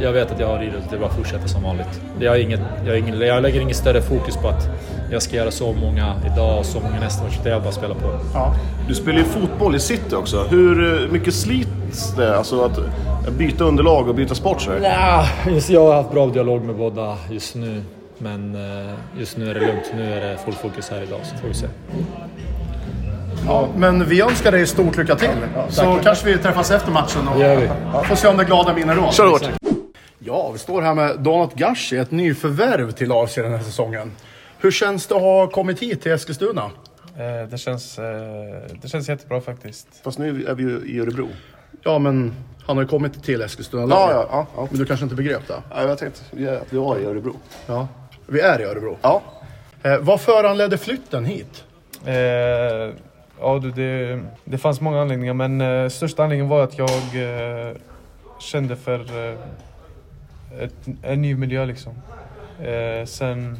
[0.00, 2.00] Jag vet att jag har i det, det är bara att fortsätta som vanligt.
[2.20, 4.68] Jag, har inget, jag, har ingen, jag lägger inget större fokus på att
[5.10, 7.38] jag ska göra så många idag och så många nästa match.
[7.42, 8.18] Det är bara spela på.
[8.34, 8.54] Ja.
[8.88, 10.42] Du spelar ju fotboll i city också.
[10.50, 12.36] Hur eh, mycket slits det?
[12.36, 12.78] Alltså att
[13.38, 14.70] byta underlag och byta sport så?
[14.82, 15.26] Ja,
[15.68, 17.82] jag har haft bra dialog med båda just nu.
[18.18, 19.92] Men eh, just nu är det lugnt.
[19.96, 21.66] Nu är det full fokus här idag, så får vi se.
[23.46, 25.28] Ja, men vi önskar dig stort lycka till.
[25.68, 27.68] så kanske vi träffas efter matchen och gör vi.
[28.08, 29.12] får se om det glada miner då.
[29.12, 29.42] Kör hårt!
[30.18, 34.12] Ja, vi står här med Donat Gashi, ett nyförvärv till AFC den här säsongen.
[34.58, 36.62] Hur känns det att ha kommit hit till Eskilstuna?
[37.16, 38.04] Eh, Det känns, eh,
[38.82, 39.86] det känns jättebra faktiskt.
[40.04, 41.28] Fast nu är vi ju i Örebro.
[41.82, 42.34] Ja, men
[42.66, 44.46] han har ju kommit till Eskilstuna Ja, ja, ja.
[44.56, 44.66] ja.
[44.70, 45.54] Men du kanske inte begrep det?
[45.70, 47.36] ja jag tänkte ja, att vi var i Örebro.
[47.66, 47.88] Ja.
[48.26, 48.98] Vi är i Örebro.
[49.02, 49.22] Ja.
[49.82, 51.64] Eh, vad föranledde flytten hit?
[52.06, 52.14] Eh,
[53.42, 57.76] ja, du, det, det fanns många anledningar men eh, största anledningen var att jag eh,
[58.38, 59.38] kände för eh,
[60.60, 61.92] ett, en ny miljö liksom.
[62.62, 63.58] Eh, sen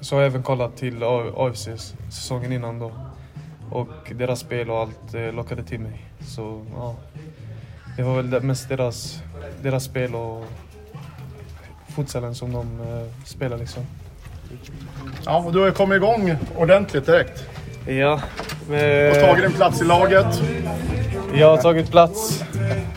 [0.00, 1.02] så har jag även kollat till
[1.36, 1.68] AFC
[2.10, 2.92] säsongen innan då.
[3.70, 6.06] Och deras spel och allt eh, lockade till mig.
[6.20, 6.96] Så ja,
[7.96, 9.22] det var väl mest deras,
[9.62, 10.44] deras spel och
[11.88, 13.82] futsalen som de eh, spelar liksom.
[15.24, 17.46] Ja, och du har ju kommit igång ordentligt direkt.
[17.86, 18.20] Ja.
[19.10, 20.42] Och tagit en plats i laget.
[21.34, 22.44] Jag har tagit plats.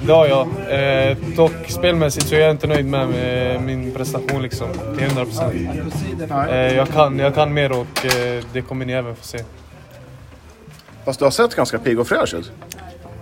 [0.05, 0.47] Det har jag.
[0.69, 4.67] Eh, dock spelmässigt så är jag inte nöjd med, med min prestation liksom.
[4.97, 5.53] Till 100 procent.
[6.49, 9.39] Eh, jag, kan, jag kan mer och eh, det kommer ni även få se.
[11.05, 12.51] Fast du har sett ganska pigg och fräsch ut.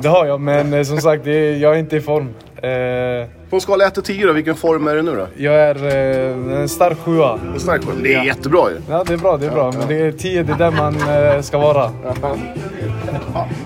[0.02, 2.30] Det har jag, men eh, som sagt, är, jag är inte i form.
[2.56, 5.28] Eh, På en skala 1 till 10 då, vilken form är det nu då?
[5.38, 7.40] jag är eh, en stark sjua.
[7.54, 8.04] En stark form.
[8.04, 8.78] Det är jättebra ju.
[8.90, 9.72] Ja, det är bra, det är bra.
[9.72, 10.96] Men det är 10, det är där man
[11.36, 11.92] eh, ska vara.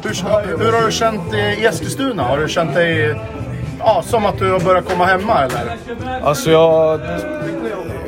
[0.04, 2.24] Hur, hur har du känt i Eskilstuna?
[2.24, 3.16] Har du känt dig
[3.80, 5.76] ja, som att du har börjat komma hemma eller?
[6.24, 7.00] Alltså jag...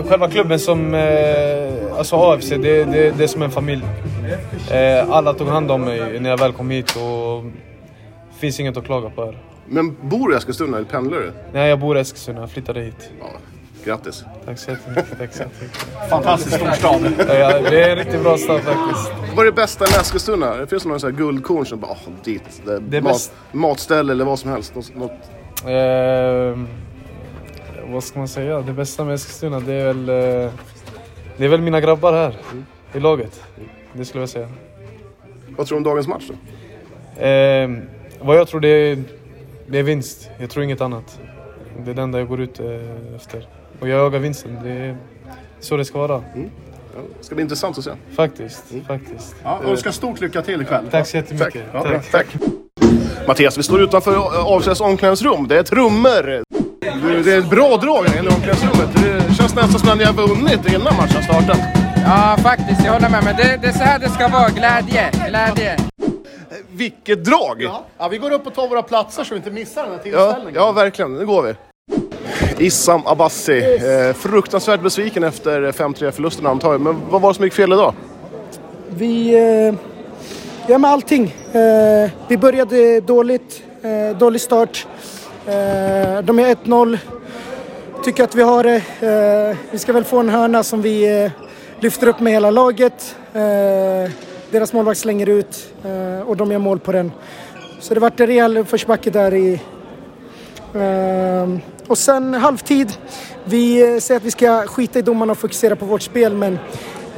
[0.10, 0.94] Själva klubben som...
[0.94, 3.84] Eh, alltså AFC, det, det, det är som en familj.
[4.72, 7.44] Eh, alla tog hand om mig när jag väl kom hit och...
[8.40, 9.38] Finns inget att klaga på här.
[9.66, 11.32] Men bor du i Eskilstuna eller pendlar du?
[11.54, 12.40] Nej, jag bor i Eskilstuna.
[12.40, 13.10] Jag flyttade hit.
[13.20, 13.26] Ja,
[13.86, 14.24] grattis.
[14.46, 15.18] Tack så jättemycket.
[15.18, 15.78] Tack så jättemycket.
[16.10, 17.02] Fantastisk storstad.
[17.18, 19.12] Ja, ja, det är en riktigt bra start faktiskt.
[19.36, 20.56] Vad är det bästa med Eskilstuna?
[20.56, 22.62] Det finns här guldkorn som bara, åh, dit.
[22.66, 24.76] Det Det mat, bäst- matställe eller vad som helst.
[24.76, 25.12] Något, något.
[25.66, 26.60] Eh,
[27.94, 28.62] vad ska man säga?
[28.62, 30.10] Det bästa med Eskilstuna, det är väl...
[30.10, 30.52] Eh,
[31.38, 32.36] det är väl mina grabbar här
[32.94, 33.44] i laget.
[33.94, 34.50] Det skulle jag säga.
[35.58, 36.34] Vad tror du om dagens match då?
[37.26, 37.70] Eh,
[38.22, 39.04] vad jag tror det är,
[39.68, 40.30] det är vinst.
[40.40, 41.20] Jag tror inget annat.
[41.86, 42.66] Det är det enda jag går ut eh,
[43.16, 43.48] efter.
[43.80, 44.58] Och jag jagar vinsten.
[44.64, 44.98] Det är
[45.60, 46.24] så det ska vara.
[46.36, 47.92] Ja, det ska bli intressant att se.
[48.16, 48.64] Faktiskt.
[48.88, 49.36] faktiskt.
[49.44, 50.86] Ja, önskar stort lycka till ikväll.
[50.92, 51.64] Tack så jättemycket.
[51.74, 52.12] Ja, Tack.
[52.12, 52.28] tack.
[53.28, 54.16] Mattias, vi står utanför
[54.58, 55.48] AFCs omklädningsrum.
[55.48, 56.44] Det är trummor.
[57.24, 58.90] Det är ett bra drag i omklädningsrummet.
[58.94, 61.60] Det känns nästan som att ni har vunnit innan matchen startat.
[62.06, 62.86] Ja, faktiskt.
[62.86, 63.24] Jag håller med.
[63.24, 64.50] Men det, det är så här det ska vara.
[64.50, 65.12] Glädje.
[65.28, 65.87] Glädje.
[66.72, 67.62] Vilket drag!
[67.62, 67.84] Ja.
[67.98, 70.04] ja, vi går upp och tar våra platser så vi inte missar den här Ja,
[70.04, 70.54] tillställningen.
[70.62, 71.14] ja, verkligen.
[71.14, 71.56] Nu går vi.
[72.66, 76.82] Issam Abbasi, eh, fruktansvärt besviken efter 5-3 förlusten antar jag.
[76.82, 77.94] Men vad var det som gick fel idag?
[78.90, 79.34] Vi...
[79.36, 79.76] Eh,
[80.68, 81.36] ja, med allting.
[81.54, 83.64] Eh, vi började dåligt.
[83.82, 84.88] Eh, dålig start.
[85.46, 85.54] Eh,
[86.24, 86.98] de är 1-0.
[88.04, 88.76] Tycker att vi har det.
[89.52, 91.32] Eh, vi ska väl få en hörna som vi eh,
[91.80, 93.16] lyfter upp med hela laget.
[94.52, 97.12] Deras målvakt slänger ut eh, och de gör mål på den.
[97.80, 99.62] Så det vart en rejäl uppförsbacke där i...
[100.74, 101.58] Eh,
[101.88, 102.94] och sen halvtid.
[103.46, 106.60] Vi eh, säger att vi ska skita i domarna och fokusera på vårt spel men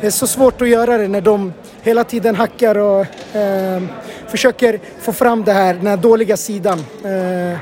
[0.01, 3.83] det är så svårt att göra det när de hela tiden hackar och eh,
[4.27, 6.79] försöker få fram det här, den här dåliga sidan.
[6.79, 7.59] Eh,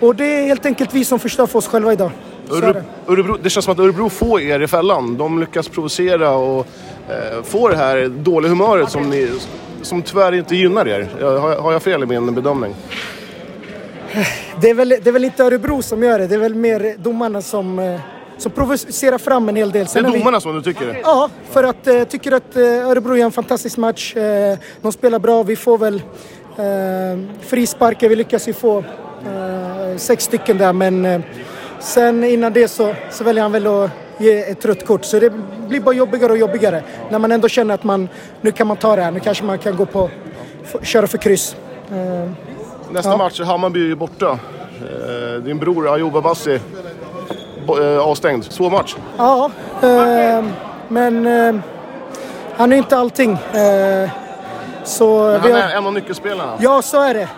[0.00, 2.10] och det är helt enkelt vi som förstör för oss själva idag.
[2.50, 3.42] Är Örebro, det.
[3.42, 5.16] Det känns som att Örebro får er i fällan.
[5.16, 6.66] De lyckas provocera och
[7.08, 9.28] eh, få det här dåliga humöret som, ni,
[9.82, 11.08] som tyvärr inte gynnar er.
[11.20, 12.74] Har, har jag fel i min bedömning?
[14.60, 16.94] Det är, väl, det är väl inte Örebro som gör det, det är väl mer
[16.98, 18.00] domarna som, eh,
[18.38, 19.84] som provocerar fram en hel del.
[19.84, 20.96] Det Sen är har vi- domarna som du tycker det?
[21.02, 24.16] Ja, för att jag eh, tycker att eh, Örebro gör en fantastisk match.
[24.16, 25.94] Eh, de spelar bra, vi får väl
[26.56, 28.84] eh, frisparkar, vi lyckas ju få
[29.96, 31.22] sex stycken där men
[31.80, 35.04] sen innan det så, så väljer han väl att ge ett rött kort.
[35.04, 35.30] Så det
[35.68, 38.08] blir bara jobbigare och jobbigare när man ändå känner att man,
[38.40, 40.10] nu kan man ta det här, nu kanske man kan gå på,
[40.64, 41.56] f- köra för kryss.
[41.90, 42.30] Eh,
[42.90, 43.16] Nästa Ja.
[43.16, 44.38] match, Hammarby är borta.
[44.80, 46.60] Eh, din bror Ayoub Abassi
[47.80, 48.44] eh, avstängd.
[48.44, 48.96] Svår match.
[49.18, 49.50] Ja,
[49.82, 50.44] eh,
[50.88, 51.54] men eh,
[52.56, 53.38] han är inte allting.
[54.84, 56.52] Så Men vi han har- är en av nyckelspelarna.
[56.60, 57.28] Ja, så är det.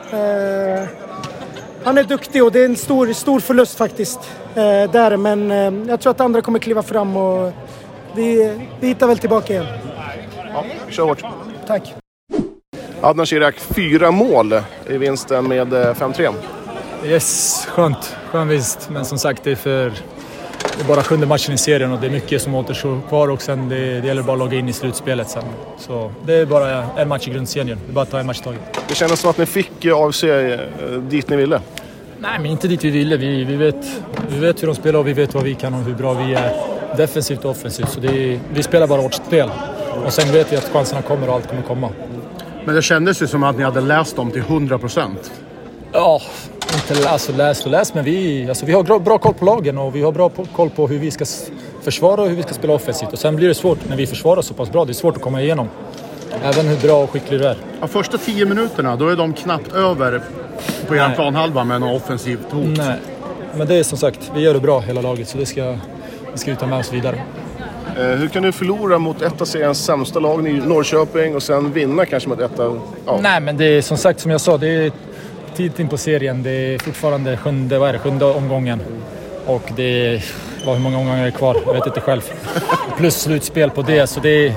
[1.80, 4.18] Eh, han är duktig och det är en stor, stor förlust faktiskt.
[4.54, 7.52] Eh, där, men eh, jag tror att andra kommer kliva fram och
[8.14, 9.66] vi, vi hittar väl tillbaka igen.
[10.52, 11.22] Ja, vi kör hårt.
[11.66, 11.94] Tack.
[13.00, 14.52] Adnan Shirak, fyra mål
[14.88, 16.34] i vinsten med eh, 5-3.
[17.04, 18.16] Yes, skönt.
[18.30, 18.88] Skön vinst.
[18.90, 19.92] Men som sagt, det är, för,
[20.80, 23.42] det är bara sjunde matchen i serien och det är mycket som återstår kvar och
[23.42, 25.42] sen det, det gäller bara att logga in i slutspelet sen.
[25.78, 27.78] Så det är bara en match i grundserien.
[27.86, 28.60] Det är bara att ta en match i taget.
[28.88, 30.60] Det kändes som att ni fick eh, AFC eh,
[31.08, 31.60] dit ni ville.
[32.18, 33.16] Nej, men inte dit vi ville.
[33.16, 33.86] Vi, vi, vet,
[34.28, 36.34] vi vet hur de spelar och vi vet vad vi kan och hur bra vi
[36.34, 36.52] är
[36.96, 37.88] defensivt och offensivt.
[37.88, 39.50] Så det är, vi spelar bara vårt spel.
[40.04, 41.88] Och sen vet vi att chanserna kommer och allt kommer komma.
[42.64, 45.32] Men det kändes ju som att ni hade läst dem till 100 procent.
[45.92, 46.20] Ja,
[46.74, 49.78] inte läs och läs och läs, men vi, alltså vi har bra, koll på lagen
[49.78, 51.24] och vi har bra koll på hur vi ska
[51.82, 53.12] försvara och hur vi ska spela offensivt.
[53.12, 54.84] Och sen blir det svårt när vi försvarar så pass bra.
[54.84, 55.68] Det är svårt att komma igenom.
[56.42, 57.56] Även hur bra och skicklig du är.
[57.80, 60.22] Ja, första tio minuterna, då är de knappt över
[60.88, 62.76] på er planhalva med något offensivt hot.
[62.76, 62.96] Nej,
[63.56, 65.62] men det är som sagt, vi gör det bra hela laget så det ska,
[66.32, 67.22] det ska vi ta med oss vidare.
[67.98, 71.72] Eh, hur kan du förlora mot ett av seriens sämsta lag, i Norrköping, och sen
[71.72, 72.80] vinna kanske mot ett av...
[73.06, 73.18] Ja.
[73.22, 74.92] Nej, men det är som sagt som jag sa, det är
[75.56, 76.42] tidigt in på serien.
[76.42, 78.80] Det är fortfarande sjunde, vad är det, sjunde omgången.
[79.46, 79.82] Och det
[80.14, 80.24] är,
[80.66, 81.56] vad, hur många omgångar är det kvar?
[81.66, 82.20] Jag vet inte själv.
[82.96, 84.06] Plus slutspel på det.
[84.06, 84.54] Så det är,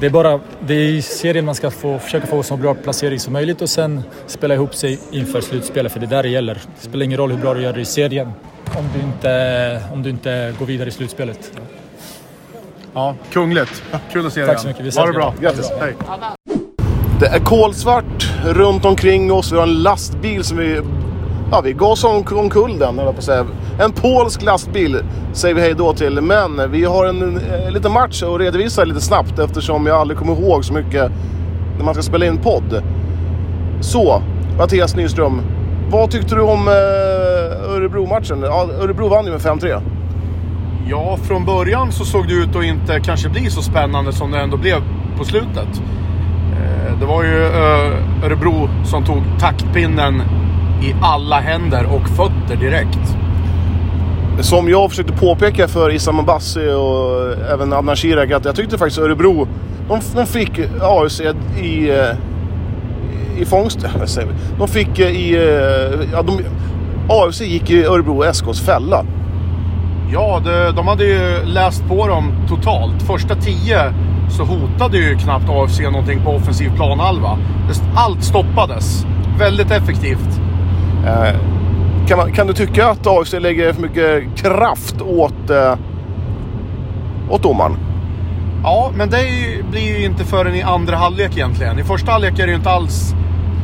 [0.00, 3.20] det är bara det är i serien man ska få, försöka få så bra placering
[3.20, 5.92] som möjligt och sen spela ihop sig inför slutspelet.
[5.92, 6.54] För det är där det gäller.
[6.54, 8.32] Det spelar ingen roll hur bra du gör i serien
[8.78, 11.52] om du inte, om du inte går vidare i slutspelet.
[12.94, 13.82] Ja, kungligt.
[14.12, 14.84] Kul att se dig Tack så mycket.
[14.84, 15.34] Vi Ha det ses bra.
[15.40, 15.70] Grattis.
[15.80, 15.94] Hej.
[17.20, 19.52] Det är kolsvart runt omkring oss.
[19.52, 20.80] Vi har en lastbil som vi...
[21.52, 23.46] Ja, vi gasar om, omkull den, höll jag på att säga.
[23.80, 24.96] En polsk lastbil
[25.32, 26.20] säger vi hej då till.
[26.20, 30.32] Men vi har en, en liten match att redovisa lite snabbt eftersom jag aldrig kommer
[30.32, 31.12] ihåg så mycket
[31.76, 32.82] när man ska spela in podd.
[33.80, 34.22] Så,
[34.58, 35.40] Mattias Nyström.
[35.90, 38.42] Vad tyckte du om eh, Örebro-matchen?
[38.42, 39.82] Ja, Örebro vann ju med 5-3.
[40.88, 44.40] Ja, från början så såg det ut att inte kanske bli så spännande som det
[44.40, 44.82] ändå blev
[45.18, 45.82] på slutet.
[46.70, 50.22] Eh, Det var ju eh, Örebro som tog taktpinnen
[50.82, 53.16] i alla händer och fötter direkt.
[54.40, 58.98] Som jag försökte påpeka för Issam Abassi och även Adnan Shirak att jag tyckte faktiskt
[59.00, 59.48] Örebro,
[59.88, 61.20] de, de fick AFC
[61.60, 63.80] i, eh, i fångst.
[64.04, 64.34] säger vi?
[64.58, 65.36] De fick i...
[66.12, 66.40] Ja, de,
[67.08, 69.04] AFC gick i Örebro SKs fälla.
[70.12, 73.02] Ja, det, de hade ju läst på dem totalt.
[73.02, 73.92] Första tio
[74.30, 77.38] så hotade ju knappt AFC någonting på offensiv planhalva.
[77.94, 79.06] Allt stoppades.
[79.38, 80.40] Väldigt effektivt.
[81.06, 81.36] Eh,
[82.08, 85.74] kan, man, kan du tycka att AFC lägger för mycket kraft åt, eh,
[87.30, 87.76] åt domaren?
[88.62, 91.78] Ja, men det ju- blir ju inte förrän i andra halvlek egentligen.
[91.78, 93.14] I första halvlek är det ju inte alls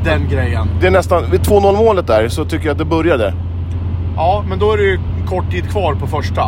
[0.05, 0.69] den grejen.
[0.81, 3.35] Det är nästan, vid 2-0 målet där så tycker jag att det började.
[4.17, 4.99] Ja, men då är det ju
[5.29, 6.43] kort tid kvar på första.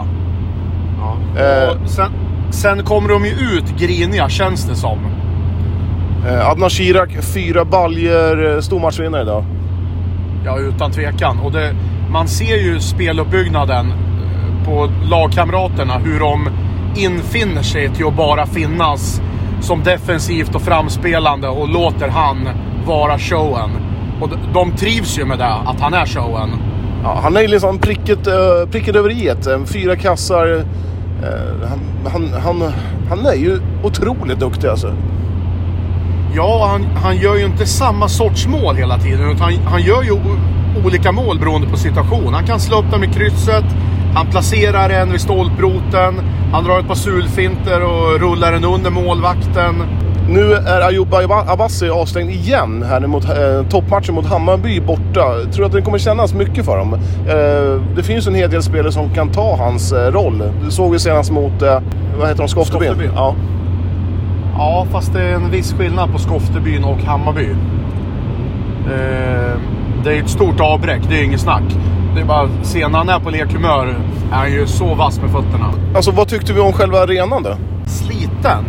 [1.36, 2.11] Eh, Och sen,
[2.50, 4.98] sen kommer de ju ut griniga, känns det som.
[6.28, 9.44] eh, Adnan Shirak, fyra baljer, eh, stormatchvinnare idag.
[10.44, 11.38] Ja, utan tvekan.
[11.38, 11.74] Och det,
[12.10, 16.48] man ser ju speluppbyggnaden eh, på lagkamraterna, hur de
[16.96, 19.22] infinner sig till att bara finnas
[19.60, 22.48] som defensivt och framspelande och låter han
[22.86, 23.70] vara showen.
[24.20, 26.50] Och de, trivs ju med det, att han är showen.
[27.04, 30.64] Ja, han är ju liksom pricket, uh, pricket över i eh, Fyra kassar.
[31.23, 31.81] Eh, han,
[32.12, 32.73] han, han,
[33.09, 34.95] han är ju otroligt duktig alltså.
[36.35, 39.31] Ja, han, han gör ju inte samma sorts mål hela tiden.
[39.31, 40.12] Utan han, han gör ju
[40.85, 42.35] olika mål beroende på situation.
[42.35, 43.65] Han kan slå upp den med krysset.
[44.15, 46.20] Han placerar en vid stolproten.
[46.53, 49.82] Han drar ett par sulfinter och rullar den under målvakten.
[50.30, 51.14] Nu är Ayoub
[51.46, 55.34] Abassi avstängd igen här mot eh, toppmatchen mot Hammarby borta.
[55.52, 56.94] Tror du att det kommer kännas mycket för dem?
[56.94, 60.42] Eh, det finns en hel del spelare som kan ta hans eh, roll.
[60.64, 61.80] Det såg vi senast mot, eh,
[62.18, 62.88] vad heter de, Skoftebyn?
[62.88, 63.12] Skoftebyn.
[63.14, 63.34] Ja.
[64.59, 67.50] Ja, fast det är en viss skillnad på Skoftebyn och Hammarby.
[68.86, 69.59] Eh,
[70.05, 71.76] det är ett stort avbräck, det är inget snack.
[72.14, 73.86] Det är bara att se när han är på lekhumör
[74.32, 75.70] är han ju så vass med fötterna.
[75.94, 77.56] Alltså vad tyckte vi om själva arenan då?
[77.86, 78.64] Sliten.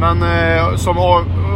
[0.00, 0.98] Men eh, som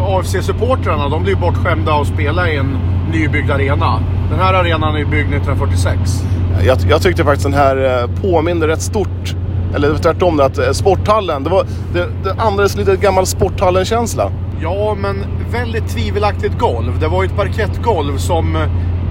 [0.06, 2.78] AFC-supportrarna, de blir ju bortskämda att spela i en
[3.12, 4.00] nybyggd arena.
[4.30, 6.24] Den här arenan är byggd 1946.
[6.64, 9.34] Jag, jag tyckte faktiskt den här eh, påminner rätt stort,
[9.74, 14.30] eller tvärtom, att eh, sporthallen, det, var, det, det andades lite gammal sporthallen-känsla.
[14.62, 16.98] Ja, men väldigt tvivelaktigt golv.
[17.00, 18.66] Det var ju ett parkettgolv som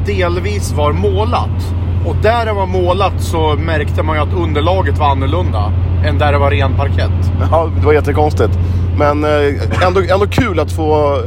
[0.06, 1.74] delvis var målat.
[2.08, 5.72] Och där det var målat så märkte man ju att underlaget var annorlunda
[6.06, 7.32] än där det var ren parkett.
[7.52, 8.60] Ja, det var jättekonstigt.
[8.98, 11.20] Men eh, ändå, ändå kul att få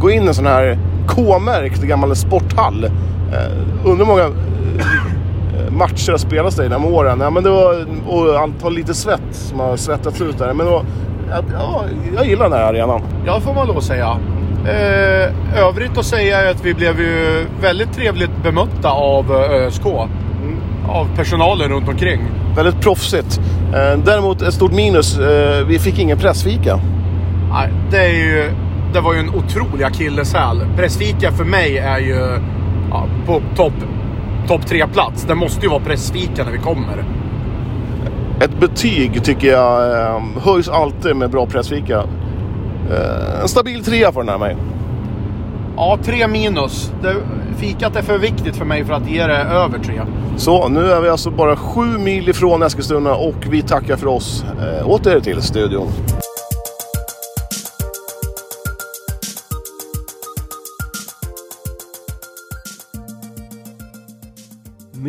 [0.00, 0.78] gå in i en sån här
[1.08, 2.84] K-märkt gammal sporthall.
[2.84, 2.90] Eh,
[3.84, 7.20] undrar hur många eh, matcher har spelats där genom åren.
[7.20, 10.54] Ja, men det var, och antal lite svett som har svettats ut där.
[10.54, 10.84] Men var,
[11.52, 11.84] ja,
[12.16, 13.00] jag gillar den här arenan.
[13.26, 14.16] Ja, får man lov att säga.
[14.66, 19.86] Eh, övrigt att säga är att vi blev ju väldigt trevligt bemötta av ÖSK.
[20.88, 22.20] Av personalen runt omkring.
[22.56, 23.40] Väldigt proffsigt.
[23.74, 26.80] Eh, däremot ett stort minus, eh, vi fick ingen pressfika.
[27.90, 28.50] Det, är ju,
[28.92, 30.66] det var ju en otrolig akilleshäl.
[30.76, 32.40] Pressfika för mig är ju
[32.90, 33.72] ja, på topp
[34.48, 35.24] top tre-plats.
[35.24, 37.04] Det måste ju vara pressfika när vi kommer.
[38.40, 41.98] Ett betyg tycker jag eh, höjs alltid med bra pressfika.
[42.90, 44.56] Eh, en stabil trea får den här mig.
[45.76, 46.92] Ja, tre minus.
[47.02, 47.14] Det,
[47.56, 50.00] fikat är för viktigt för mig för att ge det över tre.
[50.36, 54.44] Så, nu är vi alltså bara sju mil ifrån Eskilstuna och vi tackar för oss.
[54.60, 55.88] Eh, åter till studion.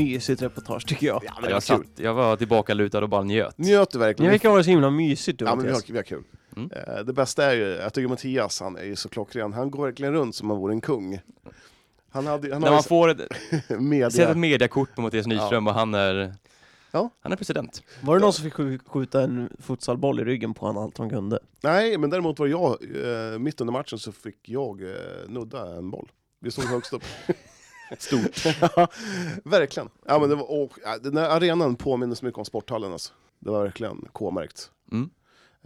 [0.03, 1.21] Mysigt reportage tycker jag.
[1.25, 1.77] Ja, men Jag, kul.
[1.77, 3.57] satt, jag var tillbaka lutad och bara njöt.
[3.57, 4.27] Njöt du verkligen?
[4.27, 6.23] Det verkar vara så himla mysigt du Ja, men vi har, vi har kul.
[6.55, 6.71] Mm.
[6.71, 9.53] Eh, det bästa är ju, jag tycker Mattias, han är ju så klockren.
[9.53, 11.19] Han går verkligen runt som om han vore en kung.
[12.11, 13.19] Han hade han När har man ju får ett,
[13.79, 14.09] media.
[14.11, 16.33] sett ett mediakort på Mattias Nyström och han är,
[16.91, 17.09] Ja.
[17.21, 17.83] han är president.
[18.01, 21.09] Var det någon som fick sk- skjuta en futsalboll i ryggen på honom allt han
[21.09, 21.39] kunde?
[21.63, 22.77] Nej, men däremot var jag,
[23.33, 24.89] eh, mitt under matchen så fick jag eh,
[25.27, 26.11] nudda en boll.
[26.41, 27.03] Vi stod högst upp.
[27.97, 28.45] Stort.
[28.75, 28.87] ja,
[29.43, 29.89] verkligen.
[30.05, 30.71] Ja, men det var, och,
[31.01, 32.91] den här arenan påminner så mycket om sporthallen.
[32.91, 33.13] Alltså.
[33.39, 34.71] Det var verkligen K-märkt.
[34.91, 35.09] Mm.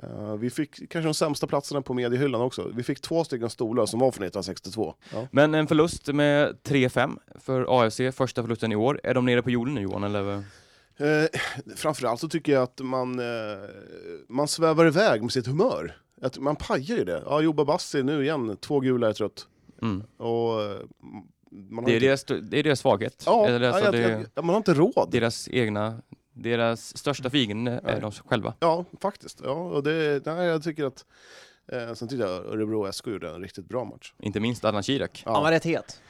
[0.04, 2.72] Eh, vi fick kanske de sämsta platserna på mediehyllan också.
[2.74, 4.96] Vi fick två stycken stolar som var från 1962.
[5.14, 5.28] Ja.
[5.32, 9.00] Men en förlust med 3-5 för AFC, första förlusten i år.
[9.04, 10.04] Är de nere på jorden nu Johan?
[10.04, 10.44] Eller?
[10.98, 11.26] Eh,
[11.76, 13.26] framförallt så tycker jag att man, eh,
[14.30, 15.96] man svävar iväg med sitt humör.
[16.22, 17.24] Att man pajar ju det.
[17.26, 19.48] Ja, Jobba Bassi nu igen, två gula är trött.
[19.82, 20.04] Mm.
[20.18, 20.60] Och,
[21.70, 23.24] man har Det, är inte- deras, det är deras svaghet.
[23.26, 25.08] Ja, Eller alltså ja, det, jag, ja, man har inte råd.
[25.12, 26.02] deras egna,
[26.34, 28.54] deras största fiende är de själva.
[28.60, 29.42] Ja, faktiskt.
[29.44, 31.06] Ja, och det, nej, jag tycker att...
[31.72, 34.14] Eh, sen tyckte jag Örebro SK gjorde en riktigt bra match.
[34.20, 35.24] Inte minst Adnan Kirak.
[35.26, 36.02] Han var rätt het.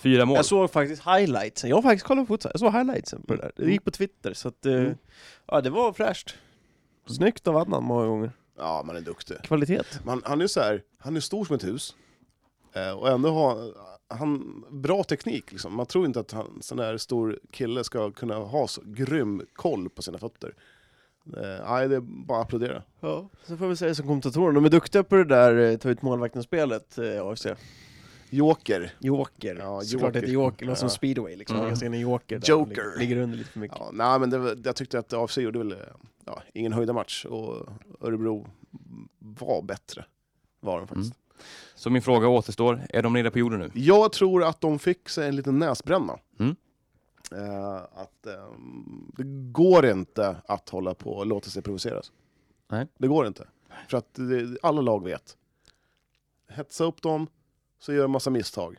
[0.00, 0.36] Fyra mål.
[0.36, 1.70] Jag såg faktiskt highlightsen.
[1.70, 2.50] Jag har faktiskt kollat på futsal.
[2.54, 3.52] Jag såg highlightsen på det där.
[3.56, 4.66] Det gick på Twitter, så att...
[4.66, 4.94] eh, Mm.
[5.46, 6.34] Ja, det var fräscht.
[7.06, 8.32] Snyggt av Adnan många gånger.
[8.58, 9.36] Ja, man är duktig.
[9.42, 9.82] Kvalitet.
[10.04, 11.94] Man, han är så här, han är stor som ett hus.
[12.72, 13.72] Eh, och ändå har
[14.10, 15.52] han bra teknik.
[15.52, 15.74] Liksom.
[15.74, 19.88] Man tror inte att han, sån där stor kille ska kunna ha så grym koll
[19.90, 20.54] på sina fötter.
[21.36, 22.82] Eh, nej, det är bara att applådera.
[23.00, 24.52] Ja, så får vi säga som kommentatorer.
[24.52, 27.46] De är duktiga på det där eh, ta ut målvakten-spelet, eh, AFC.
[28.30, 28.92] Joker.
[29.00, 29.56] Joker.
[29.60, 30.20] Ja, Såklart Joker.
[30.20, 30.90] heter Joker, låter som Ja.
[30.90, 31.56] speedway liksom.
[31.56, 31.64] Mm.
[31.64, 32.48] Man kan se en Joker där.
[32.48, 32.74] Joker.
[32.74, 33.76] Ligger, ligger under lite för mycket.
[33.80, 35.74] Ja, nej, men det, var- jag tyckte att AFC gjorde väl
[36.24, 37.68] ja, ingen höjda match och
[38.00, 38.46] Örebro
[39.18, 40.04] var bättre.
[40.60, 41.14] Var de faktiskt.
[41.80, 43.70] Så min fråga återstår, är de nere på jorden nu?
[43.74, 46.18] Jag tror att de fick sig en liten näsbränna.
[46.38, 46.56] Mm.
[47.32, 52.12] Eh, att ehm, det går inte att hålla på och låta sig provoceras.
[52.68, 52.86] Nej.
[52.98, 53.46] Det går inte.
[53.88, 55.36] För att det, alla lag vet.
[56.48, 57.26] Hetsa upp dem,
[57.78, 58.76] så gör de massa misstag.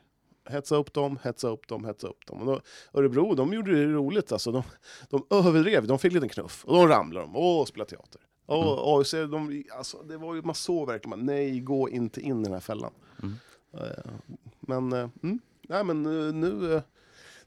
[0.49, 2.39] Hetsa upp dem, hetsa upp dem, hetsa upp dem.
[2.39, 2.61] Och då,
[2.93, 4.51] Örebro, de gjorde det roligt alltså.
[4.51, 4.63] De,
[5.09, 6.65] de överdrev, de fick en liten knuff.
[6.65, 8.21] Och då ramlade de, och spelade teater.
[8.55, 12.41] Och AFC, de, alltså, det var ju, man såg verkligen, man, nej, gå inte in
[12.41, 12.91] i den här fällan.
[13.23, 13.35] Mm.
[13.77, 14.11] Eh,
[14.59, 16.81] Men, eh, mm, nej, men eh, nu, eh,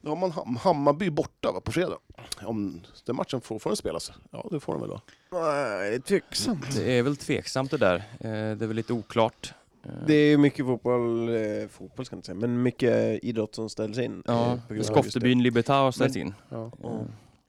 [0.01, 1.99] nu har man Ham- Hammarby borta va, på fredag.
[2.45, 5.01] Om den matchen får, får den spelas, ja det får den väl då.
[5.33, 6.77] Nej, tveksamt.
[6.77, 7.97] Det är väl tveksamt det där.
[7.97, 8.31] Eh, Det
[8.65, 9.55] är väl lite oklart.
[9.85, 13.55] Eh, Det är ju mycket fotboll, eh, fotboll ska jag inte säga, men mycket idrott
[13.55, 14.13] som ställs in.
[14.29, 14.35] eh,
[14.69, 16.35] Ja, just Skoftebyn Libertar ställs Men- in.
[16.49, 16.71] Ja.
[16.79, 16.89] det.
[16.89, 17.05] Ja.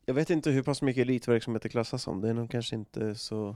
[0.06, 3.15] Jag vet inte hur pass mycket elitverksamhet det klassas som, det är nog kanske inte
[3.15, 3.56] så...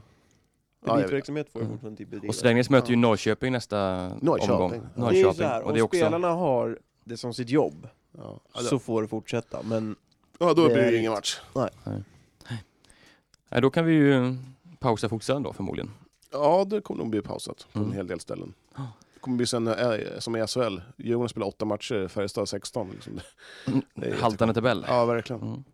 [0.84, 1.02] Ja, jag vet.
[1.04, 1.76] Elitverksamhet får ju Mm.
[1.76, 2.28] fortfarande inte bedriva.
[2.30, 4.54] Och Strängnäs möter ju Norrköping nästa Norrköping.
[4.54, 4.86] omgång.
[4.96, 5.10] Ja.
[5.10, 5.98] Det är ju så här, och om det är också...
[5.98, 9.62] spelarna har det som sitt jobb, Ja, så får det fortsätta.
[9.62, 9.96] Men
[10.38, 11.40] ja, då det blir är det ingen inte- match.
[13.50, 14.36] Nej, då kan vi ju
[14.78, 15.90] pausa futsalen då förmodligen.
[16.32, 17.96] Ja, det kommer nog bli pausat på en Mm.
[17.96, 18.52] hel del ställen.
[19.20, 20.80] kommer bli sen, eh, som i SHL.
[20.96, 22.90] Djurgården spelar åtta matcher, Färjestad 16.
[22.92, 23.20] Liksom.
[23.94, 24.84] Det är Haltande tabell.
[24.88, 25.42] Ja, verkligen.
[25.42, 25.64] Mm.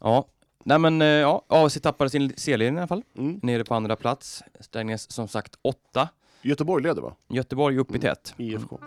[0.00, 0.26] Ja,
[0.64, 3.02] nej men eh, ja, AFC tappade sin C-ledning i alla fall.
[3.18, 3.40] Mm.
[3.42, 4.42] Nere på andra plats.
[4.60, 6.08] Strängnäs som sagt åtta.
[6.42, 7.14] Göteborg leder va?
[7.28, 8.00] Göteborg upp i Mm.
[8.00, 8.34] tät.
[8.36, 8.78] IFK.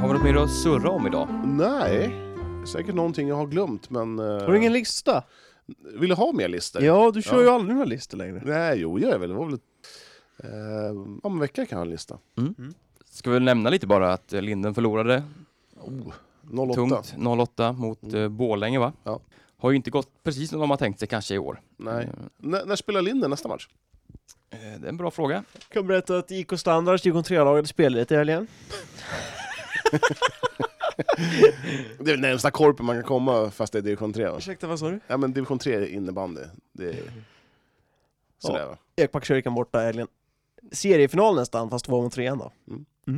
[0.00, 1.28] Har vi något mer att surra om idag?
[1.44, 2.16] Nej,
[2.72, 4.18] säkert någonting jag har glömt men...
[4.18, 5.22] eh, Har du ingen lista?
[6.00, 6.82] Vill du ha mer listor?
[6.82, 7.42] Ja, du kör Ja.
[7.42, 8.42] ju aldrig några listor längre.
[8.44, 9.28] Nej, jo gör jag väl.
[9.28, 9.58] Det var väl...
[10.44, 10.90] Eh,
[11.22, 12.18] om en vecka kan jag ha en lista.
[13.10, 15.22] Ska vi nämna lite bara att eh, Linden förlorade
[15.80, 16.12] Oh,
[16.68, 16.74] 08.
[16.74, 18.22] tungt 08 mot Mm.
[18.22, 18.92] eh, Borlänge va?
[19.04, 19.20] Ja.
[19.58, 21.60] Har ju inte gått precis som de har tänkt sig kanske i år.
[21.76, 22.04] Nej.
[22.04, 22.10] Eh,
[22.54, 23.68] N- när spelar Linden nästa match?
[24.50, 25.44] eh, Det är en bra fråga.
[25.52, 28.46] Jag kan berätta att IK Standards, division 3-laget, spelade lite i helgen.
[31.98, 34.36] Det är närmsta korpen man kan komma fast det är division 3 va?
[34.38, 35.00] Ursäkta, vad sa du?
[35.06, 36.40] Ja men division 3 är innebandy.
[36.72, 36.96] Det är...
[38.38, 38.76] Sådär va?
[38.96, 40.08] Ekbackskyrkan borta i helgen.
[40.72, 42.52] Seriefinal nästan, fast två mot trean då.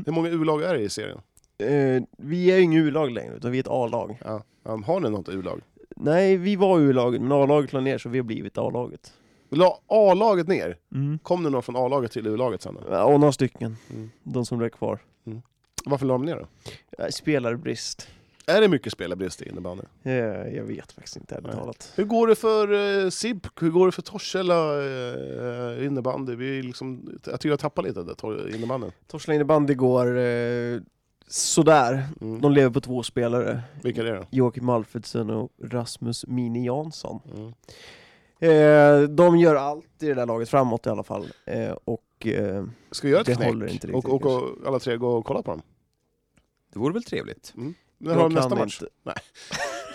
[0.07, 1.21] Hur många U-lag är det i serien?
[1.59, 4.19] Eh, vi är ju inget U-lag längre, utan vi är ett A-lag.
[4.25, 4.43] Ja.
[4.63, 5.61] Ja, Har ni något U-lag?
[5.97, 9.13] Nej, vi var U-laget, men A-laget la ner så vi har blivit A-laget.
[9.51, 10.77] Ha A-laget ner?
[10.95, 11.19] Mm.
[11.19, 12.75] Kom det några från A-laget till U-laget sen?
[12.75, 12.81] då?
[12.91, 13.77] Ja, och några stycken.
[13.95, 14.11] Mm.
[14.23, 14.99] De som blev kvar.
[15.85, 16.47] Varför la de ner då?
[17.03, 18.09] Eh, Spelarbrist.
[18.49, 19.83] Är det mycket spelarbrist i innebandy?
[20.03, 20.15] Eh,
[20.57, 21.93] jag vet faktiskt inte ärligt talat.
[21.97, 23.47] Hur går det för uh, SIB?
[23.61, 26.35] Hur går det för Torshälla uh, innebandy?
[26.35, 28.93] Vi liksom, jag tycker jag tappar lite där, tor- innebandyn.
[29.07, 30.79] Torslanda innebandy går eh,
[31.29, 32.07] sådär.
[32.21, 32.41] Mm.
[32.41, 33.63] De lever på två spelare.
[33.83, 34.25] Vilka är det då?
[34.31, 37.21] Joakim Alfredsson och Rasmus Mini Jansson.
[37.37, 37.53] Mm.
[38.41, 41.27] Eh, de gör allt i det där laget framåt i alla fall.
[41.47, 43.49] Eh, och eh, Ska vi göra ett Det knäck?
[43.49, 45.63] håller inte riktigt, och, och, och alla tre gå och kolla på dem?
[46.73, 47.55] Det vore väl trevligt?
[47.99, 48.79] När har de nästa match?
[48.83, 48.93] inte.
[49.03, 49.15] Nej.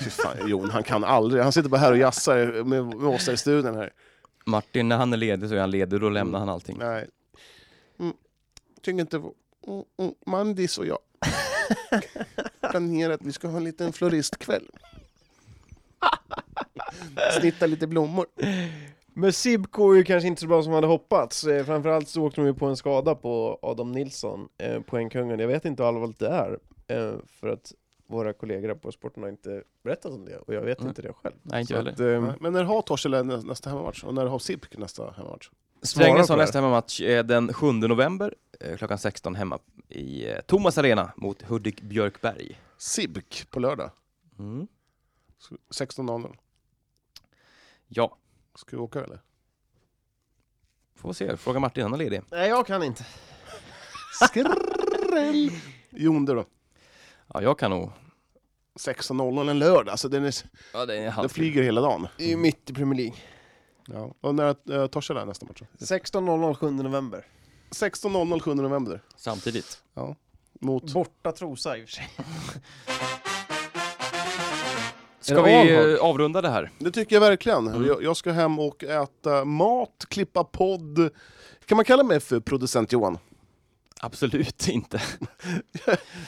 [0.09, 1.43] Fan, Jon, han kan aldrig.
[1.43, 3.93] Han sitter bara här och jassar med, med oss här i studion här.
[4.45, 6.77] Martin, när han är ledig så är han ledig och då lämnar han allting.
[6.79, 7.07] Nej.
[7.99, 8.13] Mm.
[8.81, 9.17] Tycker inte...
[9.17, 10.99] Mm, mm, Mandis och jag
[12.71, 14.69] planerar att vi ska ha en liten floristkväll.
[17.39, 18.25] Snitta lite blommor.
[19.13, 21.43] Men Sibco är ju kanske inte så bra som man hade hoppats.
[21.43, 25.39] Eh, framförallt så åkte de ju på en skada på Adam Nilsson, eh, poängkungen.
[25.39, 27.73] Jag vet inte hur allvarligt det är, eh, för att
[28.13, 30.89] våra kollegor på sporten har inte berättat om det, och jag vet Nej.
[30.89, 31.35] inte det själv.
[31.41, 34.03] Nej, inte att, Nej, Men när har Torshälla nä- nästa hemmamatch?
[34.03, 35.49] Och när har SIPK nästa hemmamatch?
[35.81, 39.59] Strängnäs har nästa hemmamatch eh, den 7 november eh, klockan 16 hemma
[39.89, 42.59] i eh, Thomas Arena mot Hudik Björkberg.
[42.77, 43.91] SIBK på lördag.
[44.39, 44.67] Mm.
[45.75, 46.35] 16.00.
[47.87, 48.17] Ja,
[48.55, 49.19] Ska vi åka eller?
[50.95, 51.37] får se.
[51.37, 52.21] Fråga Martin, han är ledig.
[52.31, 53.05] Nej, jag kan inte.
[54.29, 55.51] Skräll!
[55.89, 56.45] Jon du då?
[57.33, 57.91] Ja, jag kan nog.
[58.79, 60.35] 16.00 en lördag, alltså den, är,
[60.73, 62.07] Ja, det är den flyger hela dagen.
[62.17, 63.15] Det är ju mitt i Premier League.
[63.87, 64.15] Ja.
[64.21, 65.61] Och när uh, Torshälla är nästa match?
[65.79, 65.85] då?
[65.85, 67.25] 16.00 7 november.
[67.71, 69.01] 16.00 7 november.
[69.15, 69.83] Samtidigt.
[70.59, 70.93] Mot...
[70.93, 72.09] Borta Trosa i och för sig.
[75.19, 76.71] Ska det vi eh, avrunda det här?
[76.79, 77.67] Det tycker jag verkligen.
[77.67, 77.85] Mm.
[77.87, 81.09] Jag, jag ska hem och äta mat, klippa podd.
[81.65, 83.17] Kan man kalla mig för producent Johan?
[84.05, 85.01] Absolut inte.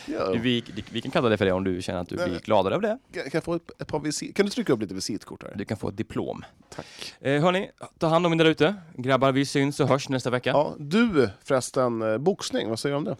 [0.08, 0.32] Ja.
[0.42, 2.30] Vi, vi kan kalla det för det om du känner att du Nej.
[2.30, 2.98] blir gladare av det.
[3.14, 4.36] Kan jag få ett, ett par visit?
[4.36, 5.54] Kan du trycka upp lite visitkort här?
[5.56, 6.46] Du kan få ett diplom.
[6.76, 6.86] Tack.
[7.22, 7.70] Eh, hörni,
[8.00, 8.76] ta hand om er där ute.
[8.98, 10.50] Grabbar, vi syns och hörs nästa vecka.
[10.50, 13.16] Ja, du förresten, eh, boxning, vad säger du om det?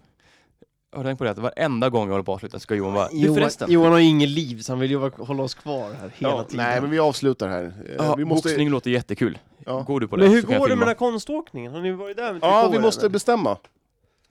[0.92, 1.30] Har du tänkt på det?
[1.32, 3.10] Att varenda gång jag håller på att avsluta ska Johan vara...
[3.12, 3.72] Johan, förresten.
[3.72, 6.66] Johan har inget liv, så han vill ju hålla oss kvar här hela Ja, tiden.
[6.66, 7.64] nej, men vi avslutar här.
[7.64, 9.38] Eh, Ja, vi måste, Boxning låter jättekul.
[9.66, 9.82] Ja.
[9.82, 11.72] Går du på det Men hur jag går det med den här konståkningen?
[11.74, 13.10] Har ni varit där med ja, vi måste eller?
[13.10, 13.58] bestämma.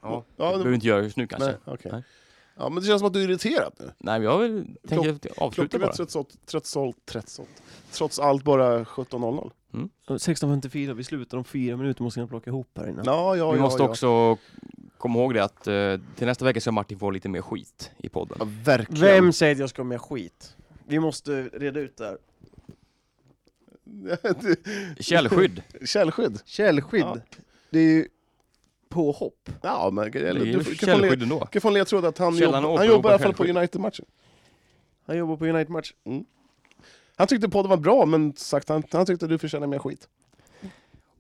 [0.05, 1.49] Ja, det behöver inte göra just nu kanske.
[1.49, 1.93] Nej, Nej, okej.
[1.93, 2.03] Nej.
[2.57, 3.91] Ja, men det känns som att du är irriterad nu.
[3.99, 5.93] men jag vill, tänker avsluta Klockan är bara.
[5.93, 7.63] trots allt, trots allt, trots allt,
[7.93, 9.51] trots allt bara 17.00.
[10.07, 13.05] 16.54, vi slutar om fyra minuter, måste jag plocka ihop här innan.
[13.05, 13.89] Ja, ja, Vi ja, måste ja.
[13.89, 14.39] också
[14.99, 18.09] komma ihåg det att eh, till nästa vecka ska Martin få lite mer skit i
[18.09, 18.37] podden.
[18.41, 19.01] Ja, verkligen.
[19.01, 20.57] Vem säger att jag ska med skit?
[20.87, 22.19] Vi måste reda ut det här.
[25.03, 25.63] Källskydd.
[25.85, 26.41] Källskydd.
[26.45, 27.03] Källskydd.
[27.03, 27.17] Ja.
[27.71, 28.09] Det är ju
[28.95, 29.51] påhopp.
[29.63, 31.41] Ja, men Det eller, är du, du, kan få en le- källskydd ändå.
[31.41, 33.45] kan få en ledtråd att han, jobb, han jobbar i alla fall på.
[33.45, 34.05] United-matchen.
[35.07, 35.93] Han jobbar på United-match.
[37.17, 40.09] Han tyckte podden var bra, men sagt, han, han tyckte du förtjänar mer skit.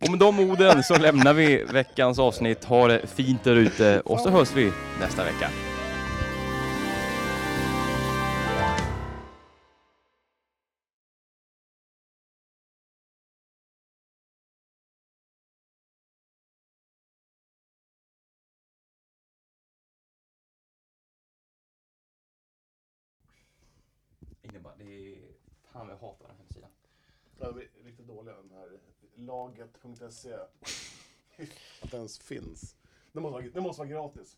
[0.01, 2.65] Och med de orden så lämnar vi veckans avsnitt.
[2.65, 5.51] Ha det fint där ute och så hörs vi nästa vecka.
[25.75, 26.71] Det är Fan jag hatar den hemsidan.
[27.39, 28.81] Ja, de är riktigt dåliga den här
[29.17, 30.35] laget.se.
[31.83, 32.77] Att det ens finns.
[33.13, 34.37] Det måste vara, det måste vara gratis.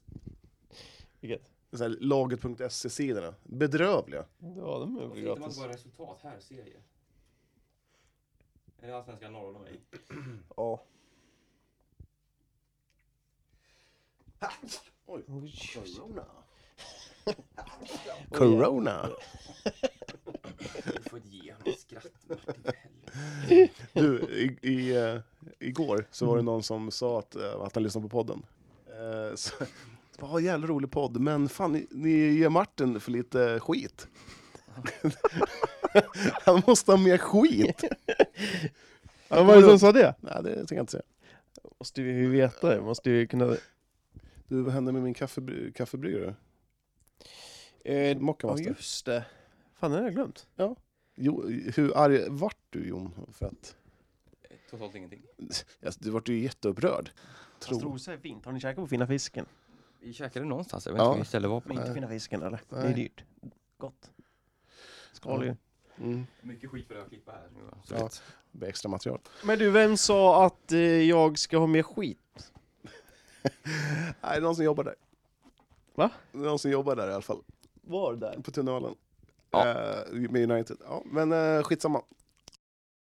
[1.20, 1.52] Vilket?
[1.70, 3.34] Det är så här, Laget.se-sidorna.
[3.42, 4.24] Bedrövliga.
[4.38, 5.46] Ja, de är väl hittar man gratis.
[5.46, 6.82] inte bara resultat här, serier?
[8.78, 9.80] Är det Allsvenskan norr om mig?
[10.56, 10.82] Ja.
[15.06, 15.24] Oj.
[15.26, 15.54] Oj.
[15.74, 16.26] Corona.
[18.30, 19.10] Corona.
[20.58, 22.72] Du får ge honom skratt, Martin.
[23.92, 25.18] Du, i, i, eh,
[25.58, 28.42] igår så var det någon som sa att, eh, att han lyssnade på podden.
[28.86, 29.54] Eh, så,
[30.18, 34.08] bara, "Ja, jävla rolig podd, men fan ni, ni ger Martin för lite skit.
[36.44, 37.84] han måste ha mer skit.
[39.28, 40.14] Vad var det som sa det?
[40.20, 41.02] Nej, det tänker jag inte säga.
[41.78, 43.56] Måste vi veta det, måste vi kunna...
[44.48, 46.34] Du, vad hände med min kaffebry- kaffebryggare?
[47.84, 49.24] Eh, Mocca ja just det.
[49.76, 50.46] Fan, det har jag glömt.
[51.14, 53.26] Jo, hur arg vart du Jon?
[53.32, 53.76] För att,
[54.70, 55.22] Totalt ingenting.
[55.86, 57.10] alltså, du vart ju jätteupprörd.
[57.60, 57.80] Fast.
[57.80, 58.44] Trosa är fint.
[58.44, 59.46] Har ni käkat på Fina Fisken?
[60.00, 61.06] Vi käkade någonstans, jag vet Ja.
[61.06, 61.68] inte vilket ställe det var på.
[61.68, 61.94] Men inte Nej.
[61.94, 62.60] Fina Fisken eller?
[62.68, 62.94] Det är Nej.
[62.94, 63.24] dyrt.
[63.78, 64.10] Gott.
[65.12, 65.54] Skal ju.
[65.98, 67.48] Mm, Mycket skit för det att klippa här.
[67.84, 68.08] Så Ja.
[68.52, 69.20] det extra material.
[69.44, 72.18] Men du, vem sa att eh, jag ska ha mer skit?
[73.42, 74.94] Nej, det är någon som jobbar där.
[75.94, 76.10] Va?
[76.32, 77.42] Det är någon som jobbar där i alla fall.
[77.82, 78.40] Var där?
[78.44, 78.94] På Tunnelen.
[79.64, 80.02] Ja.
[80.12, 80.76] Eh, med United.
[80.88, 82.02] Ja, men eh, skitsamma.